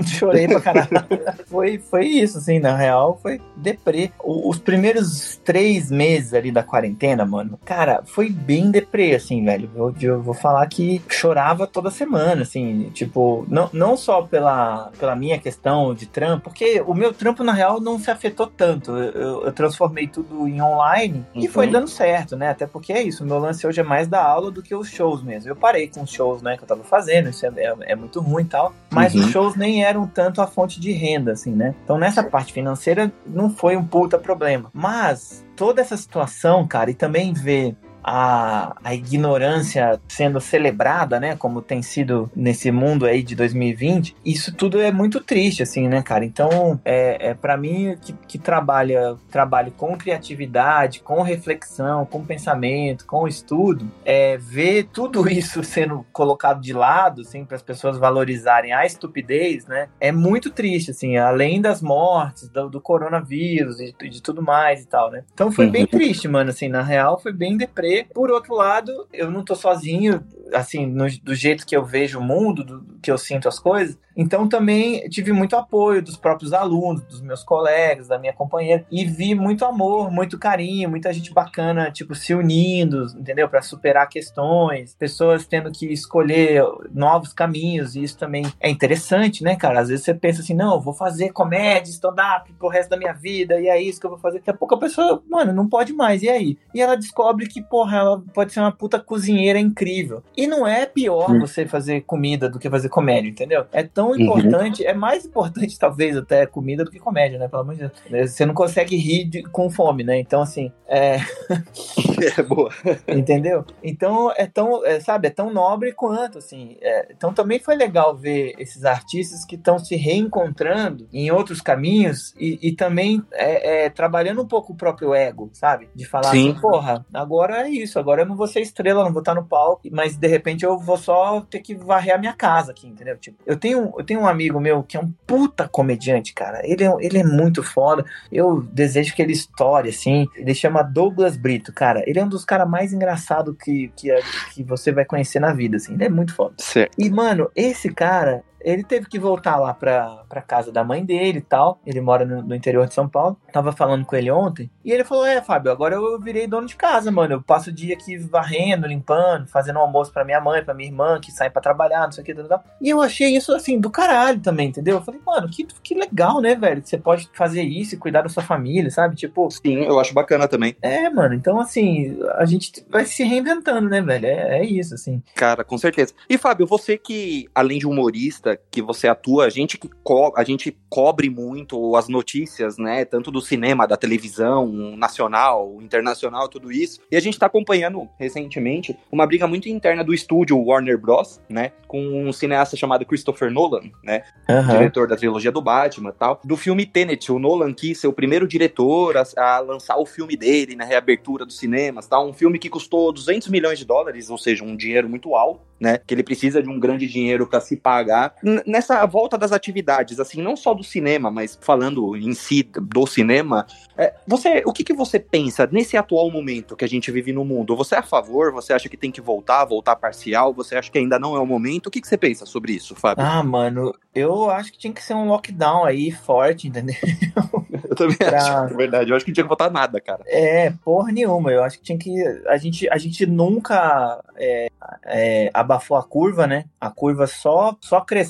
Chorei 0.05 0.47
pra 0.47 0.61
caralho. 0.61 0.89
foi, 1.47 1.79
foi 1.79 2.07
isso, 2.07 2.39
assim, 2.39 2.59
na 2.59 2.77
real, 2.77 3.19
foi 3.23 3.41
deprê. 3.57 4.11
O, 4.23 4.51
os 4.51 4.59
primeiros 4.59 5.41
três 5.45 5.91
meses 5.91 6.35
ali 6.35 6.51
da 6.51 6.63
quarentena, 6.63 7.25
mano, 7.25 7.59
cara, 7.65 8.03
foi 8.05 8.31
bem 8.31 8.71
deprê, 8.71 9.15
assim, 9.15 9.45
velho. 9.45 9.71
Eu, 9.75 9.95
eu 10.01 10.23
vou 10.23 10.35
falar 10.35 10.67
que 10.67 11.03
chorava 11.09 11.67
toda 11.67 11.91
semana, 11.91 12.43
assim, 12.43 12.91
tipo, 12.93 13.47
não, 13.49 13.71
não 13.73 13.97
só 13.97 14.23
pela, 14.23 14.91
pela 14.99 15.17
minha 15.17 15.39
questão 15.39 15.95
de 15.95 16.07
trampo, 16.07 16.51
porque 16.51 16.83
o 16.87 16.95
meu 16.95 17.13
trampo, 17.13 17.43
na 17.43 17.53
real, 17.53 17.81
não 17.81 17.99
se 17.99 18.11
afetou 18.11 18.47
tanto. 18.47 18.97
Eu, 18.97 19.45
eu 19.45 19.53
transformei 19.53 20.07
tudo 20.07 20.47
em 20.47 20.61
online 20.61 21.25
uhum. 21.35 21.43
e 21.43 21.49
foi 21.49 21.67
dando 21.67 21.89
certo, 21.89 22.37
né? 22.37 22.51
Até 22.51 22.67
porque 22.67 22.93
é 22.93 23.03
isso, 23.03 23.25
o 23.25 23.27
meu 23.27 23.39
lance 23.39 23.67
hoje 23.67 23.81
é 23.81 23.85
mais 23.85 24.09
da 24.09 24.23
aula 24.23 24.51
do 24.51 24.63
que 24.63 24.75
os 24.75 24.89
shows 24.89 25.23
mesmo. 25.23 25.51
Eu 25.51 25.57
parei 25.57 25.89
com 25.89 26.03
os 26.03 26.11
shows, 26.11 26.43
né, 26.43 26.57
que 26.57 26.63
eu 26.63 26.69
tava 26.69 26.85
fazendo, 26.85 27.29
isso 27.29 27.45
é, 27.47 27.51
é, 27.57 27.75
é 27.93 27.97
muito 27.97 28.21
ruim 28.21 28.45
e 28.45 28.47
tal, 28.47 28.73
mas 28.91 29.15
uhum. 29.15 29.21
os 29.21 29.31
shows 29.31 29.57
nem 29.57 29.85
eram 29.85 29.86
eram 29.87 30.07
tanto 30.07 30.41
a 30.41 30.47
fonte 30.47 30.81
de 30.81 30.93
renda, 30.93 31.33
assim, 31.33 31.53
né? 31.53 31.75
Então 31.85 31.99
nessa 31.99 32.23
parte 32.23 32.53
financeira 32.53 33.13
não 33.27 33.51
foi 33.51 33.77
um 33.77 33.85
puta 33.85 34.19
problema. 34.19 34.71
Mas 34.73 35.45
toda 35.55 35.81
essa 35.81 35.97
situação, 35.97 36.67
cara, 36.67 36.91
e 36.91 36.95
também 36.95 37.33
ver 37.33 37.77
a, 38.07 38.77
a 38.85 38.95
ignorância 38.95 40.01
sendo 40.07 40.41
celebrada, 40.41 41.19
né, 41.19 41.35
como 41.35 41.61
tem 41.61 41.83
sido 41.83 42.31
nesse 42.37 42.71
mundo 42.71 43.05
aí 43.05 43.21
de 43.21 43.35
2020, 43.35 44.15
isso 44.25 44.55
tudo 44.55 44.81
é 44.81 44.93
muito 44.93 45.21
triste, 45.21 45.65
assim, 45.65 45.89
né, 45.89 46.01
cara? 46.03 46.25
Então, 46.25 46.81
é, 46.85 47.31
é 47.31 47.35
para 47.35 47.57
mim 47.57 47.97
que, 48.01 48.13
que 48.13 48.39
trabalha, 48.39 49.17
trabalho 49.29 49.73
com 49.73 49.99
criatividade, 49.99 51.01
com 51.01 51.21
reflexão, 51.21 52.07
com 52.07 52.25
pensamento, 52.25 53.05
com 53.05 53.27
estudo, 53.27 53.91
é 54.05 54.37
ver 54.37 54.89
tudo 54.93 55.27
isso 55.29 55.65
sendo 55.65 56.07
colocado 56.13 56.61
de 56.61 56.73
lado, 56.73 57.23
assim, 57.23 57.45
para 57.45 57.57
as 57.57 57.63
pessoas 57.63 57.99
valorizarem 57.99 58.73
a 58.73 58.87
estupidez, 58.87 59.67
né, 59.67 59.89
é 59.99 60.13
muito 60.13 60.51
triste, 60.51 60.93
assim, 60.93 61.17
além 61.17 61.61
das 61.61 61.83
mortes, 61.83 62.49
do, 62.49 62.69
do 62.69 62.81
coronavírus 62.81 63.81
e 63.81 63.93
de, 63.99 64.11
de, 64.11 64.23
tudo 64.23 64.41
mais 64.41 64.83
e 64.83 64.87
tal, 64.87 65.11
né? 65.11 65.25
Então 65.35 65.51
foi 65.51 65.69
bem 65.69 65.83
uhum. 65.83 65.89
triste, 65.89 66.29
mano, 66.29 66.51
assim, 66.51 66.69
na 66.69 66.83
real 66.83 67.19
foi 67.19 67.33
bem 67.33 67.57
deprê 67.57 67.96
por 68.05 68.31
outro 68.31 68.55
lado, 68.55 69.07
eu 69.13 69.31
não 69.31 69.45
tô 69.45 69.55
sozinho, 69.55 70.25
assim, 70.53 70.87
no, 70.87 71.07
do 71.23 71.35
jeito 71.35 71.67
que 71.67 71.77
eu 71.77 71.85
vejo 71.85 72.19
o 72.19 72.23
mundo, 72.23 72.65
do, 72.65 72.85
que 73.03 73.11
eu 73.11 73.19
sinto 73.19 73.49
as 73.49 73.59
coisas. 73.59 73.99
Então 74.17 74.49
também 74.49 75.07
tive 75.11 75.31
muito 75.31 75.55
apoio 75.55 76.03
dos 76.03 76.17
próprios 76.17 76.55
alunos, 76.55 77.03
dos 77.03 77.21
meus 77.21 77.45
colegas, 77.45 78.09
da 78.09 78.19
minha 78.19 78.33
companheira 78.33 78.87
e 78.91 79.05
vi 79.05 79.35
muito 79.35 79.65
amor, 79.65 80.11
muito 80.11 80.39
carinho, 80.39 80.89
muita 80.89 81.13
gente 81.13 81.35
bacana, 81.35 81.91
tipo 81.91 82.15
se 82.15 82.35
unindo, 82.35 83.07
entendeu? 83.15 83.47
Para 83.47 83.61
superar 83.61 84.09
questões, 84.09 84.95
pessoas 84.95 85.47
tendo 85.47 85.71
que 85.71 85.93
escolher 85.93 86.65
novos 86.95 87.35
caminhos 87.35 87.95
e 87.95 88.03
isso 88.03 88.17
também 88.17 88.45
é 88.59 88.71
interessante, 88.71 89.45
né, 89.45 89.55
cara? 89.55 89.81
Às 89.81 89.89
vezes 89.89 90.05
você 90.05 90.15
pensa 90.15 90.41
assim, 90.41 90.55
não, 90.55 90.81
vou 90.81 90.95
fazer 90.95 91.31
comédia, 91.33 91.91
stand-up 91.91 92.51
pro 92.55 92.69
resto 92.69 92.89
da 92.89 92.97
minha 92.97 93.13
vida 93.13 93.61
e 93.61 93.69
é 93.69 93.81
isso 93.81 94.01
que 94.01 94.07
eu 94.07 94.11
vou 94.11 94.19
fazer. 94.19 94.39
Daqui 94.39 94.51
a 94.51 94.55
pouco 94.55 94.75
a 94.75 94.79
pessoa, 94.79 95.23
mano, 95.29 95.53
não 95.53 95.69
pode 95.69 95.93
mais, 95.93 96.23
e 96.23 96.29
aí? 96.29 96.59
E 96.75 96.81
ela 96.81 96.97
descobre 96.97 97.47
que, 97.47 97.63
porra, 97.87 97.99
ela 97.99 98.23
pode 98.35 98.53
ser 98.53 98.61
uma 98.61 98.73
puta 98.73 98.99
cozinheira 98.99 99.59
incrível. 99.59 100.23
E 100.37 100.47
não 100.47 100.67
é 100.67 100.85
pior 100.85 101.31
hum. 101.31 101.41
você 101.41 101.67
fazer 101.67 102.01
comida 102.03 102.49
do 102.49 102.59
que 102.59 102.69
fazer 102.69 102.89
comédia, 102.89 103.29
entendeu? 103.29 103.65
É 103.73 103.85
tão 103.85 104.11
uhum. 104.11 104.21
importante, 104.21 104.85
é 104.85 104.93
mais 104.93 105.25
importante 105.25 105.79
talvez 105.79 106.17
até 106.17 106.45
comida 106.47 106.85
do 106.85 106.91
que 106.91 106.99
comédia, 106.99 107.39
né? 107.39 107.47
Pelo 107.49 107.63
amor 107.63 107.75
de 107.75 107.81
Deus. 107.81 107.93
É, 108.11 108.27
você 108.27 108.45
não 108.45 108.55
consegue 108.55 108.97
rir 108.97 109.25
de, 109.25 109.43
com 109.45 109.71
fome, 109.71 110.03
né? 110.03 110.19
Então, 110.19 110.43
assim, 110.43 110.73
é... 110.89 111.19
é 112.37 112.43
boa. 112.43 112.71
Entendeu? 113.07 113.65
Então, 113.83 114.33
é 114.37 114.47
tão, 114.47 114.85
é, 114.85 114.99
sabe, 114.99 115.29
é 115.29 115.31
tão 115.31 115.53
nobre 115.53 115.93
quanto, 115.93 116.39
assim. 116.39 116.77
É... 116.81 117.13
Então, 117.13 117.33
também 117.33 117.61
foi 117.61 117.77
legal 117.77 118.17
ver 118.17 118.55
esses 118.59 118.85
artistas 118.85 119.45
que 119.45 119.55
estão 119.55 119.79
se 119.79 119.95
reencontrando 119.95 121.09
em 121.13 121.31
outros 121.31 121.61
caminhos 121.61 122.35
e, 122.39 122.59
e 122.63 122.73
também 122.73 123.23
é, 123.33 123.85
é, 123.85 123.91
trabalhando 123.91 124.43
um 124.43 124.47
pouco 124.47 124.73
o 124.73 124.77
próprio 124.77 125.15
ego, 125.15 125.51
sabe? 125.53 125.89
De 125.95 126.05
falar 126.05 126.31
Sim. 126.31 126.51
assim, 126.51 126.61
porra, 126.61 127.07
agora 127.13 127.69
é 127.69 127.76
isso, 127.83 127.99
agora 127.99 128.23
eu 128.23 128.27
não 128.27 128.37
vou 128.37 128.47
ser 128.47 128.61
estrela, 128.61 129.05
não 129.05 129.13
vou 129.13 129.21
estar 129.21 129.35
no 129.35 129.45
palco, 129.45 129.83
mas 129.91 130.17
de 130.17 130.27
repente 130.27 130.65
eu 130.65 130.79
vou 130.79 130.97
só 130.97 131.41
ter 131.43 131.61
que 131.61 131.75
varrer 131.75 132.15
a 132.15 132.19
minha 132.19 132.33
casa 132.33 132.73
aqui, 132.73 132.87
entendeu? 132.87 133.17
Tipo, 133.17 133.39
eu 133.47 133.57
tenho, 133.57 133.93
eu 133.97 134.05
tenho 134.05 134.21
um 134.21 134.27
amigo 134.27 134.61
meu 134.61 134.83
que 134.83 134.97
é 134.97 135.01
um 135.01 135.13
puta 135.27 135.69
comediante, 135.69 136.33
cara. 136.33 136.61
Ele 136.65 136.85
é, 136.85 136.93
ele 137.01 137.19
é 137.19 137.25
muito 137.25 137.63
foda. 137.63 138.05
Eu 138.31 138.63
desejo 138.63 139.15
que 139.15 139.23
ele 139.23 139.33
estoure, 139.33 139.89
assim. 139.89 140.27
Ele 140.35 140.55
chama 140.55 140.83
Douglas 140.83 141.37
Brito, 141.37 141.73
cara. 141.73 142.03
Ele 142.07 142.19
é 142.19 142.25
um 142.25 142.29
dos 142.29 142.45
caras 142.45 142.69
mais 142.69 142.93
engraçados 142.93 143.55
que, 143.63 143.93
que, 143.97 144.09
que 144.53 144.63
você 144.63 144.93
vai 144.93 145.05
conhecer 145.05 145.41
na 145.41 145.53
vida, 145.53 145.77
assim. 145.77 145.95
Ele 145.95 146.05
é 146.05 146.09
muito 146.09 146.35
foda. 146.35 146.55
Certo. 146.59 146.95
E, 146.99 147.11
mano, 147.11 147.51
esse 147.55 147.93
cara, 147.93 148.43
ele 148.67 148.83
teve 148.83 149.07
que 149.07 149.17
voltar 149.17 149.57
lá 149.59 149.73
pra, 149.73 150.25
pra 150.29 150.43
casa 150.43 150.73
da 150.73 150.83
mãe 150.83 151.05
dele 151.05 151.39
e 151.39 151.43
tal. 151.43 151.81
Ele 151.87 152.01
mora 152.01 152.27
no, 152.27 152.43
no, 152.43 152.53
interior 152.53 152.89
de 152.89 152.95
São 152.95 153.09
Paulo. 153.09 153.39
Tava 153.53 153.71
falando 153.71 154.05
com 154.05 154.17
ele 154.17 154.29
ontem. 154.29 154.69
E 154.85 154.91
ele 154.91 155.05
falou: 155.05 155.25
É, 155.25 155.41
Fábio, 155.41 155.71
agora 155.71 155.95
eu 155.95 156.21
virei 156.21 156.49
dono 156.49 156.67
de 156.67 156.75
casa, 156.75 157.13
mano. 157.13 157.35
Eu 157.35 157.43
passo 157.43 157.71
o 157.71 157.73
dia 157.73 157.95
aqui 157.95 158.19
varrendo, 158.19 158.89
limpando, 158.89 159.47
fazendo 159.47 159.79
almoço 159.79 160.13
pra 160.13 160.25
minha 160.25 160.41
mãe, 160.41 160.65
pra 160.65 160.75
minha 160.75 160.89
irmã, 160.89 161.21
que 161.21 161.31
sai 161.31 161.49
pra 161.49 161.63
trabalhar, 161.63 162.07
não 162.07 162.13
sei 162.13 162.23
o 162.23 162.25
que, 162.25 162.35
tal, 162.35 162.49
tal. 162.49 162.65
E 162.81 162.91
eu 162.91 163.01
achei 163.01 163.37
isso, 163.37 163.55
assim, 163.55 163.79
do 163.79 163.89
caralho 163.89 164.41
também, 164.41 164.71
entendeu? 164.71 164.97
Eu 164.97 165.03
falei, 165.03 165.21
mano, 165.25 165.49
que, 165.49 165.65
que 165.65 165.95
legal, 165.95 166.41
né, 166.41 166.57
velho? 166.57 166.83
Que 166.83 166.89
você 166.89 166.99
pode 166.99 167.31
fazer 167.35 167.63
isso 167.63 167.95
e 167.95 167.99
cuidar 167.99 168.23
da 168.23 168.29
sua 168.29 168.43
família, 168.43 168.91
sabe? 168.91 169.15
Tipo. 169.15 169.49
Sim, 169.49 169.85
eu 169.85 170.01
acho 170.01 170.13
bacana 170.13 170.49
também. 170.49 170.75
É, 170.83 171.09
mano. 171.09 171.35
Então, 171.35 171.61
assim, 171.61 172.19
a 172.35 172.45
gente 172.45 172.85
vai 172.91 173.05
se 173.05 173.23
reinventando, 173.23 173.89
né, 173.89 174.03
velho? 174.03 174.27
É, 174.27 174.59
é 174.59 174.65
isso, 174.65 174.95
assim. 174.95 175.23
Cara, 175.37 175.63
com 175.63 175.79
certeza. 175.79 176.13
E, 176.29 176.37
Fábio, 176.37 176.67
você 176.67 176.99
que, 176.99 177.49
além 177.55 177.79
de 177.79 177.87
humorista, 177.87 178.56
que 178.71 178.83
você 178.83 179.09
atua 179.09 179.47
a 179.47 179.51
gente 179.51 179.79
que 179.79 179.89
co 180.03 180.33
a 180.37 180.45
gente 180.45 180.77
cobre 180.89 181.29
muito 181.29 181.97
as 181.97 182.09
notícias, 182.09 182.79
né, 182.79 183.05
tanto 183.05 183.31
do 183.31 183.41
cinema, 183.41 183.87
da 183.87 183.97
televisão, 183.97 184.67
nacional, 184.97 185.79
internacional, 185.81 186.49
tudo 186.49 186.73
isso. 186.73 187.01
E 187.11 187.17
a 187.17 187.21
gente 187.21 187.35
está 187.35 187.47
acompanhando 187.47 188.09
recentemente 188.19 188.97
uma 189.11 189.27
briga 189.27 189.47
muito 189.47 189.69
interna 189.69 190.03
do 190.03 190.15
estúdio 190.15 190.59
Warner 190.59 190.99
Bros, 190.99 191.41
né, 191.49 191.73
com 191.87 192.01
um 192.01 192.33
cineasta 192.33 192.77
chamado 192.77 193.05
Christopher 193.05 193.51
Nolan, 193.51 193.91
né, 194.03 194.23
uhum. 194.49 194.69
diretor 194.69 195.09
da 195.09 195.17
trilogia 195.17 195.53
do 195.53 195.63
Batman, 195.63 196.13
tal, 196.13 196.41
do 196.45 196.57
filme 196.57 196.87
Tenet. 196.87 197.31
O 197.31 197.39
Nolan 197.39 197.73
quis 197.73 198.01
ser 198.01 198.09
o 198.09 198.13
primeiro 198.13 198.47
diretor 198.47 199.17
a, 199.17 199.25
a 199.37 199.59
lançar 199.61 199.97
o 199.97 200.07
filme 200.07 200.37
dele 200.37 200.77
na 200.77 200.85
reabertura 200.85 201.45
dos 201.45 201.59
cinemas, 201.59 202.07
tal, 202.07 202.29
um 202.29 202.33
filme 202.33 202.59
que 202.59 202.69
custou 202.69 203.13
200 203.13 203.49
milhões 203.49 203.79
de 203.79 203.85
dólares, 203.85 204.31
ou 204.31 204.39
seja, 204.39 204.65
um 204.65 204.77
dinheiro 204.77 205.09
muito 205.09 205.35
alto, 205.35 205.61
né, 205.79 205.99
que 206.07 206.15
ele 206.15 206.23
precisa 206.23 206.63
de 206.63 206.69
um 206.69 206.81
grande 206.81 207.07
dinheiro 207.07 207.47
para 207.47 207.61
se 207.61 207.77
pagar. 207.77 208.35
Nessa 208.65 209.05
volta 209.07 209.37
das 209.37 209.51
atividades, 209.51 210.21
assim, 210.21 210.41
não 210.41 210.57
só 210.57 210.73
do 210.73 210.85
cinema, 210.85 211.31
mas 211.31 211.59
falando 211.61 212.17
em 212.17 212.33
si 212.33 212.63
do 212.63 213.07
cinema, 213.07 213.67
é, 213.97 214.15
você, 214.27 214.63
o 214.65 214.73
que, 214.73 214.85
que 214.85 214.95
você 214.95 215.19
pensa 215.19 215.69
nesse 215.71 215.97
atual 215.97 216.31
momento 216.31 216.77
que 216.77 216.85
a 216.85 216.89
gente 216.89 217.11
vive 217.11 217.33
no 217.33 217.45
mundo? 217.45 217.77
Você 217.77 217.97
é 217.97 217.99
a 217.99 218.03
favor? 218.03 218.53
Você 218.53 218.73
acha 218.73 218.89
que 218.89 218.97
tem 218.97 219.11
que 219.11 219.21
voltar, 219.21 219.65
voltar 219.65 219.97
parcial? 219.97 220.55
Você 220.55 220.77
acha 220.77 220.91
que 220.91 220.99
ainda 220.99 221.19
não 221.19 221.35
é 221.35 221.41
o 221.41 221.47
momento? 221.47 221.89
O 221.89 221.91
que, 221.91 222.01
que 222.01 222.07
você 222.07 222.17
pensa 222.17 222.47
sobre 222.47 222.73
isso, 222.73 222.95
Fábio? 222.95 223.25
Ah, 223.25 223.43
mano, 223.43 223.93
eu 224.15 224.49
acho 224.51 224.73
que 224.73 224.79
tinha 224.79 224.93
que 224.93 225.03
ser 225.03 225.15
um 225.15 225.27
lockdown 225.27 225.85
aí 225.85 226.13
forte, 226.13 226.69
entendeu? 226.69 226.95
Eu 227.89 227.95
também 227.95 228.17
pra... 228.17 228.37
acho, 228.39 228.75
é 228.75 228.77
verdade. 228.77 229.11
Eu 229.11 229.17
acho 229.17 229.25
que 229.25 229.31
não 229.31 229.35
tinha 229.35 229.45
que 229.45 229.49
votar 229.49 229.71
nada, 229.71 230.01
cara. 230.01 230.23
É, 230.27 230.73
porra 230.85 231.13
nenhuma. 231.13 231.51
Eu 231.51 231.63
acho 231.63 231.79
que 231.79 231.85
tinha 231.85 231.99
que. 231.99 232.13
A 232.47 232.57
gente, 232.57 232.89
a 232.91 232.99
gente 232.99 233.27
nunca 233.27 234.23
é, 234.37 234.69
é, 235.05 235.51
abafou 235.53 235.97
a 235.97 236.03
curva, 236.03 236.47
né? 236.47 236.65
A 236.81 236.91
curva 236.91 237.27
só, 237.27 237.77
só 237.81 238.01
cresceu, 238.01 238.26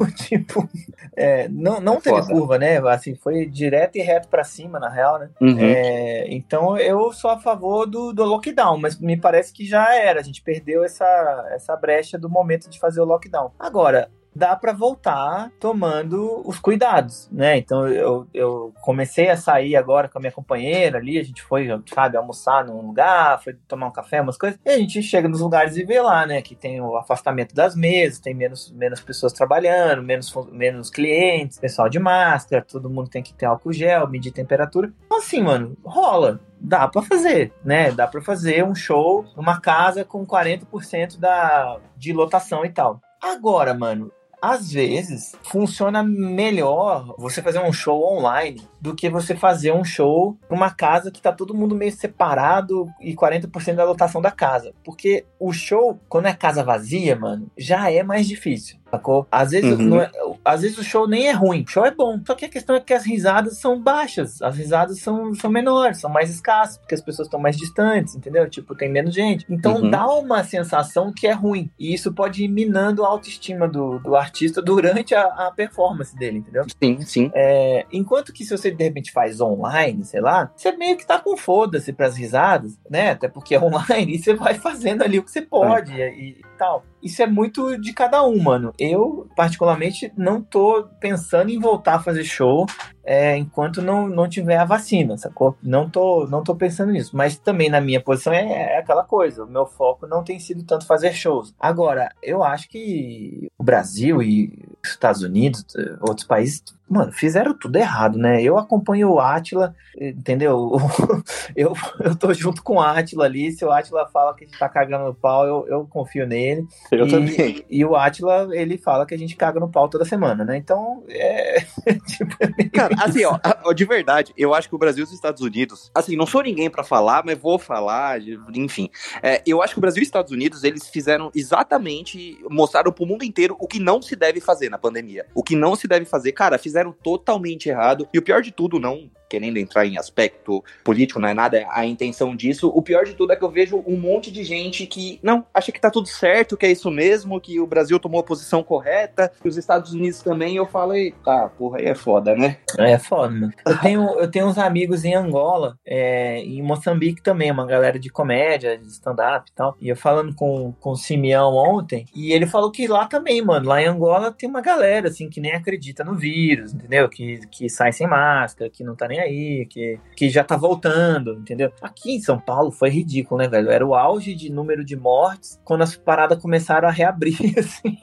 tipo. 0.26 0.68
É, 1.16 1.48
não 1.48 1.80
não 1.80 2.00
teve 2.00 2.16
Foda. 2.16 2.32
curva, 2.32 2.58
né? 2.58 2.78
Assim, 2.88 3.14
foi 3.14 3.46
direto 3.46 3.96
e 3.96 4.02
reto 4.02 4.28
para 4.28 4.44
cima, 4.44 4.80
na 4.80 4.88
real, 4.88 5.18
né? 5.18 5.30
Uhum. 5.40 5.58
É, 5.58 6.26
então 6.28 6.76
eu 6.76 7.12
sou 7.12 7.30
a 7.30 7.38
favor 7.38 7.86
do, 7.86 8.12
do 8.12 8.24
lockdown, 8.24 8.78
mas 8.78 8.98
me 8.98 9.16
parece 9.16 9.52
que 9.52 9.64
já 9.64 9.94
era. 9.94 10.20
A 10.20 10.22
gente 10.22 10.42
perdeu 10.42 10.82
essa, 10.84 11.48
essa 11.52 11.76
brecha 11.76 12.18
do 12.18 12.28
momento 12.28 12.68
de 12.68 12.78
fazer 12.78 13.00
o 13.00 13.04
lockdown. 13.04 13.52
Agora, 13.58 14.10
dá 14.34 14.56
para 14.56 14.72
voltar 14.72 15.50
tomando 15.60 16.42
os 16.44 16.58
cuidados, 16.58 17.28
né? 17.30 17.56
Então 17.56 17.86
eu, 17.88 18.26
eu 18.34 18.72
comecei 18.82 19.30
a 19.30 19.36
sair 19.36 19.76
agora 19.76 20.08
com 20.08 20.18
a 20.18 20.20
minha 20.20 20.32
companheira 20.32 20.98
ali, 20.98 21.18
a 21.18 21.22
gente 21.22 21.42
foi, 21.42 21.68
sabe, 21.92 22.16
almoçar 22.16 22.64
num 22.64 22.86
lugar, 22.86 23.42
foi 23.42 23.54
tomar 23.68 23.86
um 23.86 23.92
café, 23.92 24.20
umas 24.20 24.36
coisas, 24.36 24.58
e 24.64 24.70
a 24.70 24.78
gente 24.78 25.02
chega 25.02 25.28
nos 25.28 25.40
lugares 25.40 25.76
e 25.76 25.84
vê 25.84 26.00
lá, 26.00 26.26
né, 26.26 26.42
que 26.42 26.54
tem 26.54 26.80
o 26.80 26.96
afastamento 26.96 27.54
das 27.54 27.74
mesas, 27.74 28.18
tem 28.18 28.34
menos, 28.34 28.72
menos 28.72 29.00
pessoas 29.00 29.32
trabalhando, 29.32 30.02
menos, 30.02 30.34
menos 30.50 30.90
clientes, 30.90 31.58
pessoal 31.58 31.88
de 31.88 31.98
máscara, 31.98 32.62
todo 32.62 32.90
mundo 32.90 33.08
tem 33.08 33.22
que 33.22 33.34
ter 33.34 33.46
álcool 33.46 33.72
gel, 33.72 34.08
medir 34.08 34.32
temperatura. 34.32 34.92
Então 35.06 35.18
assim, 35.18 35.42
mano, 35.42 35.76
rola 35.84 36.40
dá 36.64 36.88
para 36.88 37.02
fazer, 37.02 37.52
né? 37.62 37.92
Dá 37.92 38.06
para 38.06 38.22
fazer 38.22 38.64
um 38.64 38.74
show 38.74 39.24
numa 39.36 39.60
casa 39.60 40.02
com 40.02 40.26
40% 40.26 41.18
da 41.18 41.78
de 41.96 42.12
lotação 42.12 42.64
e 42.64 42.70
tal. 42.70 43.00
Agora, 43.20 43.74
mano, 43.74 44.10
às 44.44 44.70
vezes 44.70 45.34
funciona 45.42 46.02
melhor 46.02 47.14
você 47.16 47.40
fazer 47.40 47.60
um 47.60 47.72
show 47.72 48.04
online 48.04 48.60
do 48.78 48.94
que 48.94 49.08
você 49.08 49.34
fazer 49.34 49.72
um 49.72 49.82
show 49.82 50.36
numa 50.50 50.70
casa 50.70 51.10
que 51.10 51.22
tá 51.22 51.32
todo 51.32 51.54
mundo 51.54 51.74
meio 51.74 51.90
separado 51.90 52.86
e 53.00 53.14
40% 53.14 53.74
da 53.74 53.84
lotação 53.84 54.20
da 54.20 54.30
casa. 54.30 54.74
Porque 54.84 55.24
o 55.40 55.50
show, 55.50 55.98
quando 56.10 56.26
é 56.26 56.34
casa 56.34 56.62
vazia, 56.62 57.16
mano, 57.16 57.50
já 57.56 57.90
é 57.90 58.02
mais 58.02 58.28
difícil. 58.28 58.76
Sacou? 58.90 59.26
Às 59.32 59.52
vezes, 59.52 59.78
uhum. 59.78 59.98
é, 59.98 60.10
às 60.44 60.62
vezes 60.62 60.78
o 60.78 60.84
show 60.84 61.08
nem 61.08 61.28
é 61.28 61.32
ruim, 61.32 61.64
o 61.66 61.70
show 61.70 61.84
é 61.84 61.90
bom. 61.90 62.20
Só 62.26 62.34
que 62.34 62.44
a 62.44 62.48
questão 62.48 62.76
é 62.76 62.80
que 62.80 62.92
as 62.92 63.04
risadas 63.04 63.58
são 63.58 63.80
baixas, 63.80 64.40
as 64.42 64.56
risadas 64.56 65.00
são, 65.00 65.34
são 65.34 65.50
menores, 65.50 65.98
são 65.98 66.10
mais 66.10 66.30
escassas, 66.30 66.78
porque 66.78 66.94
as 66.94 67.00
pessoas 67.00 67.26
estão 67.26 67.40
mais 67.40 67.56
distantes, 67.56 68.14
entendeu? 68.14 68.48
Tipo, 68.48 68.74
tem 68.74 68.90
menos 68.90 69.14
gente. 69.14 69.46
Então 69.48 69.76
uhum. 69.76 69.90
dá 69.90 70.06
uma 70.06 70.44
sensação 70.44 71.12
que 71.12 71.26
é 71.26 71.32
ruim. 71.32 71.70
E 71.78 71.94
isso 71.94 72.12
pode 72.12 72.44
ir 72.44 72.48
minando 72.48 73.04
a 73.04 73.08
autoestima 73.08 73.66
do, 73.66 73.98
do 73.98 74.14
artista 74.14 74.60
durante 74.62 75.14
a, 75.14 75.22
a 75.22 75.50
performance 75.50 76.16
dele, 76.16 76.38
entendeu? 76.38 76.64
Sim, 76.82 77.00
sim. 77.02 77.30
É, 77.34 77.86
enquanto 77.92 78.32
que 78.32 78.44
se 78.44 78.56
você 78.56 78.70
de 78.70 78.84
repente 78.84 79.12
faz 79.12 79.40
online, 79.40 80.04
sei 80.04 80.20
lá, 80.20 80.50
você 80.54 80.72
meio 80.72 80.96
que 80.96 81.06
tá 81.06 81.18
com 81.18 81.36
foda-se 81.36 81.92
pras 81.92 82.16
risadas, 82.16 82.78
né? 82.90 83.10
Até 83.10 83.28
porque 83.28 83.54
é 83.54 83.60
online 83.62 84.14
e 84.14 84.18
você 84.18 84.34
vai 84.34 84.54
fazendo 84.54 85.02
ali 85.02 85.18
o 85.18 85.22
que 85.22 85.30
você 85.30 85.42
pode 85.42 86.00
é. 86.00 86.14
e, 86.14 86.30
e 86.30 86.44
tal 86.58 86.84
isso 87.04 87.22
é 87.22 87.26
muito 87.26 87.78
de 87.78 87.92
cada 87.92 88.26
um, 88.26 88.42
mano. 88.42 88.72
Eu, 88.78 89.28
particularmente, 89.36 90.10
não 90.16 90.42
tô 90.42 90.88
pensando 90.98 91.50
em 91.50 91.58
voltar 91.58 91.96
a 91.96 92.02
fazer 92.02 92.24
show 92.24 92.64
é, 93.04 93.36
enquanto 93.36 93.82
não, 93.82 94.08
não 94.08 94.28
tiver 94.28 94.56
a 94.56 94.64
vacina, 94.64 95.16
sacou? 95.18 95.56
Não 95.62 95.88
tô, 95.88 96.26
não 96.26 96.42
tô 96.42 96.54
pensando 96.54 96.92
nisso. 96.92 97.14
Mas 97.14 97.36
também 97.36 97.68
na 97.68 97.80
minha 97.80 98.00
posição 98.00 98.32
é, 98.32 98.74
é 98.74 98.78
aquela 98.78 99.04
coisa. 99.04 99.44
O 99.44 99.50
meu 99.50 99.66
foco 99.66 100.06
não 100.06 100.24
tem 100.24 100.38
sido 100.38 100.64
tanto 100.64 100.86
fazer 100.86 101.12
shows. 101.12 101.54
Agora, 101.60 102.10
eu 102.22 102.42
acho 102.42 102.68
que 102.68 103.48
o 103.58 103.62
Brasil 103.62 104.22
e 104.22 104.66
os 104.82 104.90
Estados 104.90 105.22
Unidos, 105.22 105.64
outros 106.00 106.26
países, 106.26 106.62
mano, 106.88 107.12
fizeram 107.12 107.54
tudo 107.54 107.76
errado, 107.76 108.18
né? 108.18 108.42
Eu 108.42 108.58
acompanho 108.58 109.10
o 109.10 109.20
Atila, 109.20 109.74
entendeu? 109.98 110.72
Eu, 111.56 111.72
eu 112.00 112.16
tô 112.16 112.32
junto 112.32 112.62
com 112.62 112.76
o 112.76 112.80
Atila 112.80 113.24
ali. 113.24 113.52
Se 113.52 113.64
o 113.64 113.70
Atila 113.70 114.08
fala 114.08 114.34
que 114.34 114.44
a 114.44 114.46
gente 114.46 114.58
tá 114.58 114.68
cagando 114.68 115.04
no 115.04 115.14
pau, 115.14 115.46
eu, 115.46 115.66
eu 115.68 115.86
confio 115.86 116.26
nele. 116.26 116.66
Eu 116.90 117.06
e, 117.06 117.10
também. 117.10 117.64
E 117.70 117.84
o 117.84 117.94
Atila, 117.94 118.48
ele 118.50 118.76
fala 118.76 119.06
que 119.06 119.14
a 119.14 119.18
gente 119.18 119.36
caga 119.36 119.60
no 119.60 119.70
pau 119.70 119.88
toda 119.88 120.04
semana, 120.04 120.44
né? 120.44 120.56
Então, 120.56 121.04
é. 121.08 121.60
tipo, 122.06 122.36
é 122.40 122.68
Cara, 122.70 122.93
assim, 122.98 123.22
ó, 123.64 123.72
de 123.72 123.84
verdade, 123.84 124.32
eu 124.36 124.54
acho 124.54 124.68
que 124.68 124.74
o 124.74 124.78
Brasil 124.78 125.02
e 125.02 125.06
os 125.06 125.12
Estados 125.12 125.42
Unidos, 125.42 125.90
assim, 125.94 126.16
não 126.16 126.26
sou 126.26 126.42
ninguém 126.42 126.70
para 126.70 126.84
falar, 126.84 127.24
mas 127.24 127.38
vou 127.38 127.58
falar, 127.58 128.20
enfim. 128.54 128.90
É, 129.22 129.42
eu 129.46 129.62
acho 129.62 129.74
que 129.74 129.78
o 129.78 129.80
Brasil 129.80 130.00
e 130.00 130.02
os 130.02 130.08
Estados 130.08 130.32
Unidos, 130.32 130.64
eles 130.64 130.88
fizeram 130.88 131.30
exatamente, 131.34 132.38
mostraram 132.50 132.92
pro 132.92 133.06
mundo 133.06 133.24
inteiro 133.24 133.56
o 133.58 133.66
que 133.66 133.78
não 133.78 134.00
se 134.00 134.16
deve 134.16 134.40
fazer 134.40 134.68
na 134.68 134.78
pandemia. 134.78 135.26
O 135.34 135.42
que 135.42 135.56
não 135.56 135.74
se 135.76 135.86
deve 135.86 136.04
fazer, 136.04 136.32
cara, 136.32 136.58
fizeram 136.58 136.92
totalmente 136.92 137.68
errado. 137.68 138.08
E 138.12 138.18
o 138.18 138.22
pior 138.22 138.42
de 138.42 138.52
tudo, 138.52 138.78
não 138.78 139.10
querendo 139.28 139.58
entrar 139.58 139.86
em 139.86 139.98
aspecto 139.98 140.62
político, 140.82 141.20
não 141.20 141.28
é 141.28 141.34
nada 141.34 141.66
a 141.70 141.84
intenção 141.84 142.34
disso. 142.34 142.68
O 142.68 142.82
pior 142.82 143.04
de 143.04 143.14
tudo 143.14 143.32
é 143.32 143.36
que 143.36 143.44
eu 143.44 143.50
vejo 143.50 143.82
um 143.86 143.96
monte 143.96 144.30
de 144.30 144.44
gente 144.44 144.86
que, 144.86 145.18
não, 145.22 145.44
acha 145.52 145.72
que 145.72 145.80
tá 145.80 145.90
tudo 145.90 146.08
certo, 146.08 146.56
que 146.56 146.66
é 146.66 146.72
isso 146.72 146.90
mesmo, 146.90 147.40
que 147.40 147.60
o 147.60 147.66
Brasil 147.66 147.98
tomou 147.98 148.20
a 148.20 148.24
posição 148.24 148.62
correta, 148.62 149.30
que 149.40 149.48
os 149.48 149.56
Estados 149.56 149.92
Unidos 149.92 150.20
também. 150.22 150.56
Eu 150.56 150.66
falo, 150.66 150.94
tá, 151.24 151.48
porra, 151.48 151.78
aí 151.78 151.86
é 151.86 151.94
foda, 151.94 152.34
né? 152.34 152.58
É 152.78 152.98
foda, 152.98 153.30
mano. 153.30 153.52
Eu 153.66 153.78
tenho, 153.78 154.02
eu 154.20 154.30
tenho 154.30 154.46
uns 154.46 154.58
amigos 154.58 155.04
em 155.04 155.14
Angola, 155.14 155.76
é, 155.86 156.38
em 156.38 156.62
Moçambique 156.62 157.22
também, 157.22 157.50
uma 157.50 157.66
galera 157.66 157.98
de 157.98 158.10
comédia, 158.10 158.78
de 158.78 158.86
stand-up 158.88 159.50
e 159.50 159.54
tal. 159.54 159.76
E 159.80 159.88
eu 159.88 159.96
falando 159.96 160.34
com, 160.34 160.72
com 160.80 160.90
o 160.90 160.96
Simeão 160.96 161.54
ontem, 161.54 162.06
e 162.14 162.32
ele 162.32 162.46
falou 162.46 162.70
que 162.70 162.86
lá 162.86 163.06
também, 163.06 163.42
mano, 163.42 163.68
lá 163.68 163.82
em 163.82 163.86
Angola 163.86 164.32
tem 164.32 164.48
uma 164.48 164.60
galera, 164.60 165.08
assim, 165.08 165.28
que 165.28 165.40
nem 165.40 165.52
acredita 165.52 166.04
no 166.04 166.14
vírus, 166.14 166.72
entendeu? 166.72 167.08
Que, 167.08 167.40
que 167.50 167.68
sai 167.68 167.92
sem 167.92 168.06
máscara, 168.06 168.70
que 168.70 168.84
não 168.84 168.94
tá 168.94 169.08
nem 169.08 169.13
aí, 169.20 169.66
que, 169.66 169.98
que 170.16 170.28
já 170.28 170.44
tá 170.44 170.56
voltando, 170.56 171.34
entendeu? 171.34 171.72
Aqui 171.80 172.16
em 172.16 172.20
São 172.20 172.38
Paulo 172.38 172.70
foi 172.70 172.90
ridículo, 172.90 173.38
né, 173.38 173.48
velho? 173.48 173.70
Era 173.70 173.86
o 173.86 173.94
auge 173.94 174.34
de 174.34 174.50
número 174.50 174.84
de 174.84 174.96
mortes 174.96 175.60
quando 175.64 175.82
as 175.82 175.96
paradas 175.96 176.40
começaram 176.40 176.88
a 176.88 176.90
reabrir, 176.90 177.36
assim. 177.58 177.96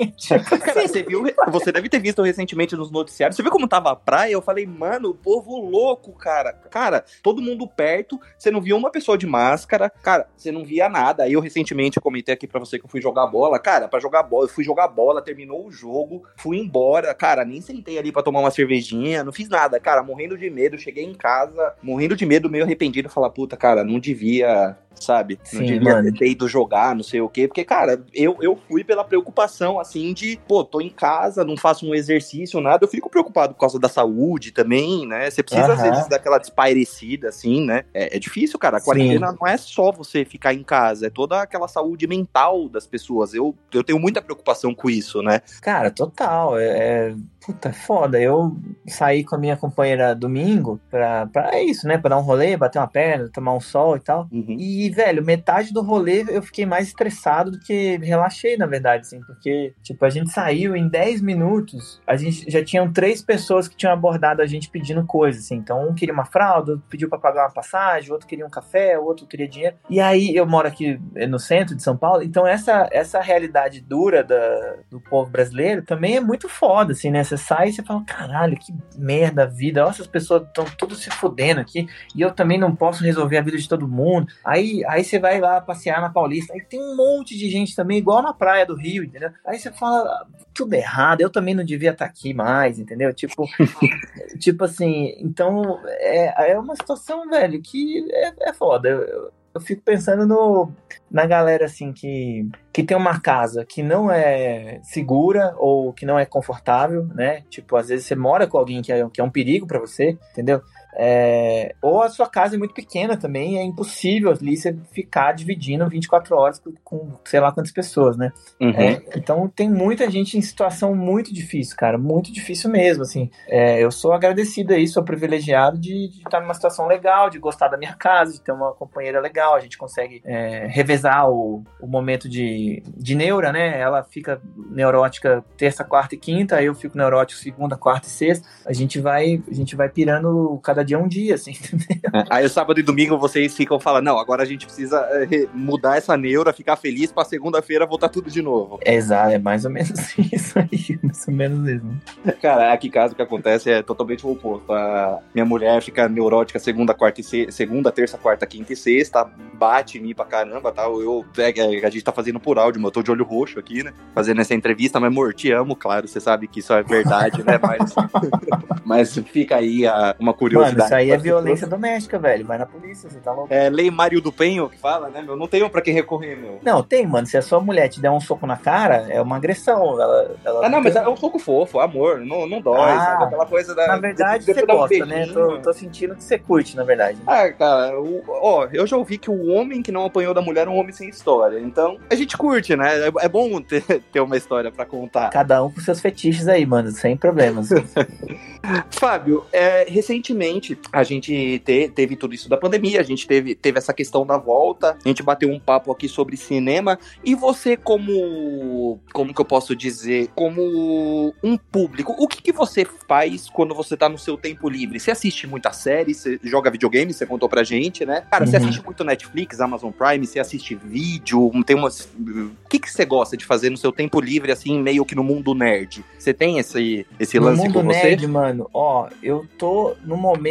Cara, 0.60 0.88
você 0.88 1.04
viu, 1.04 1.24
você 1.50 1.72
deve 1.72 1.90
ter 1.90 2.00
visto 2.00 2.22
recentemente 2.22 2.76
nos 2.76 2.92
noticiários, 2.92 3.36
você 3.36 3.44
viu 3.44 3.52
como 3.52 3.68
tava 3.68 3.92
a 3.92 3.96
praia? 3.96 4.34
Eu 4.34 4.42
falei, 4.42 4.66
mano, 4.66 5.10
o 5.10 5.16
povo 5.16 5.60
louco, 5.60 6.12
cara. 6.14 6.54
Cara, 6.54 7.04
todo 7.22 7.42
mundo 7.42 7.68
perto, 7.68 8.20
você 8.38 8.52
não 8.52 8.62
via 8.62 8.76
uma 8.76 8.92
pessoa 8.92 9.18
de 9.18 9.26
máscara, 9.26 9.90
cara, 9.90 10.28
você 10.36 10.52
não 10.52 10.64
via 10.64 10.90
nada. 10.90 11.24
Aí 11.24 11.34
eu 11.34 11.42
recentemente 11.42 12.00
comentei 12.00 12.34
aqui 12.34 12.48
para 12.48 12.60
você 12.60 12.78
que 12.78 12.86
eu 12.86 12.90
fui 12.90 13.02
jogar 13.02 13.28
bola, 13.28 13.60
cara, 13.60 13.88
para 13.88 14.00
jogar 14.00 14.24
bola, 14.24 14.46
eu 14.46 14.50
fui 14.50 14.64
jogar 14.64 14.88
bola, 14.88 15.22
terminou 15.22 15.66
o 15.66 15.72
jogo, 15.72 16.24
fui 16.38 16.58
embora, 16.58 17.14
cara, 17.14 17.46
nem 17.46 17.62
sentei 17.62 17.98
ali 17.98 18.12
para 18.12 18.24
tomar 18.24 18.40
uma 18.40 18.52
cervejinha, 18.52 19.24
não 19.24 19.32
fiz 19.32 19.50
nada, 19.50 19.80
cara, 19.80 20.04
morrendo 20.04 20.38
de 20.38 20.50
medo, 20.50 20.78
cheguei 20.78 21.01
em 21.04 21.14
casa, 21.14 21.74
morrendo 21.82 22.16
de 22.16 22.26
medo, 22.26 22.50
meio 22.50 22.64
arrependido, 22.64 23.10
falar, 23.10 23.30
puta, 23.30 23.58
cara, 23.58 23.84
não 23.84 24.00
devia 24.00 24.78
sabe? 25.02 25.40
Sim, 25.44 25.58
não 25.58 25.66
devia 25.66 25.94
mano. 25.96 26.14
ter 26.14 26.30
ido 26.30 26.48
jogar, 26.48 26.96
não 26.96 27.04
sei 27.04 27.22
o 27.22 27.30
quê. 27.30 27.48
Porque, 27.48 27.64
cara, 27.64 28.04
eu, 28.14 28.38
eu 28.42 28.58
fui 28.68 28.84
pela 28.84 29.04
preocupação, 29.04 29.80
assim, 29.80 30.14
de, 30.14 30.40
pô, 30.48 30.64
tô 30.64 30.80
em 30.80 30.90
casa, 30.90 31.44
não 31.44 31.58
faço 31.58 31.86
um 31.88 31.96
exercício, 31.96 32.62
nada. 32.62 32.84
Eu 32.84 32.88
fico 32.88 33.10
preocupado 33.10 33.54
por 33.54 33.60
causa 33.60 33.80
da 33.80 33.90
saúde 33.90 34.52
também, 34.52 35.08
né? 35.08 35.30
Você 35.30 35.44
precisa, 35.44 35.68
uhum. 35.68 35.74
às 35.74 35.82
vezes, 35.82 36.08
daquela 36.08 36.38
despairecida, 36.38 37.30
assim, 37.30 37.66
né? 37.66 37.84
É, 37.94 38.16
é 38.16 38.20
difícil, 38.20 38.60
cara. 38.60 38.78
A 38.78 38.82
quarentena 38.82 39.32
Sim. 39.32 39.38
não 39.40 39.48
é 39.48 39.58
só 39.58 39.92
você 39.92 40.24
ficar 40.24 40.54
em 40.54 40.64
casa, 40.64 41.08
é 41.08 41.10
toda 41.10 41.42
aquela 41.42 41.68
saúde 41.68 42.08
mental 42.08 42.70
das 42.70 42.86
pessoas. 42.86 43.34
Eu, 43.34 43.56
eu 43.74 43.84
tenho 43.84 44.00
muita 44.00 44.22
preocupação 44.22 44.74
com 44.74 44.90
isso, 44.90 45.22
né? 45.22 45.42
Cara, 45.62 45.90
total. 45.90 46.58
É, 46.58 46.66
é 47.10 47.16
Puta, 47.46 47.70
é 47.70 47.74
foda. 47.74 48.22
Eu 48.22 48.56
saí 48.88 49.24
com 49.24 49.36
a 49.36 49.40
minha 49.40 49.58
companheira 49.58 50.14
domingo 50.14 50.80
pra, 50.90 51.26
pra 51.26 51.56
é 51.56 51.64
isso, 51.64 51.88
né? 51.88 51.98
Pra 51.98 52.10
dar 52.10 52.18
um 52.20 52.22
rolê, 52.22 52.56
bater 52.56 52.78
uma 52.78 52.88
perna, 52.88 53.30
tomar 53.34 53.54
um 53.56 53.60
sol 53.60 53.98
e 53.98 54.00
tal. 54.00 54.28
Uhum. 54.32 54.58
E, 54.60 54.90
velho, 54.92 55.26
metade 55.26 55.74
do 55.74 55.82
rolê 55.82 56.24
eu 56.30 56.44
fiquei 56.44 56.66
mais 56.66 56.88
estressado 56.88 57.52
do 57.52 57.60
que 57.60 57.98
relaxei, 57.98 58.58
na 58.58 58.68
verdade, 58.68 59.02
assim. 59.02 59.22
Porque, 59.22 59.74
tipo, 59.82 60.06
a 60.06 60.10
gente 60.10 60.30
saiu 60.32 60.76
em 60.76 60.88
10 60.88 61.22
minutos, 61.22 62.00
a 62.06 62.16
gente 62.16 62.50
já 62.50 62.64
tinham 62.64 62.92
três 62.92 63.24
pessoas 63.24 63.68
que 63.68 63.76
tinham 63.76 63.94
abordado 63.94 64.42
a 64.42 64.46
gente 64.46 64.70
pedindo 64.70 65.04
coisas, 65.06 65.46
assim. 65.46 65.56
Então, 65.56 65.90
um 65.90 65.96
queria 65.96 66.14
uma 66.14 66.26
fralda, 66.26 66.74
outro 66.74 66.86
pediu 66.90 67.10
pra 67.10 67.18
pagar 67.18 67.46
uma 67.46 67.54
passagem, 67.54 68.12
outro 68.12 68.28
queria 68.28 68.46
um 68.46 68.50
café, 68.50 69.00
outro 69.00 69.26
queria 69.26 69.48
dinheiro. 69.48 69.76
E 69.90 70.00
aí, 70.00 70.36
eu 70.36 70.46
moro 70.46 70.68
aqui 70.68 71.00
no 71.28 71.40
centro 71.40 71.76
de 71.76 71.82
São 71.82 71.98
Paulo, 71.98 72.22
então 72.22 72.46
essa, 72.46 72.88
essa 72.92 73.20
realidade 73.20 73.82
dura 73.82 74.24
da, 74.24 74.76
do 74.90 75.00
povo 75.00 75.32
brasileiro 75.32 75.82
também 75.82 76.18
é 76.18 76.22
muito 76.22 76.48
foda, 76.48 76.94
assim, 76.94 77.10
né? 77.10 77.24
Você 77.32 77.38
sai 77.38 77.70
e 77.70 77.74
você 77.74 77.82
fala, 77.82 78.04
caralho, 78.04 78.58
que 78.58 78.74
merda 78.98 79.44
a 79.44 79.46
vida. 79.46 79.84
Olha, 79.84 79.92
essas 79.92 80.08
pessoas 80.08 80.44
estão 80.44 80.66
tudo 80.78 80.96
se 80.96 81.10
fudendo 81.10 81.62
aqui, 81.62 81.88
e 82.16 82.22
eu 82.22 82.32
também 82.32 82.58
não 82.58 82.76
posso 82.76 83.04
resolver 83.04 83.38
a 83.38 83.42
vida 83.42 83.58
de 83.58 83.70
todo 83.70 83.88
mundo. 83.88 84.28
Aí, 84.44 84.84
aí 84.86 85.04
você 85.04 85.18
vai 85.18 85.40
lá 85.40 85.62
passear 85.62 86.02
na 86.02 86.10
Paulista, 86.10 86.54
aí 86.54 86.62
tem 86.62 86.82
um 86.82 86.96
monte 86.96 87.38
de 87.38 87.50
gente 87.50 87.76
também, 87.76 87.98
igual 87.98 88.22
na 88.22 88.34
praia 88.34 88.66
do 88.66 88.76
Rio, 88.76 89.04
entendeu? 89.04 89.32
Aí 89.46 89.58
você 89.58 89.72
fala, 89.72 90.28
tudo 90.54 90.74
errado, 90.74 91.22
eu 91.22 91.30
também 91.30 91.56
não 91.56 91.64
devia 91.64 91.92
estar 91.92 92.06
aqui 92.06 92.34
mais, 92.34 92.80
entendeu? 92.80 93.14
Tipo, 93.14 93.48
tipo 94.40 94.66
assim, 94.66 95.16
então 95.20 95.80
é, 95.86 96.52
é 96.52 96.60
uma 96.60 96.76
situação, 96.76 97.30
velho, 97.30 97.62
que 97.62 98.06
é, 98.12 98.50
é 98.50 98.54
foda. 98.54 98.90
Eu, 98.90 99.02
eu 99.02 99.32
fico 99.60 99.82
pensando 99.82 100.26
no, 100.26 100.72
na 101.10 101.26
galera 101.26 101.66
assim 101.66 101.92
que, 101.92 102.48
que 102.72 102.84
tem 102.84 102.96
uma 102.96 103.20
casa 103.20 103.66
que 103.66 103.84
não 103.84 104.10
é 104.10 104.80
segura 104.84 105.54
ou 105.58 105.92
que 105.92 106.06
não 106.06 106.18
é 106.18 106.26
confortável, 106.26 107.06
né? 107.08 107.42
Tipo, 107.50 107.76
às 107.76 107.90
vezes 107.90 108.06
você 108.06 108.16
mora 108.16 108.48
com 108.48 108.58
alguém 108.58 108.82
que 108.82 108.92
é, 108.92 109.10
que 109.10 109.20
é 109.20 109.24
um 109.24 109.30
perigo 109.30 109.68
para 109.68 109.80
você, 109.80 110.18
entendeu? 110.32 110.62
É, 110.94 111.74
ou 111.82 112.02
a 112.02 112.10
sua 112.10 112.28
casa 112.28 112.56
é 112.56 112.58
muito 112.58 112.74
pequena 112.74 113.16
também, 113.16 113.58
é 113.58 113.64
impossível 113.64 114.32
ali 114.32 114.58
você 114.58 114.76
ficar 114.92 115.32
dividindo 115.32 115.88
24 115.88 116.36
horas 116.36 116.60
com, 116.60 116.74
com 116.84 117.12
sei 117.26 117.40
lá 117.40 117.52
quantas 117.52 117.72
pessoas, 117.72 118.18
né? 118.18 118.32
Uhum. 118.60 118.72
É, 118.72 119.02
então 119.16 119.48
tem 119.48 119.70
muita 119.70 120.10
gente 120.10 120.38
em 120.38 120.42
situação 120.42 120.96
muito 120.96 121.34
difícil, 121.34 121.76
cara, 121.78 121.98
muito 121.98 122.32
difícil 122.32 122.70
mesmo, 122.70 123.04
assim. 123.04 123.30
É, 123.48 123.82
eu 123.82 123.92
sou 123.92 124.14
agradecido 124.14 124.74
aí, 124.74 124.88
sou 124.88 125.04
privilegiado 125.04 125.78
de, 125.78 126.10
de, 126.10 126.18
estar 126.20 126.42
numa 126.42 126.54
situação 126.54 126.88
legal, 126.88 127.30
de 127.30 127.40
gostar 127.40 127.68
da 127.68 127.78
minha 127.78 127.94
casa, 127.94 128.34
de 128.34 128.42
ter 128.42 128.52
uma 128.52 128.74
companheira 128.74 129.20
legal, 129.20 129.56
a 129.56 129.60
gente 129.60 129.78
consegue 129.78 130.22
é, 130.26 130.68
revezar 130.68 131.30
o, 131.30 131.64
o 131.80 131.88
momento 131.88 132.28
de, 132.28 132.84
de 132.98 133.16
neura, 133.16 133.52
né? 133.52 133.80
Ela 133.80 134.04
fica 134.04 134.42
neurótica 134.70 135.44
terça, 135.58 135.84
quarta 135.84 136.16
e 136.16 136.18
quinta, 136.18 136.58
aí 136.58 136.66
eu 136.66 136.76
fico 136.76 136.98
neurótico 136.98 137.40
segunda, 137.40 137.78
quarta 137.78 138.08
e 138.08 138.12
sexta. 138.12 138.48
A 138.66 138.74
gente 138.74 139.00
vai, 139.00 139.42
a 139.50 139.54
gente 139.54 139.76
vai 139.76 139.90
pirando 139.90 140.60
cada 140.64 140.81
cada 140.82 140.84
dia 140.84 141.00
um 141.00 141.08
dia, 141.08 141.36
assim, 141.36 141.52
entendeu? 141.74 142.12
É, 142.14 142.26
aí 142.30 142.50
sábado 142.50 142.80
e 142.80 142.84
domingo 142.84 143.18
vocês 143.18 143.56
ficam 143.56 143.80
falando, 143.80 144.06
não, 144.06 144.18
agora 144.18 144.44
a 144.44 144.46
gente 144.46 144.66
precisa 144.66 144.98
é, 145.12 145.48
mudar 145.54 145.98
essa 145.98 146.18
neura, 146.18 146.52
ficar 146.52 146.76
feliz 146.76 147.12
pra 147.12 147.24
segunda-feira 147.24 147.86
voltar 147.86 148.10
tudo 148.10 148.30
de 148.30 148.42
novo. 148.42 148.80
Exato, 148.86 149.32
é 149.32 149.40
mais 149.40 149.64
ou 149.64 149.72
menos 149.72 149.92
isso 150.18 150.60
aí, 150.60 151.00
mais 151.02 151.28
ou 151.28 151.34
menos 151.34 151.70
isso. 151.70 152.38
Cara, 152.42 152.74
aqui 152.74 152.88
em 152.88 152.92
casa 152.92 153.14
o 153.14 153.16
que 153.16 153.22
acontece 153.22 153.70
é 153.70 153.82
totalmente 153.82 154.26
o 154.26 154.32
oposto. 154.32 154.72
A 154.74 155.20
minha 155.34 155.46
mulher 155.46 155.82
fica 155.82 156.10
neurótica 156.10 156.60
segunda, 156.60 156.94
quarta 156.94 157.22
e 157.22 157.24
se... 157.24 157.52
segunda, 157.52 157.92
terça, 157.92 158.18
quarta, 158.18 158.46
quinta 158.46 158.74
e 158.74 158.76
sexta, 158.76 159.30
bate 159.54 159.98
em 159.98 160.02
mim 160.02 160.16
pra 160.16 160.26
caramba, 160.26 160.72
tá? 160.72 160.84
Eu, 160.84 161.26
é, 161.38 161.86
a 161.86 161.90
gente 161.90 162.04
tá 162.04 162.12
fazendo 162.12 162.40
por 162.40 162.58
áudio, 162.58 162.82
mas 162.82 162.88
eu 162.88 162.92
tô 162.92 163.04
de 163.04 163.12
olho 163.12 163.24
roxo 163.24 163.60
aqui, 163.60 163.84
né? 163.84 163.94
Fazendo 164.14 164.42
essa 164.42 164.56
entrevista, 164.56 165.00
mas 165.00 165.12
amor, 165.12 165.34
te 165.34 165.52
amo, 165.52 165.76
claro, 165.76 166.08
você 166.08 166.20
sabe 166.20 166.48
que 166.48 166.60
isso 166.60 166.74
é 166.74 166.82
verdade, 166.82 167.44
né? 167.44 167.60
Mas, 167.62 167.94
mas 168.84 169.18
fica 169.32 169.58
aí 169.58 169.86
a, 169.86 170.16
uma 170.20 170.34
curiosidade. 170.34 170.71
Mano, 170.74 170.86
isso 170.86 170.96
aí 170.96 171.12
é 171.12 171.18
violência 171.18 171.68
doméstica, 171.68 172.18
velho. 172.18 172.46
Vai 172.46 172.58
na 172.58 172.66
polícia, 172.66 173.10
você 173.10 173.20
tá 173.20 173.32
louco. 173.32 173.54
É 173.54 173.70
lei 173.70 173.90
Mário 173.92 174.22
do 174.22 174.32
Penho 174.32 174.70
que 174.70 174.78
fala, 174.78 175.10
né, 175.10 175.22
meu? 175.22 175.36
Não 175.36 175.48
tenho 175.48 175.70
pra 175.70 175.82
quem 175.82 175.94
recorrer, 175.94 176.36
meu. 176.36 176.60
Não, 176.62 176.84
tem, 176.84 177.06
mano. 177.06 177.28
Se 177.28 177.38
a 177.38 177.42
sua 177.42 177.60
mulher 177.60 177.88
te 177.90 178.00
der 178.00 178.12
um 178.12 178.20
soco 178.20 178.46
na 178.46 178.58
cara, 178.58 179.08
é 179.10 179.22
uma 179.22 179.36
agressão. 179.36 180.02
Ela, 180.02 180.36
ela 180.44 180.66
ah, 180.66 180.70
não, 180.70 180.82
mas 180.82 180.96
é 180.96 181.08
um 181.08 181.16
soco 181.16 181.40
fofo, 181.40 181.80
amor. 181.80 182.20
Não, 182.20 182.48
não 182.48 182.62
dói, 182.62 182.92
ah, 182.92 183.00
sabe? 183.00 183.24
Aquela 183.26 183.46
coisa 183.46 183.76
da. 183.76 183.88
Na 183.88 183.98
verdade, 183.98 184.46
você 184.46 184.66
gosta, 184.66 184.96
um 184.96 185.06
né? 185.06 185.28
Tô, 185.28 185.58
tô, 185.60 185.74
sentindo 185.74 186.16
que 186.16 186.24
você 186.24 186.38
curte, 186.38 186.76
na 186.76 186.84
verdade. 186.84 187.18
Ah, 187.26 187.50
cara, 187.52 188.00
o, 188.00 188.24
ó, 188.28 188.68
eu 188.72 188.86
já 188.86 188.98
ouvi 188.98 189.18
que 189.18 189.30
o 189.30 189.48
homem 189.48 189.82
que 189.82 189.92
não 189.92 190.06
apanhou 190.06 190.34
da 190.34 190.42
mulher 190.42 190.68
é 190.68 190.70
um 190.70 190.78
homem 190.78 190.92
sem 190.92 191.10
história. 191.10 191.60
Então, 191.60 191.98
a 192.10 192.16
gente 192.16 192.38
curte, 192.38 192.76
né? 192.76 193.08
É, 193.08 193.12
é 193.26 193.30
bom 193.30 193.62
ter, 193.62 193.84
ter 194.12 194.20
uma 194.20 194.38
história 194.38 194.72
pra 194.72 194.86
contar. 194.86 195.30
Cada 195.30 195.64
um 195.64 195.72
com 195.72 195.80
seus 195.82 196.00
fetiches 196.00 196.48
aí, 196.48 196.66
mano, 196.66 196.92
sem 196.92 197.16
problemas. 197.18 197.70
Fábio, 198.92 199.44
é, 199.52 199.86
recentemente 199.88 200.61
a 200.92 201.04
gente 201.04 201.60
te, 201.60 201.92
teve 201.94 202.16
tudo 202.16 202.34
isso 202.34 202.50
da 202.50 202.58
pandemia, 202.58 203.00
a 203.00 203.04
gente 203.04 203.28
teve, 203.28 203.56
teve 203.56 203.78
essa 203.78 203.94
questão 203.94 204.26
da 204.26 204.38
volta, 204.38 204.98
a 205.04 205.08
gente 205.08 205.24
bateu 205.24 205.50
um 205.50 205.60
papo 205.60 205.92
aqui 205.92 206.08
sobre 206.08 206.38
cinema. 206.38 206.98
E 207.24 207.36
você, 207.36 207.76
como. 207.78 209.00
Como 209.14 209.34
que 209.34 209.42
eu 209.42 209.46
posso 209.46 209.76
dizer? 209.76 210.30
Como 210.36 211.34
um 211.44 211.58
público, 211.58 212.16
o 212.18 212.28
que, 212.28 212.42
que 212.42 212.52
você 212.52 212.86
faz 213.08 213.50
quando 213.50 213.74
você 213.74 213.96
tá 213.96 214.08
no 214.10 214.18
seu 214.18 214.38
tempo 214.38 214.70
livre? 214.70 215.00
Você 215.00 215.12
assiste 215.12 215.48
muita 215.48 215.72
série, 215.72 216.14
você 216.14 216.40
joga 216.44 216.70
videogame, 216.70 217.14
você 217.14 217.26
contou 217.26 217.50
pra 217.50 217.64
gente, 217.64 218.06
né? 218.06 218.24
Cara, 218.30 218.44
uhum. 218.44 218.50
você 218.50 218.58
assiste 218.58 218.84
muito 218.84 219.04
Netflix, 219.04 219.60
Amazon 219.60 219.92
Prime, 219.92 220.26
você 220.26 220.40
assiste 220.40 220.76
vídeo, 220.76 221.52
tem 221.66 221.76
umas. 221.76 222.06
O 222.06 222.70
que, 222.70 222.80
que 222.80 222.92
você 222.92 223.06
gosta 223.06 223.36
de 223.36 223.46
fazer 223.46 223.70
no 223.70 223.78
seu 223.78 223.92
tempo 223.92 224.20
livre, 224.20 224.52
assim, 224.52 224.82
meio 224.82 225.06
que 225.06 225.16
no 225.16 225.24
mundo 225.24 225.54
nerd? 225.54 226.04
Você 226.18 226.34
tem 226.34 226.60
esse, 226.60 227.06
esse 227.20 227.40
lance 227.40 227.58
no 227.58 227.64
mundo 227.64 227.74
com 227.74 227.84
você? 227.84 228.04
Nerd, 228.04 228.28
mano, 228.28 228.70
ó, 228.74 229.10
eu 229.22 229.46
tô 229.58 229.96
no 230.04 230.18
momento 230.18 230.51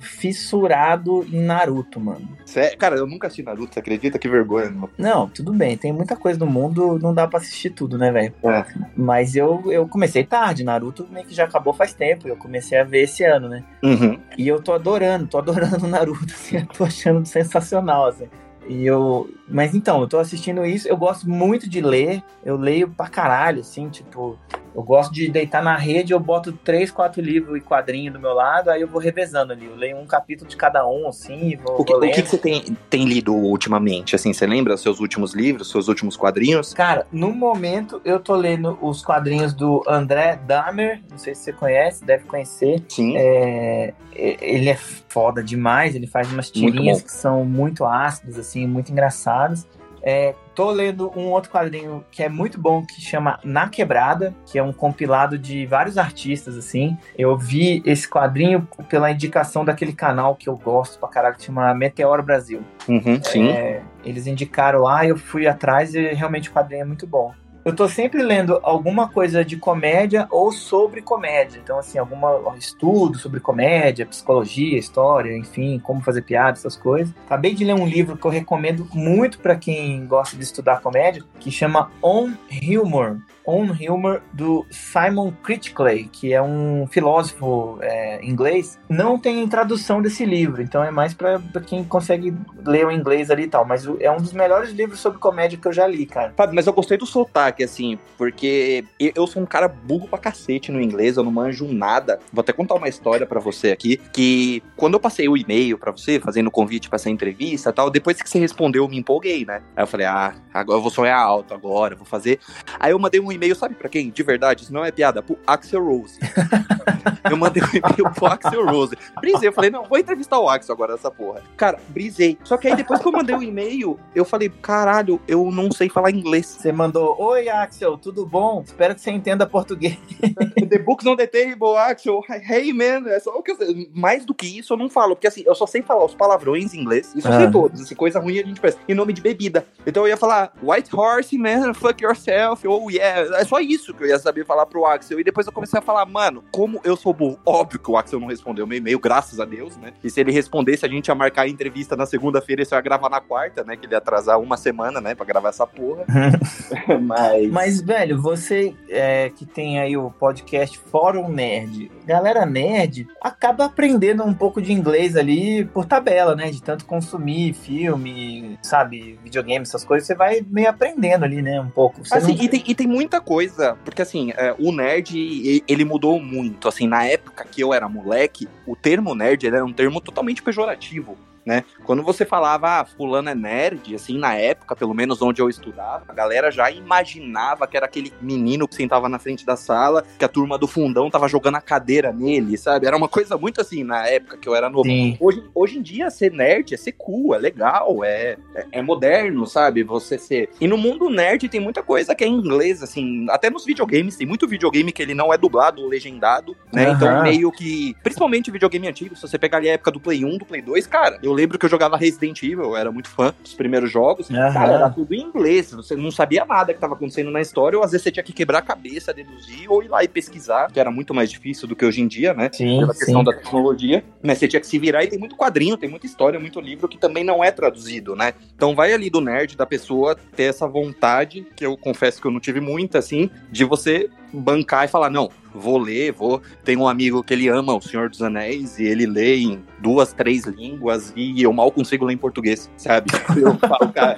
fissurado 0.00 1.26
em 1.30 1.40
Naruto, 1.40 2.00
mano. 2.00 2.28
Cê, 2.44 2.76
cara, 2.76 2.96
eu 2.96 3.06
nunca 3.06 3.26
assisti 3.26 3.42
Naruto, 3.42 3.74
você 3.74 3.80
acredita? 3.80 4.18
Que 4.18 4.28
vergonha, 4.28 4.70
mano. 4.70 4.90
Não, 4.98 5.28
tudo 5.28 5.52
bem, 5.52 5.76
tem 5.76 5.92
muita 5.92 6.16
coisa 6.16 6.38
no 6.38 6.46
mundo, 6.46 6.98
não 7.00 7.14
dá 7.14 7.26
pra 7.26 7.38
assistir 7.38 7.70
tudo, 7.70 7.98
né, 7.98 8.10
velho? 8.10 8.34
É. 8.42 8.64
Mas 8.96 9.36
eu, 9.36 9.62
eu 9.70 9.86
comecei 9.88 10.24
tarde, 10.24 10.64
Naruto 10.64 11.06
meio 11.10 11.26
que 11.26 11.34
já 11.34 11.44
acabou 11.44 11.72
faz 11.72 11.92
tempo, 11.94 12.28
eu 12.28 12.36
comecei 12.36 12.78
a 12.78 12.84
ver 12.84 13.02
esse 13.02 13.24
ano, 13.24 13.48
né? 13.48 13.64
Uhum. 13.82 14.18
E 14.38 14.46
eu 14.48 14.60
tô 14.60 14.72
adorando, 14.72 15.26
tô 15.26 15.38
adorando 15.38 15.86
Naruto, 15.86 16.26
assim, 16.34 16.56
eu 16.56 16.66
tô 16.66 16.84
achando 16.84 17.24
sensacional, 17.26 18.06
assim. 18.06 18.28
E 18.68 18.84
eu. 18.86 19.28
Mas 19.48 19.74
então, 19.74 20.00
eu 20.00 20.08
tô 20.08 20.18
assistindo 20.18 20.64
isso, 20.64 20.88
eu 20.88 20.96
gosto 20.96 21.28
muito 21.28 21.68
de 21.68 21.80
ler, 21.80 22.22
eu 22.44 22.56
leio 22.56 22.88
pra 22.88 23.08
caralho, 23.08 23.60
assim, 23.60 23.88
tipo. 23.88 24.38
Eu 24.74 24.82
gosto 24.82 25.12
de 25.12 25.28
deitar 25.30 25.62
na 25.62 25.76
rede, 25.76 26.12
eu 26.12 26.18
boto 26.18 26.52
três, 26.52 26.90
quatro 26.90 27.22
livros 27.22 27.56
e 27.56 27.60
quadrinhos 27.60 28.12
do 28.12 28.18
meu 28.18 28.32
lado, 28.32 28.70
aí 28.70 28.80
eu 28.80 28.88
vou 28.88 29.00
revezando 29.00 29.52
ali. 29.52 29.66
Eu 29.66 29.76
leio 29.76 29.96
um 29.96 30.06
capítulo 30.06 30.50
de 30.50 30.56
cada 30.56 30.86
um, 30.86 31.08
assim, 31.08 31.56
vou, 31.56 31.80
o 31.80 31.84
que, 31.84 31.94
o 31.94 32.00
que, 32.00 32.22
você 32.22 32.36
tem, 32.36 32.76
tem 32.90 33.04
lido 33.04 33.32
ultimamente? 33.32 34.16
Assim, 34.16 34.32
você 34.32 34.46
lembra 34.46 34.76
seus 34.76 34.98
últimos 34.98 35.32
livros, 35.32 35.70
seus 35.70 35.86
últimos 35.86 36.16
quadrinhos? 36.16 36.74
Cara, 36.74 37.06
no 37.12 37.32
momento 37.32 38.00
eu 38.04 38.18
tô 38.18 38.34
lendo 38.34 38.76
os 38.82 39.02
quadrinhos 39.02 39.54
do 39.54 39.82
André 39.86 40.40
Dahmer, 40.44 41.00
não 41.08 41.18
sei 41.18 41.34
se 41.34 41.44
você 41.44 41.52
conhece, 41.52 42.04
deve 42.04 42.24
conhecer. 42.24 42.82
Sim. 42.88 43.14
É, 43.16 43.94
ele 44.14 44.68
é 44.68 44.76
foda 45.08 45.42
demais, 45.42 45.94
ele 45.94 46.06
faz 46.06 46.32
umas 46.32 46.50
tirinhas 46.50 47.00
que 47.00 47.12
são 47.12 47.44
muito 47.44 47.84
ácidas, 47.84 48.38
assim, 48.38 48.66
muito 48.66 48.90
engraçadas. 48.90 49.66
É, 50.06 50.34
tô 50.54 50.70
lendo 50.70 51.10
um 51.16 51.30
outro 51.30 51.50
quadrinho 51.50 52.04
que 52.10 52.22
é 52.22 52.28
muito 52.28 52.60
bom, 52.60 52.84
que 52.84 53.00
chama 53.00 53.40
Na 53.42 53.68
Quebrada, 53.68 54.34
que 54.44 54.58
é 54.58 54.62
um 54.62 54.72
compilado 54.72 55.38
de 55.38 55.64
vários 55.64 55.96
artistas, 55.96 56.58
assim. 56.58 56.96
Eu 57.16 57.38
vi 57.38 57.82
esse 57.86 58.06
quadrinho 58.06 58.68
pela 58.88 59.10
indicação 59.10 59.64
daquele 59.64 59.94
canal 59.94 60.36
que 60.36 60.48
eu 60.48 60.56
gosto 60.56 60.98
pra 60.98 61.08
caralho, 61.08 61.36
que 61.36 61.44
chama 61.44 61.72
Meteoro 61.72 62.22
Brasil. 62.22 62.62
Uhum, 62.86 63.22
sim. 63.22 63.48
É, 63.48 63.82
eles 64.04 64.26
indicaram 64.26 64.80
lá, 64.80 65.06
eu 65.06 65.16
fui 65.16 65.46
atrás 65.46 65.94
e 65.94 66.12
realmente 66.12 66.50
o 66.50 66.52
quadrinho 66.52 66.82
é 66.82 66.84
muito 66.84 67.06
bom 67.06 67.32
eu 67.64 67.74
tô 67.74 67.88
sempre 67.88 68.22
lendo 68.22 68.60
alguma 68.62 69.08
coisa 69.08 69.44
de 69.44 69.56
comédia 69.56 70.26
ou 70.30 70.52
sobre 70.52 71.00
comédia. 71.00 71.58
Então, 71.62 71.78
assim, 71.78 71.98
algum 71.98 72.54
estudo 72.56 73.18
sobre 73.18 73.40
comédia, 73.40 74.04
psicologia, 74.04 74.78
história, 74.78 75.36
enfim, 75.36 75.78
como 75.78 76.02
fazer 76.02 76.22
piada, 76.22 76.58
essas 76.58 76.76
coisas. 76.76 77.14
Acabei 77.24 77.54
de 77.54 77.64
ler 77.64 77.74
um 77.74 77.86
livro 77.86 78.16
que 78.16 78.26
eu 78.26 78.30
recomendo 78.30 78.86
muito 78.92 79.38
para 79.38 79.56
quem 79.56 80.06
gosta 80.06 80.36
de 80.36 80.42
estudar 80.42 80.80
comédia, 80.80 81.24
que 81.40 81.50
chama 81.50 81.90
On 82.02 82.32
Humor. 82.62 83.18
On 83.46 83.66
Humor 83.72 84.22
do 84.32 84.66
Simon 84.70 85.32
Critickley, 85.42 86.04
que 86.04 86.32
é 86.32 86.42
um 86.42 86.86
filósofo 86.90 87.78
é, 87.82 88.24
inglês. 88.24 88.78
Não 88.88 89.18
tem 89.18 89.46
tradução 89.48 90.00
desse 90.00 90.24
livro, 90.24 90.62
então 90.62 90.82
é 90.82 90.90
mais 90.90 91.14
para 91.14 91.40
quem 91.66 91.84
consegue 91.84 92.34
ler 92.64 92.86
o 92.86 92.90
inglês 92.90 93.30
ali 93.30 93.44
e 93.44 93.48
tal. 93.48 93.64
Mas 93.64 93.86
é 94.00 94.10
um 94.10 94.16
dos 94.16 94.32
melhores 94.32 94.70
livros 94.70 95.00
sobre 95.00 95.18
comédia 95.18 95.58
que 95.58 95.68
eu 95.68 95.72
já 95.72 95.86
li, 95.86 96.06
cara. 96.06 96.32
Fábio, 96.36 96.54
mas 96.54 96.66
eu 96.66 96.72
gostei 96.72 96.96
do 96.96 97.06
sotaque, 97.06 97.62
assim, 97.62 97.98
porque 98.16 98.84
eu 98.98 99.26
sou 99.26 99.42
um 99.42 99.46
cara 99.46 99.68
burro 99.68 100.08
pra 100.08 100.18
cacete 100.18 100.72
no 100.72 100.80
inglês, 100.80 101.16
eu 101.16 101.24
não 101.24 101.30
manjo 101.30 101.66
nada. 101.72 102.18
Vou 102.32 102.40
até 102.40 102.52
contar 102.52 102.74
uma 102.74 102.88
história 102.88 103.26
para 103.26 103.40
você 103.40 103.70
aqui, 103.70 103.98
que 104.12 104.62
quando 104.76 104.94
eu 104.94 105.00
passei 105.00 105.28
o 105.28 105.36
e-mail 105.36 105.78
para 105.78 105.92
você, 105.92 106.18
fazendo 106.18 106.46
o 106.46 106.50
convite 106.50 106.88
para 106.88 106.96
essa 106.96 107.10
entrevista 107.10 107.72
tal, 107.72 107.90
depois 107.90 108.20
que 108.22 108.28
você 108.28 108.38
respondeu, 108.38 108.84
eu 108.84 108.88
me 108.88 108.98
empolguei, 108.98 109.44
né? 109.44 109.62
Aí 109.76 109.82
eu 109.82 109.86
falei, 109.86 110.06
ah, 110.06 110.34
agora 110.52 110.78
eu 110.78 110.82
vou 110.82 110.90
sonhar 110.90 111.18
alto 111.18 111.52
agora, 111.52 111.94
vou 111.94 112.06
fazer. 112.06 112.38
Aí 112.78 112.92
eu 112.92 112.98
mandei 112.98 113.20
um 113.20 113.33
e-mail, 113.34 113.54
sabe 113.54 113.74
para 113.74 113.88
quem? 113.88 114.10
De 114.10 114.22
verdade, 114.22 114.64
isso 114.64 114.72
não 114.72 114.84
é 114.84 114.90
piada, 114.90 115.22
pro 115.22 115.38
Axel 115.46 115.84
Rose. 115.84 116.18
eu 117.30 117.36
mandei 117.36 117.62
um 117.62 117.66
e-mail 117.66 118.14
pro 118.14 118.26
Axel 118.26 118.66
Rose. 118.66 118.96
Brisei, 119.20 119.48
eu 119.48 119.52
falei, 119.52 119.70
não, 119.70 119.84
vou 119.84 119.98
entrevistar 119.98 120.38
o 120.38 120.48
Axel 120.48 120.74
agora 120.74 120.92
nessa 120.92 121.10
porra. 121.10 121.42
Cara, 121.56 121.78
brisei. 121.88 122.38
Só 122.44 122.56
que 122.56 122.68
aí 122.68 122.76
depois 122.76 123.00
que 123.00 123.08
eu 123.08 123.12
mandei 123.12 123.34
o 123.34 123.42
e-mail, 123.42 123.98
eu 124.14 124.24
falei, 124.24 124.48
caralho, 124.62 125.20
eu 125.26 125.50
não 125.50 125.70
sei 125.70 125.88
falar 125.88 126.10
inglês. 126.10 126.46
Você 126.46 126.72
mandou, 126.72 127.16
oi 127.20 127.48
Axel, 127.48 127.98
tudo 127.98 128.26
bom? 128.26 128.62
Espero 128.64 128.94
que 128.94 129.00
você 129.00 129.10
entenda 129.10 129.46
português. 129.46 129.98
the 130.68 130.78
book's 130.78 131.04
not 131.04 131.16
the 131.16 131.26
table, 131.26 131.76
Axel. 131.76 132.20
Hey 132.28 132.72
man, 132.72 133.08
é 133.08 133.20
só 133.20 133.30
o 133.30 133.42
que 133.42 133.52
eu 133.52 133.56
sei. 133.56 133.90
Mais 133.94 134.24
do 134.24 134.34
que 134.34 134.46
isso 134.58 134.72
eu 134.72 134.76
não 134.76 134.88
falo, 134.88 135.14
porque 135.14 135.26
assim, 135.26 135.42
eu 135.46 135.54
só 135.54 135.66
sei 135.66 135.82
falar 135.82 136.04
os 136.04 136.14
palavrões 136.14 136.74
em 136.74 136.80
inglês, 136.80 137.12
isso 137.14 137.28
eu 137.28 137.32
sei 137.32 137.46
ah. 137.46 137.50
todos, 137.50 137.80
assim, 137.80 137.94
coisa 137.94 138.20
ruim 138.20 138.38
a 138.38 138.42
gente 138.42 138.60
faz. 138.60 138.76
Em 138.88 138.94
nome 138.94 139.12
de 139.12 139.20
bebida. 139.20 139.66
Então 139.86 140.04
eu 140.04 140.08
ia 140.08 140.16
falar, 140.16 140.52
white 140.62 140.94
horse, 140.94 141.36
man, 141.36 141.74
fuck 141.74 142.02
yourself, 142.02 142.66
oh 142.66 142.90
yeah, 142.90 143.23
É 143.32 143.44
só 143.44 143.60
isso 143.60 143.94
que 143.94 144.04
eu 144.04 144.08
ia 144.08 144.18
saber 144.18 144.44
falar 144.44 144.66
pro 144.66 144.84
Axel. 144.86 145.20
E 145.20 145.24
depois 145.24 145.46
eu 145.46 145.52
comecei 145.52 145.78
a 145.78 145.82
falar, 145.82 146.04
mano, 146.06 146.44
como 146.50 146.80
eu 146.84 146.96
sou 146.96 147.12
burro. 147.12 147.38
Óbvio 147.44 147.78
que 147.78 147.90
o 147.90 147.96
Axel 147.96 148.20
não 148.20 148.28
respondeu 148.28 148.66
meu 148.66 148.78
e-mail, 148.78 148.98
graças 148.98 149.40
a 149.40 149.44
Deus, 149.44 149.76
né? 149.76 149.92
E 150.02 150.10
se 150.10 150.20
ele 150.20 150.32
respondesse, 150.32 150.84
a 150.84 150.88
gente 150.88 151.08
ia 151.08 151.14
marcar 151.14 151.42
a 151.42 151.48
entrevista 151.48 151.96
na 151.96 152.06
segunda-feira 152.06 152.62
e 152.62 152.64
só 152.64 152.76
ia 152.76 152.80
gravar 152.82 153.08
na 153.08 153.20
quarta, 153.20 153.64
né? 153.64 153.76
Que 153.76 153.86
ele 153.86 153.94
ia 153.94 153.98
atrasar 153.98 154.40
uma 154.40 154.56
semana, 154.56 155.00
né? 155.00 155.14
Pra 155.14 155.26
gravar 155.26 155.50
essa 155.50 155.66
porra. 155.66 156.04
Mas... 157.02 157.50
Mas, 157.50 157.80
velho, 157.80 158.20
você 158.20 158.74
é, 158.88 159.30
que 159.30 159.46
tem 159.46 159.80
aí 159.80 159.96
o 159.96 160.10
podcast 160.10 160.78
Fórum 160.90 161.28
Nerd, 161.28 161.90
galera 162.04 162.44
nerd 162.46 163.06
acaba 163.20 163.64
aprendendo 163.64 164.22
um 164.22 164.34
pouco 164.34 164.60
de 164.60 164.72
inglês 164.72 165.16
ali 165.16 165.64
por 165.66 165.84
tabela, 165.86 166.34
né? 166.34 166.50
De 166.50 166.62
tanto 166.62 166.84
consumir 166.84 167.52
filme, 167.54 168.58
sabe, 168.62 169.18
videogame, 169.22 169.62
essas 169.62 169.84
coisas, 169.84 170.06
você 170.06 170.14
vai 170.14 170.44
meio 170.48 170.68
aprendendo 170.68 171.24
ali, 171.24 171.42
né? 171.42 171.60
Um 171.60 171.70
pouco. 171.70 172.04
Você 172.04 172.14
Assim, 172.14 172.34
não- 172.34 172.44
e, 172.44 172.48
tem, 172.48 172.64
e 172.66 172.74
tem 172.74 172.86
muita 172.86 173.13
coisa, 173.20 173.76
porque 173.84 174.02
assim, 174.02 174.32
é, 174.36 174.54
o 174.58 174.72
nerd, 174.72 175.64
ele 175.66 175.84
mudou 175.84 176.20
muito. 176.20 176.68
Assim, 176.68 176.86
na 176.86 177.04
época 177.04 177.44
que 177.50 177.60
eu 177.60 177.72
era 177.72 177.88
moleque, 177.88 178.48
o 178.66 178.76
termo 178.76 179.14
nerd 179.14 179.46
era 179.46 179.64
um 179.64 179.72
termo 179.72 180.00
totalmente 180.00 180.42
pejorativo. 180.42 181.16
Né? 181.44 181.62
Quando 181.84 182.02
você 182.02 182.24
falava, 182.24 182.80
ah, 182.80 182.84
fulano 182.84 183.28
é 183.28 183.34
nerd, 183.34 183.94
assim, 183.94 184.18
na 184.18 184.34
época, 184.34 184.74
pelo 184.74 184.94
menos 184.94 185.20
onde 185.20 185.42
eu 185.42 185.48
estudava, 185.48 186.04
a 186.08 186.12
galera 186.14 186.50
já 186.50 186.70
imaginava 186.70 187.66
que 187.66 187.76
era 187.76 187.84
aquele 187.84 188.12
menino 188.20 188.66
que 188.66 188.74
sentava 188.74 189.08
na 189.08 189.18
frente 189.18 189.44
da 189.44 189.54
sala, 189.54 190.04
que 190.18 190.24
a 190.24 190.28
turma 190.28 190.56
do 190.56 190.66
fundão 190.66 191.10
tava 191.10 191.28
jogando 191.28 191.56
a 191.56 191.60
cadeira 191.60 192.12
nele, 192.12 192.56
sabe? 192.56 192.86
Era 192.86 192.96
uma 192.96 193.08
coisa 193.08 193.36
muito 193.36 193.60
assim, 193.60 193.84
na 193.84 194.06
época 194.06 194.38
que 194.38 194.48
eu 194.48 194.54
era 194.54 194.70
novo. 194.70 194.88
Sim. 194.88 195.18
Hoje, 195.20 195.42
hoje 195.54 195.78
em 195.78 195.82
dia, 195.82 196.10
ser 196.10 196.32
nerd 196.32 196.72
é 196.72 196.76
ser 196.78 196.92
cool, 196.92 197.34
é 197.34 197.38
legal, 197.38 198.02
é, 198.02 198.38
é, 198.54 198.66
é 198.72 198.82
moderno, 198.82 199.46
sabe? 199.46 199.82
Você 199.82 200.16
ser. 200.16 200.48
E 200.58 200.66
no 200.66 200.78
mundo 200.78 201.10
nerd 201.10 201.48
tem 201.48 201.60
muita 201.60 201.82
coisa 201.82 202.14
que 202.14 202.24
é 202.24 202.26
em 202.26 202.34
inglês, 202.34 202.82
assim. 202.82 203.26
Até 203.28 203.50
nos 203.50 203.66
videogames, 203.66 204.16
tem 204.16 204.26
muito 204.26 204.48
videogame 204.48 204.92
que 204.92 205.02
ele 205.02 205.14
não 205.14 205.32
é 205.32 205.36
dublado 205.36 205.82
ou 205.82 205.88
legendado, 205.88 206.56
né? 206.72 206.86
Aham. 206.86 206.94
Então, 206.94 207.22
meio 207.22 207.52
que. 207.52 207.94
Principalmente 208.02 208.50
videogame 208.50 208.88
antigo, 208.88 209.14
se 209.14 209.22
você 209.22 209.38
pegar 209.38 209.58
ali 209.58 209.68
a 209.68 209.74
época 209.74 209.90
do 209.90 210.00
Play 210.00 210.24
1, 210.24 210.38
do 210.38 210.46
Play 210.46 210.62
2, 210.62 210.86
cara, 210.86 211.18
eu 211.22 211.33
lembro 211.34 211.58
que 211.58 211.66
eu 211.66 211.70
jogava 211.70 211.96
Resident 211.96 212.42
Evil, 212.42 212.62
eu 212.62 212.76
era 212.76 212.90
muito 212.90 213.08
fã 213.08 213.34
dos 213.42 213.54
primeiros 213.54 213.90
jogos. 213.90 214.30
Aham. 214.30 214.52
Cara, 214.52 214.72
era 214.72 214.90
tudo 214.90 215.14
em 215.14 215.20
inglês, 215.20 215.72
você 215.72 215.94
não 215.94 216.10
sabia 216.10 216.44
nada 216.44 216.72
que 216.72 216.80
tava 216.80 216.94
acontecendo 216.94 217.30
na 217.30 217.40
história, 217.40 217.76
ou 217.76 217.84
às 217.84 217.90
vezes 217.90 218.04
você 218.04 218.10
tinha 218.10 218.22
que 218.22 218.32
quebrar 218.32 218.58
a 218.58 218.62
cabeça, 218.62 219.12
deduzir, 219.12 219.70
ou 219.70 219.82
ir 219.82 219.88
lá 219.88 220.02
e 220.02 220.08
pesquisar, 220.08 220.70
que 220.72 220.80
era 220.80 220.90
muito 220.90 221.12
mais 221.12 221.30
difícil 221.30 221.68
do 221.68 221.76
que 221.76 221.84
hoje 221.84 222.00
em 222.00 222.06
dia, 222.06 222.32
né? 222.32 222.50
Sim, 222.52 222.80
pela 222.80 222.92
sim. 222.92 223.00
questão 223.00 223.24
da 223.24 223.32
tecnologia, 223.32 224.04
mas 224.22 224.38
você 224.38 224.48
tinha 224.48 224.60
que 224.60 224.66
se 224.66 224.78
virar 224.78 225.04
e 225.04 225.08
tem 225.08 225.18
muito 225.18 225.36
quadrinho, 225.36 225.76
tem 225.76 225.90
muita 225.90 226.06
história, 226.06 226.38
muito 226.38 226.60
livro 226.60 226.88
que 226.88 226.98
também 226.98 227.24
não 227.24 227.42
é 227.42 227.50
traduzido, 227.50 228.14
né? 228.14 228.34
Então 228.54 228.74
vai 228.74 228.92
ali 228.92 229.10
do 229.10 229.20
nerd, 229.20 229.56
da 229.56 229.66
pessoa 229.66 230.16
ter 230.36 230.44
essa 230.44 230.66
vontade, 230.66 231.46
que 231.56 231.66
eu 231.66 231.76
confesso 231.76 232.20
que 232.20 232.26
eu 232.26 232.30
não 232.30 232.40
tive 232.40 232.60
muita, 232.60 232.98
assim, 232.98 233.30
de 233.50 233.64
você 233.64 234.08
bancar 234.34 234.84
e 234.84 234.88
falar, 234.88 235.10
não, 235.10 235.30
vou 235.54 235.78
ler, 235.78 236.12
vou. 236.12 236.42
Tem 236.64 236.76
um 236.76 236.88
amigo 236.88 237.22
que 237.22 237.32
ele 237.32 237.48
ama 237.48 237.74
O 237.74 237.80
Senhor 237.80 238.10
dos 238.10 238.20
Anéis 238.22 238.78
e 238.78 238.84
ele 238.84 239.06
lê 239.06 239.36
em 239.36 239.62
duas, 239.78 240.12
três 240.12 240.44
línguas 240.44 241.12
e 241.14 241.42
eu 241.42 241.52
mal 241.52 241.70
consigo 241.70 242.04
ler 242.04 242.14
em 242.14 242.18
português, 242.18 242.70
sabe? 242.76 243.10
Eu 243.36 243.54
falo, 243.58 243.92
cara, 243.92 244.16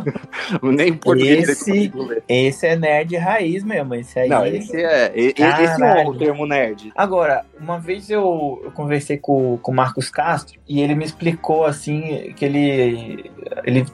nem 0.62 0.88
em 0.88 0.94
português 0.94 1.48
Esse-. 1.48 1.92
Esse 2.28 2.66
é 2.66 2.76
nerd 2.76 3.16
raiz 3.16 3.62
mesmo. 3.62 3.94
Esse 3.94 4.18
aí. 4.18 4.28
Não, 4.28 4.44
esse 4.46 4.76
é, 4.76 5.12
e- 5.14 5.34
esse 5.36 5.82
é 5.82 6.04
o 6.06 6.14
termo 6.16 6.46
nerd. 6.46 6.92
Agora, 6.96 7.44
uma 7.60 7.78
vez 7.78 8.10
eu, 8.10 8.60
eu 8.64 8.70
conversei 8.72 9.18
com, 9.18 9.56
com 9.58 9.70
o 9.72 9.74
Marcos 9.74 10.10
Castro 10.10 10.58
e 10.68 10.80
ele 10.80 10.94
me 10.94 11.04
explicou 11.04 11.64
assim 11.64 12.32
que 12.36 12.44
ele 12.44 13.30
ele, 13.64 13.84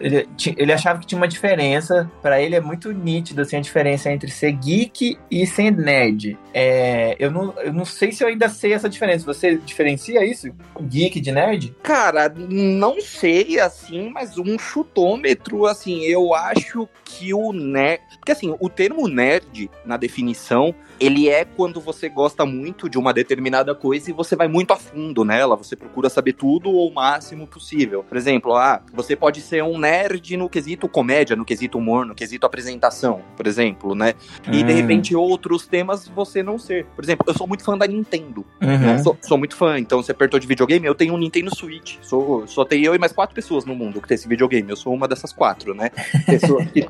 ele, 0.00 0.28
ele 0.56 0.72
achava 0.72 0.98
que 0.98 1.06
tinha 1.06 1.18
uma 1.20 1.28
diferença. 1.28 2.10
Pra 2.20 2.40
ele 2.40 2.56
é 2.56 2.60
muito 2.60 2.92
nítido 2.92 3.42
assim, 3.42 3.56
a 3.56 3.60
diferença 3.60 4.10
entre 4.10 4.30
ser 4.30 4.52
geek 4.82 5.18
e 5.30 5.46
ser 5.46 5.70
nerd. 5.70 6.38
É, 6.52 7.16
eu, 7.18 7.30
não, 7.30 7.54
eu 7.60 7.72
não 7.72 7.84
sei 7.84 8.12
se 8.12 8.22
eu 8.22 8.28
ainda 8.28 8.48
sei 8.48 8.72
essa 8.72 8.88
diferença. 8.88 9.24
Você 9.24 9.56
diferencia 9.56 10.24
isso? 10.24 10.48
Geek 10.80 11.20
de 11.20 11.32
nerd? 11.32 11.74
Cara, 11.82 12.28
não 12.28 13.00
sei, 13.00 13.58
assim, 13.58 14.10
mas 14.10 14.36
um 14.36 14.58
chutômetro, 14.58 15.66
assim, 15.66 16.02
eu 16.02 16.34
acho 16.34 16.88
que 17.04 17.32
o 17.32 17.52
nerd. 17.52 18.02
Porque, 18.16 18.32
assim, 18.32 18.54
o 18.58 18.68
termo 18.68 19.08
nerd, 19.08 19.70
na 19.84 19.96
definição, 19.96 20.74
ele 21.00 21.28
é 21.28 21.44
quando 21.44 21.80
você 21.80 22.08
gosta 22.08 22.44
muito 22.44 22.88
de 22.88 22.98
uma 22.98 23.12
determinada 23.12 23.74
coisa 23.74 24.10
e 24.10 24.12
você 24.12 24.36
vai 24.36 24.48
muito 24.48 24.72
a 24.72 24.76
fundo 24.76 25.24
nela, 25.24 25.56
você 25.56 25.74
procura 25.74 26.08
saber 26.08 26.34
tudo 26.34 26.70
ou 26.70 26.88
o 26.88 26.94
máximo 26.94 27.46
possível. 27.46 28.04
Por 28.04 28.16
exemplo, 28.16 28.54
ah, 28.54 28.82
você 28.92 29.16
pode 29.16 29.40
ser 29.40 29.62
um 29.64 29.78
nerd 29.78 30.36
no 30.36 30.48
quesito 30.48 30.88
comédia, 30.88 31.34
no 31.34 31.44
quesito 31.44 31.78
humor, 31.78 32.06
no 32.06 32.14
quesito 32.14 32.46
apresentação, 32.46 33.22
por 33.36 33.46
exemplo, 33.46 33.94
né? 33.94 34.14
E 34.52 34.62
de 34.74 34.78
Hum. 34.78 34.82
repente 34.82 35.14
outros 35.16 35.66
temas 35.66 36.08
você 36.08 36.42
não 36.42 36.58
ser. 36.58 36.86
Por 36.96 37.04
exemplo, 37.04 37.24
eu 37.28 37.34
sou 37.34 37.46
muito 37.46 37.64
fã 37.64 37.76
da 37.76 37.86
Nintendo. 37.86 38.44
Uhum. 38.60 38.78
né? 38.78 38.98
Sou, 38.98 39.16
sou 39.22 39.38
muito 39.38 39.54
fã, 39.56 39.78
então 39.78 40.02
você 40.02 40.12
apertou 40.12 40.38
de 40.40 40.46
videogame, 40.46 40.86
eu 40.86 40.94
tenho 40.94 41.14
um 41.14 41.18
Nintendo 41.18 41.54
Switch. 41.54 41.96
Sou, 42.02 42.46
só 42.46 42.64
tem 42.64 42.82
eu 42.84 42.94
e 42.94 42.98
mais 42.98 43.12
quatro 43.12 43.34
pessoas 43.34 43.64
no 43.64 43.74
mundo 43.74 44.00
que 44.00 44.08
tem 44.08 44.14
esse 44.14 44.28
videogame. 44.28 44.68
Eu 44.70 44.76
sou 44.76 44.92
uma 44.94 45.06
dessas 45.08 45.32
quatro, 45.32 45.74
né? 45.74 45.90
Pessoas 46.26 46.66
que, 46.70 46.88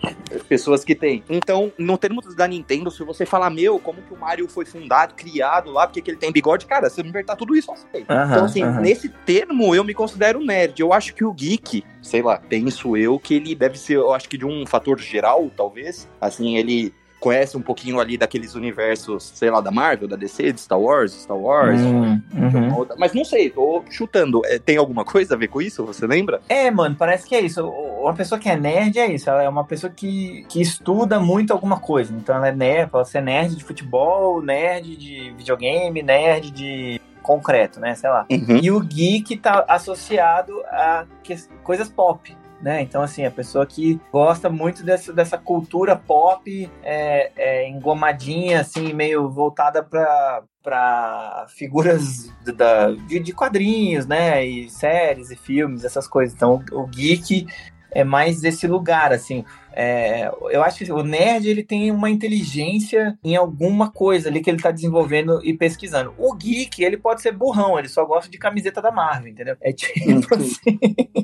pessoas 0.48 0.84
que 0.84 0.94
tem. 0.94 1.22
Então, 1.28 1.72
no 1.78 1.96
termo 1.98 2.20
da 2.36 2.46
Nintendo, 2.46 2.90
se 2.90 3.02
você 3.04 3.24
falar, 3.26 3.50
meu, 3.50 3.78
como 3.78 4.00
que 4.02 4.12
o 4.14 4.16
Mario 4.18 4.48
foi 4.48 4.64
fundado, 4.64 5.14
criado 5.14 5.70
lá, 5.70 5.86
porque 5.86 6.00
que 6.00 6.10
ele 6.10 6.18
tem 6.18 6.32
bigode, 6.32 6.66
cara, 6.66 6.88
se 6.90 7.00
eu 7.00 7.04
me 7.04 7.10
inventar 7.10 7.36
tudo 7.36 7.56
isso, 7.56 7.70
eu 7.70 7.76
sei. 7.90 8.04
Aham, 8.08 8.30
Então, 8.32 8.44
assim, 8.44 8.62
aham. 8.62 8.80
nesse 8.80 9.08
termo 9.08 9.74
eu 9.74 9.84
me 9.84 9.94
considero 9.94 10.40
nerd. 10.40 10.80
Eu 10.80 10.92
acho 10.92 11.14
que 11.14 11.24
o 11.24 11.32
geek, 11.32 11.84
sei 12.00 12.22
lá, 12.22 12.36
penso 12.38 12.96
eu, 12.96 13.18
que 13.18 13.34
ele 13.34 13.54
deve 13.54 13.78
ser, 13.78 13.96
eu 13.96 14.12
acho 14.12 14.28
que 14.28 14.38
de 14.38 14.46
um 14.46 14.64
fator 14.66 14.98
geral, 15.00 15.50
talvez. 15.56 16.08
Assim, 16.20 16.56
ele 16.56 16.92
conhece 17.22 17.56
um 17.56 17.62
pouquinho 17.62 18.00
ali 18.00 18.18
daqueles 18.18 18.54
universos, 18.54 19.32
sei 19.34 19.48
lá, 19.48 19.60
da 19.60 19.70
Marvel, 19.70 20.08
da 20.08 20.16
DC, 20.16 20.52
de 20.52 20.60
Star 20.60 20.78
Wars, 20.78 21.12
Star 21.12 21.36
Wars. 21.38 21.80
Hum, 21.80 22.20
uhum. 22.34 22.76
outra- 22.76 22.96
Mas 22.98 23.14
não 23.14 23.24
sei, 23.24 23.48
tô 23.48 23.82
chutando. 23.88 24.42
É, 24.44 24.58
tem 24.58 24.76
alguma 24.76 25.04
coisa 25.04 25.34
a 25.34 25.38
ver 25.38 25.48
com 25.48 25.62
isso? 25.62 25.84
Você 25.86 26.06
lembra? 26.06 26.40
É, 26.48 26.70
mano, 26.70 26.96
parece 26.98 27.26
que 27.28 27.34
é 27.34 27.40
isso. 27.40 27.66
Uma 27.66 28.12
pessoa 28.12 28.38
que 28.38 28.48
é 28.48 28.56
nerd 28.56 28.98
é 28.98 29.06
isso. 29.14 29.30
Ela 29.30 29.44
é 29.44 29.48
uma 29.48 29.64
pessoa 29.64 29.92
que, 29.94 30.44
que 30.48 30.60
estuda 30.60 31.20
muito 31.20 31.52
alguma 31.52 31.78
coisa. 31.78 32.12
Então 32.12 32.34
ela 32.34 32.48
é 32.48 32.52
nerd, 32.52 32.90
pode 32.90 33.08
ser 33.08 33.22
nerd 33.22 33.54
de 33.56 33.62
futebol, 33.64 34.42
nerd 34.42 34.96
de 34.96 35.32
videogame, 35.36 36.02
nerd 36.02 36.50
de 36.50 37.00
concreto, 37.22 37.78
né? 37.78 37.94
Sei 37.94 38.10
lá. 38.10 38.26
Uhum. 38.28 38.58
E 38.60 38.70
o 38.72 38.80
geek 38.80 39.36
tá 39.36 39.64
associado 39.68 40.60
a 40.66 41.04
que- 41.22 41.36
coisas 41.62 41.88
pop. 41.88 42.36
Né? 42.62 42.80
Então, 42.80 43.02
assim, 43.02 43.26
a 43.26 43.30
pessoa 43.30 43.66
que 43.66 44.00
gosta 44.12 44.48
muito 44.48 44.84
dessa, 44.84 45.12
dessa 45.12 45.36
cultura 45.36 45.96
pop 45.96 46.70
é, 46.84 47.32
é, 47.36 47.68
engomadinha, 47.68 48.60
assim, 48.60 48.92
meio 48.92 49.28
voltada 49.28 49.82
para 49.82 50.44
para 50.62 51.46
figuras 51.48 52.32
da, 52.54 52.92
de, 52.92 53.18
de 53.18 53.32
quadrinhos, 53.32 54.06
né? 54.06 54.46
E 54.46 54.70
séries 54.70 55.32
e 55.32 55.34
filmes, 55.34 55.84
essas 55.84 56.06
coisas. 56.06 56.36
Então, 56.36 56.62
o, 56.70 56.82
o 56.82 56.86
geek 56.86 57.48
é 57.90 58.04
mais 58.04 58.40
desse 58.40 58.68
lugar, 58.68 59.12
assim. 59.12 59.44
É, 59.74 60.30
eu 60.50 60.62
acho 60.62 60.84
que 60.84 60.92
o 60.92 61.02
nerd 61.02 61.48
ele 61.48 61.62
tem 61.62 61.90
uma 61.90 62.10
inteligência 62.10 63.18
em 63.24 63.36
alguma 63.36 63.90
coisa 63.90 64.28
ali 64.28 64.40
que 64.40 64.50
ele 64.50 64.62
tá 64.62 64.70
desenvolvendo 64.70 65.40
e 65.44 65.54
pesquisando. 65.54 66.14
O 66.18 66.34
geek, 66.34 66.82
ele 66.82 66.96
pode 66.96 67.22
ser 67.22 67.32
burrão, 67.32 67.78
ele 67.78 67.88
só 67.88 68.04
gosta 68.04 68.30
de 68.30 68.38
camiseta 68.38 68.80
da 68.80 68.90
Marvel, 68.90 69.32
entendeu? 69.32 69.56
É 69.60 69.72
tipo 69.72 70.34
assim. 70.34 70.56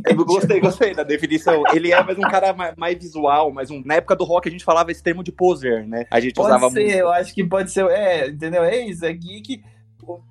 Eu 0.07 0.25
gostei, 0.25 0.61
gostei 0.61 0.95
da 0.95 1.03
definição. 1.03 1.63
Ele 1.73 1.93
é 1.93 2.03
mais 2.03 2.19
um 2.19 2.23
cara 2.23 2.53
mais, 2.53 2.75
mais 2.77 2.99
visual, 2.99 3.53
mais 3.53 3.71
um. 3.71 3.83
Na 3.85 3.95
época 3.95 4.17
do 4.17 4.25
rock 4.25 4.49
a 4.49 4.53
gente 4.53 4.65
falava 4.65 4.91
esse 4.91 5.03
termo 5.03 5.23
de 5.23 5.33
poser, 5.33 5.87
né? 5.87 6.07
A 6.11 6.21
gente 6.21 6.39
usava 6.39 6.61
Pode 6.61 6.75
ser, 6.75 6.85
muito. 6.85 6.97
eu 6.97 7.11
acho 7.11 7.35
que 7.35 7.45
pode 7.45 7.71
ser. 7.71 7.85
É, 7.87 8.29
entendeu? 8.29 8.65
É 8.65 8.79
isso, 8.81 9.05
é 9.05 9.13
geek. 9.13 9.63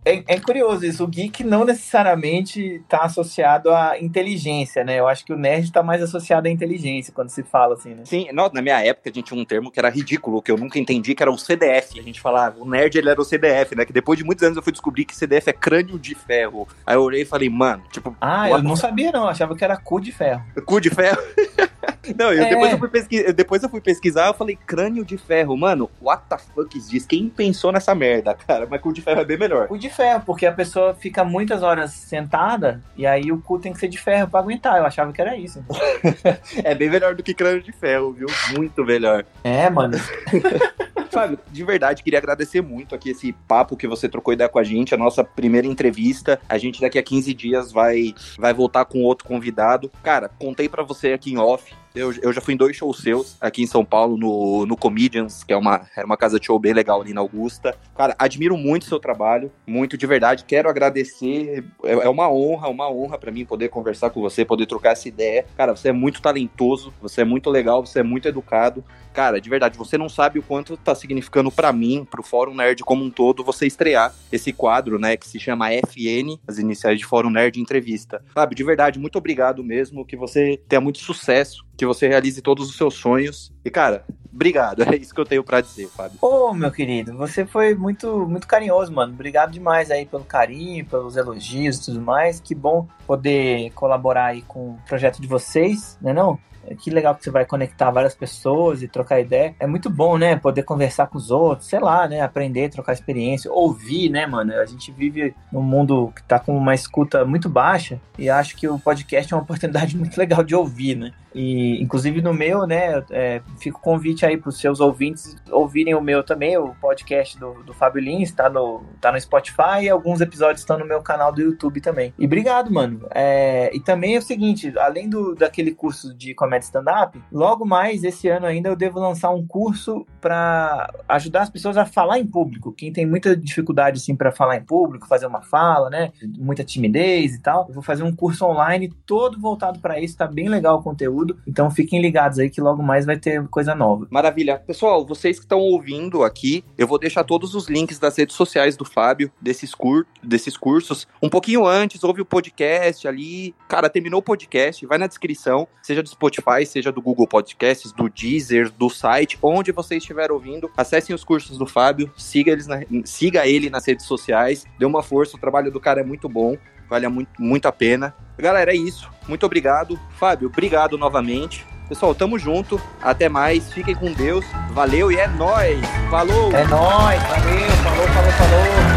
É, 0.06 0.24
é 0.28 0.40
curioso 0.40 0.86
isso, 0.86 1.04
o 1.04 1.08
geek 1.08 1.44
não 1.44 1.66
necessariamente 1.66 2.82
tá 2.88 3.00
associado 3.04 3.70
à 3.72 4.00
inteligência, 4.00 4.84
né? 4.84 5.00
Eu 5.00 5.08
acho 5.08 5.26
que 5.26 5.34
o 5.34 5.38
nerd 5.38 5.72
tá 5.72 5.84
mais 5.84 6.02
associado 6.02 6.48
à 6.48 6.52
inteligência 6.52 7.14
quando 7.14 7.30
se 7.30 7.44
fala 7.44 7.76
assim, 7.76 7.94
né? 7.94 8.02
Sim, 8.06 8.28
não, 8.34 8.50
na 8.54 8.62
minha 8.62 8.80
época 8.84 9.10
a 9.10 9.14
gente 9.14 9.26
tinha 9.26 9.40
um 9.40 9.46
termo 9.46 9.72
que 9.72 9.80
era 9.80 9.90
ridículo, 9.90 10.42
que 10.42 10.52
eu 10.52 10.58
nunca 10.58 10.80
entendi, 10.80 11.14
que 11.14 11.22
era 11.24 11.32
o 11.32 11.38
CDF. 11.38 12.00
A 12.00 12.04
gente 12.04 12.22
falava, 12.22 12.60
o 12.60 12.70
nerd 12.70 12.98
ele 12.98 13.10
era 13.10 13.20
o 13.20 13.26
CDF, 13.26 13.76
né? 13.76 13.86
Que 13.86 13.94
depois 13.94 14.18
de 14.18 14.24
muitos 14.24 14.44
anos 14.44 14.58
eu 14.58 14.64
fui 14.64 14.72
descobrir 14.72 15.06
que 15.06 15.16
CDF 15.16 15.50
é 15.50 15.54
crânio 15.54 16.00
de 16.00 16.16
ferro. 16.16 16.68
Aí 16.86 16.96
eu 16.96 17.02
olhei 17.02 17.22
e 17.22 17.26
falei, 17.26 17.50
mano, 17.50 17.84
tipo, 17.92 18.16
Ah, 18.22 18.50
eu 18.50 18.64
não 18.64 18.76
sabia 18.76 19.12
não, 19.12 19.24
eu 19.24 19.30
achava 19.30 19.56
que 19.56 19.64
era 19.64 19.78
cu 19.78 20.00
de 20.00 20.12
ferro. 20.12 20.44
cu 20.66 20.80
de 20.80 20.90
ferro. 20.90 21.22
Não, 22.18 22.32
eu, 22.32 22.44
É. 22.44 22.50
depois, 22.50 22.72
eu 22.72 22.78
fui 22.78 22.88
pesquisar, 22.90 23.32
depois 23.34 23.64
eu 23.64 23.70
fui 23.70 23.82
pesquisar, 23.82 24.28
eu 24.28 24.34
falei, 24.34 24.56
crânio 24.56 25.04
de 25.04 25.18
ferro. 25.18 25.58
Mano, 25.58 25.90
what 26.02 26.24
the 26.30 26.38
fuck 26.38 26.78
is 26.78 26.88
this? 26.88 27.06
Quem 27.06 27.30
pensou 27.30 27.72
nessa 27.72 27.94
merda, 27.96 28.34
cara? 28.34 28.68
Mas 28.70 28.82
cu 28.82 28.94
de 28.94 29.02
ferro 29.02 29.22
é 29.22 29.26
bem 29.26 29.38
melhor. 29.38 29.68
Cu 29.68 29.78
de 29.78 29.90
ferro, 29.90 30.24
porque 30.26 30.46
a 30.46 30.52
pessoa 30.52 30.94
fica 30.94 31.24
muitas 31.24 31.64
horas 31.64 31.92
sentada 31.92 32.82
e 32.96 33.06
aí 33.06 33.32
o 33.32 33.40
cu 33.42 33.60
tem 33.60 33.74
que 33.74 33.80
ser 33.80 33.88
de 33.88 33.98
ferro 33.98 34.30
pra 34.30 34.40
aguentar. 34.40 34.78
Eu 34.78 34.86
achava 34.86 35.12
que 35.12 35.22
era 35.22 35.36
isso. 35.36 35.64
É 36.64 36.74
bem 36.76 36.90
melhor 36.90 37.16
do 37.16 37.24
que 37.24 37.34
crânio 37.34 37.62
de 37.62 37.72
ferro, 37.72 38.12
viu? 38.14 38.28
Muito 38.56 38.84
melhor. 38.84 39.26
É, 39.44 39.70
mano. 39.70 39.98
Fábio, 41.12 41.40
de 41.52 41.64
verdade, 41.64 42.04
queria 42.04 42.20
agradecer 42.20 42.62
muito 42.62 42.94
aqui 42.94 43.10
esse 43.12 43.32
papo 43.48 43.78
que 43.78 43.88
você 43.88 44.08
trocou 44.10 44.34
ideia 44.34 44.50
com 44.50 44.60
a 44.60 44.64
gente, 44.64 44.94
a 44.94 44.98
nossa 44.98 45.24
primeira 45.24 45.66
entrevista. 45.66 46.40
A 46.48 46.58
gente 46.58 46.82
daqui 46.82 47.00
a 47.00 47.04
15 47.04 47.34
dias 47.34 47.72
vai, 47.72 48.14
vai 48.38 48.54
voltar 48.54 48.86
com 48.86 49.02
outro 49.04 49.26
convidado. 49.28 49.90
Cara, 50.04 50.30
contei 50.38 50.68
pra 50.70 50.84
você 50.84 51.14
aqui 51.14 51.32
em 51.32 51.38
off. 51.38 51.74
Eu, 51.98 52.14
eu 52.22 52.32
já 52.32 52.40
fui 52.40 52.54
em 52.54 52.58
dois 52.58 52.76
shows 52.76 53.00
seus 53.00 53.38
aqui 53.42 53.64
em 53.64 53.68
São 53.68 53.84
Paulo, 53.84 54.18
no, 54.18 54.66
no 54.66 54.78
Comedians, 54.78 55.44
que 55.44 55.52
é 55.52 55.58
uma, 55.58 55.82
era 55.96 56.06
uma 56.06 56.18
casa 56.18 56.40
de 56.40 56.46
show 56.46 56.60
bem 56.60 56.74
legal 56.74 57.02
ali 57.02 57.14
na 57.14 57.22
Augusta. 57.22 57.76
Cara, 57.96 58.16
admiro 58.20 58.56
muito 58.56 58.84
o 58.84 58.86
seu 58.86 59.00
trabalho, 59.00 59.52
muito 59.66 59.98
de 59.98 60.06
verdade. 60.06 60.46
Quero 60.46 60.70
agradecer. 60.70 61.66
É, 61.84 61.94
é 61.94 62.10
uma 62.10 62.32
honra, 62.32 62.70
uma 62.70 62.90
honra 62.92 63.18
para 63.18 63.32
mim 63.32 63.46
poder 63.46 63.70
conversar 63.70 64.10
com 64.12 64.22
você, 64.22 64.46
poder 64.46 64.66
trocar 64.66 64.92
essa 64.92 65.08
ideia. 65.08 65.46
Cara, 65.56 65.76
você 65.76 65.90
é 65.90 65.94
muito 65.94 66.22
talentoso, 66.22 66.94
você 67.02 67.22
é 67.22 67.26
muito 67.26 67.50
legal, 67.50 67.86
você 67.86 68.00
é 68.00 68.04
muito 68.04 68.28
educado. 68.28 68.84
Cara, 69.18 69.42
de 69.42 69.50
verdade, 69.50 69.80
você 69.80 69.98
não 69.98 70.08
sabe 70.08 70.38
o 70.38 70.44
quanto 70.44 70.78
tá 70.78 70.94
significando 70.94 71.52
para 71.52 71.74
mim, 71.74 72.06
pro 72.06 72.22
Fórum 72.22 72.54
Nerd 72.54 72.84
como 72.84 73.04
um 73.04 73.10
todo, 73.10 73.44
você 73.44 73.66
estrear 73.66 74.14
esse 74.32 74.54
quadro, 74.54 75.00
né, 75.00 75.18
que 75.18 75.28
se 75.28 75.40
chama 75.40 75.72
FN, 75.72 76.40
as 76.48 76.60
iniciais 76.60 77.00
de 77.00 77.06
Fórum 77.08 77.32
Nerd 77.32 77.60
Entrevista. 77.60 78.24
Fábio, 78.36 78.56
de 78.56 78.64
verdade, 78.64 79.00
muito 79.00 79.18
obrigado 79.18 79.64
mesmo, 79.64 80.06
que 80.06 80.16
você 80.16 80.62
tenha 80.70 80.80
muito 80.80 81.00
sucesso, 81.00 81.66
que 81.76 81.84
você 81.84 82.08
realize 82.08 82.40
todos 82.44 82.70
os 82.70 82.78
seus 82.78 82.94
sonhos. 82.94 83.52
E, 83.66 83.72
cara, 83.72 84.06
obrigado, 84.32 84.84
é 84.86 84.96
isso 84.96 85.16
que 85.16 85.20
eu 85.20 85.26
tenho 85.26 85.44
para 85.44 85.62
dizer, 85.62 85.88
Fábio. 85.88 86.20
Ô, 86.22 86.54
meu 86.54 86.70
querido, 86.70 87.18
você 87.18 87.44
foi 87.44 87.74
muito, 87.74 88.28
muito 88.28 88.48
carinhoso, 88.48 88.94
mano. 88.94 89.14
Obrigado 89.14 89.52
demais 89.52 89.90
aí 89.90 90.06
pelo 90.06 90.26
carinho, 90.26 90.86
pelos 90.86 91.18
elogios 91.18 91.78
e 91.78 91.86
tudo 91.86 92.02
mais. 92.02 92.40
Que 92.40 92.54
bom 92.54 92.88
poder 93.08 93.72
colaborar 93.72 94.26
aí 94.26 94.44
com 94.44 94.74
o 94.74 94.80
projeto 94.88 95.20
de 95.20 95.28
vocês, 95.28 95.98
né 96.00 96.14
não? 96.14 96.38
Que 96.76 96.90
legal 96.90 97.16
que 97.16 97.24
você 97.24 97.32
vai 97.32 97.46
conectar 97.46 97.92
várias 97.92 98.16
pessoas 98.16 98.82
e 98.82 98.88
trocar 98.88 99.20
ideia. 99.20 99.56
É 99.60 99.68
muito 99.68 99.90
bom, 99.90 100.18
né? 100.18 100.36
Poder 100.36 100.64
conversar 100.64 101.08
com 101.08 101.18
os 101.18 101.32
outros, 101.32 101.68
sei 101.68 101.80
lá, 101.80 102.08
né? 102.08 102.22
Aprender, 102.22 102.70
trocar 102.70 102.94
experiência, 102.94 103.52
ouvir, 103.52 104.10
né, 104.10 104.26
mano? 104.26 104.54
A 104.54 104.66
gente 104.66 104.92
vive 104.92 105.34
num 105.52 105.62
mundo 105.62 106.12
que 106.16 106.24
tá 106.24 106.40
com 106.40 106.58
uma 106.58 106.76
escuta 106.76 107.26
muito 107.26 107.50
baixa 107.50 108.00
e 108.18 108.30
acho 108.30 108.56
que 108.56 108.68
o 108.68 108.80
podcast 108.80 109.34
é 109.34 109.36
uma 109.36 109.44
oportunidade 109.44 109.96
muito 109.98 110.18
legal 110.18 110.44
de 110.44 110.56
ouvir, 110.56 110.96
né? 110.96 111.12
E, 111.38 111.80
inclusive, 111.82 112.20
no 112.20 112.34
meu, 112.34 112.66
né, 112.66 113.04
é, 113.12 113.42
convite 113.80 114.26
aí 114.26 114.38
para 114.38 114.50
os 114.50 114.60
seus 114.60 114.80
ouvintes 114.80 115.36
ouvirem 115.52 115.94
o 115.94 116.02
meu 116.02 116.24
também, 116.24 116.58
o 116.58 116.74
podcast 116.82 117.40
do, 117.40 117.64
do 117.64 117.74
Fábio 117.74 118.02
Lins, 118.02 118.32
tá 118.32 118.50
no, 118.50 118.84
tá 119.00 119.12
no 119.12 119.22
Spotify 119.22 119.84
e 119.84 119.90
alguns 119.90 120.20
episódios 120.20 120.62
estão 120.62 120.80
no 120.80 120.86
meu 120.86 121.02
canal 121.02 121.32
do 121.32 121.42
YouTube 121.42 121.80
também. 121.80 122.12
E 122.18 122.26
obrigado, 122.26 122.74
mano. 122.74 123.08
É, 123.14 123.70
e 123.72 123.80
também 123.80 124.16
é 124.16 124.18
o 124.18 124.22
seguinte, 124.22 124.74
além 124.80 125.08
do, 125.08 125.36
daquele 125.36 125.74
curso 125.74 126.12
de 126.16 126.34
comédia 126.34 126.66
stand-up, 126.66 127.22
logo 127.32 127.66
mais 127.66 128.04
esse 128.04 128.28
ano 128.28 128.48
ainda 128.48 128.70
eu 128.70 128.76
devo 128.76 129.00
lançar 129.00 129.30
um 129.30 129.46
curso 129.46 130.08
para 130.20 130.92
ajudar 131.08 131.44
as 131.44 131.50
pessoas 131.52 131.78
a 131.78 131.86
falar 131.86 132.18
em 132.18 132.26
público. 132.26 132.74
Quem 132.74 132.92
tem 132.92 133.06
muita 133.06 133.38
dificuldade, 133.38 133.98
assim, 133.98 134.16
para 134.16 134.32
falar 134.32 134.58
em 134.58 134.64
público, 134.64 135.08
fazer 135.08 135.28
uma 135.28 135.44
fala, 135.44 135.90
né, 135.90 136.12
muita 136.38 136.64
timidez 136.64 137.36
e 137.36 137.42
tal, 137.42 137.68
eu 137.68 137.76
vou 137.76 137.84
fazer 137.84 138.02
um 138.02 138.16
curso 138.16 138.44
online 138.44 138.92
todo 139.06 139.40
voltado 139.40 139.80
para 139.80 140.00
isso, 140.00 140.18
tá 140.18 140.26
bem 140.26 140.50
legal 140.50 140.80
o 140.80 140.84
conteúdo 140.84 141.27
tudo. 141.28 141.40
Então 141.46 141.70
fiquem 141.70 142.02
ligados 142.02 142.40
aí 142.40 142.50
que 142.50 142.62
logo 142.62 142.82
mais 142.82 143.06
vai 143.06 143.18
ter 143.18 143.46
coisa 143.50 143.76
nova. 143.76 144.08
Maravilha. 144.10 144.60
Pessoal, 144.66 145.06
vocês 145.06 145.38
que 145.38 145.46
estão 145.46 145.60
ouvindo 145.60 146.24
aqui, 146.24 146.64
eu 146.78 146.88
vou 146.88 146.98
deixar 146.98 147.24
todos 147.24 147.54
os 147.54 147.68
links 147.68 148.00
das 148.00 148.18
redes 148.18 148.36
sociais 148.36 148.78
do 148.78 148.86
Fábio, 148.86 149.32
desses, 149.42 149.76
cur 149.76 150.06
desses 150.24 150.56
cursos. 150.56 151.08
Um 151.22 151.30
pouquinho 151.30 151.66
antes, 151.66 152.04
ouve 152.04 152.22
o 152.22 152.26
podcast 152.26 153.08
ali. 153.08 153.54
Cara, 153.68 153.90
terminou 153.90 154.20
o 154.20 154.24
podcast, 154.24 154.86
vai 154.86 154.98
na 154.98 155.08
descrição, 155.08 155.68
seja 155.82 156.02
do 156.02 156.10
Spotify, 156.10 156.66
seja 156.66 156.92
do 156.92 157.02
Google 157.02 157.28
Podcasts, 157.28 157.92
do 157.92 158.10
Deezer, 158.10 158.72
do 158.72 158.90
site, 158.90 159.38
onde 159.42 159.72
você 159.72 159.98
estiver 159.98 160.32
ouvindo. 160.32 160.70
Acessem 160.78 161.16
os 161.16 161.24
cursos 161.24 161.58
do 161.58 161.66
Fábio, 161.66 162.12
siga, 162.16 162.52
eles 162.52 162.68
na, 162.68 162.82
siga 163.04 163.46
ele 163.46 163.70
nas 163.70 163.86
redes 163.86 164.06
sociais, 164.06 164.66
dê 164.78 164.86
uma 164.86 165.04
força, 165.04 165.36
o 165.36 165.40
trabalho 165.40 165.72
do 165.72 165.80
cara 165.80 166.02
é 166.02 166.04
muito 166.04 166.30
bom 166.30 166.58
vale 166.90 167.08
muito, 167.08 167.30
muito 167.40 167.68
a 167.68 167.72
pena. 167.72 168.14
Galera, 168.38 168.72
é 168.72 168.76
isso. 168.76 169.10
Muito 169.28 169.46
obrigado. 169.46 170.00
Fábio, 170.18 170.48
obrigado 170.48 170.98
novamente. 170.98 171.66
Pessoal, 171.88 172.14
tamo 172.14 172.38
junto. 172.38 172.82
Até 173.02 173.30
mais. 173.30 173.72
Fiquem 173.72 173.96
com 173.96 174.12
Deus. 174.12 174.46
Valeu 174.72 175.12
e 175.12 175.18
é 175.18 175.28
nóis. 175.28 175.80
Falou. 176.10 176.52
É 176.52 176.66
nóis. 176.66 177.22
Valeu. 177.24 177.70
Falou, 177.84 178.08
falou, 178.08 178.32
falou. 178.32 178.97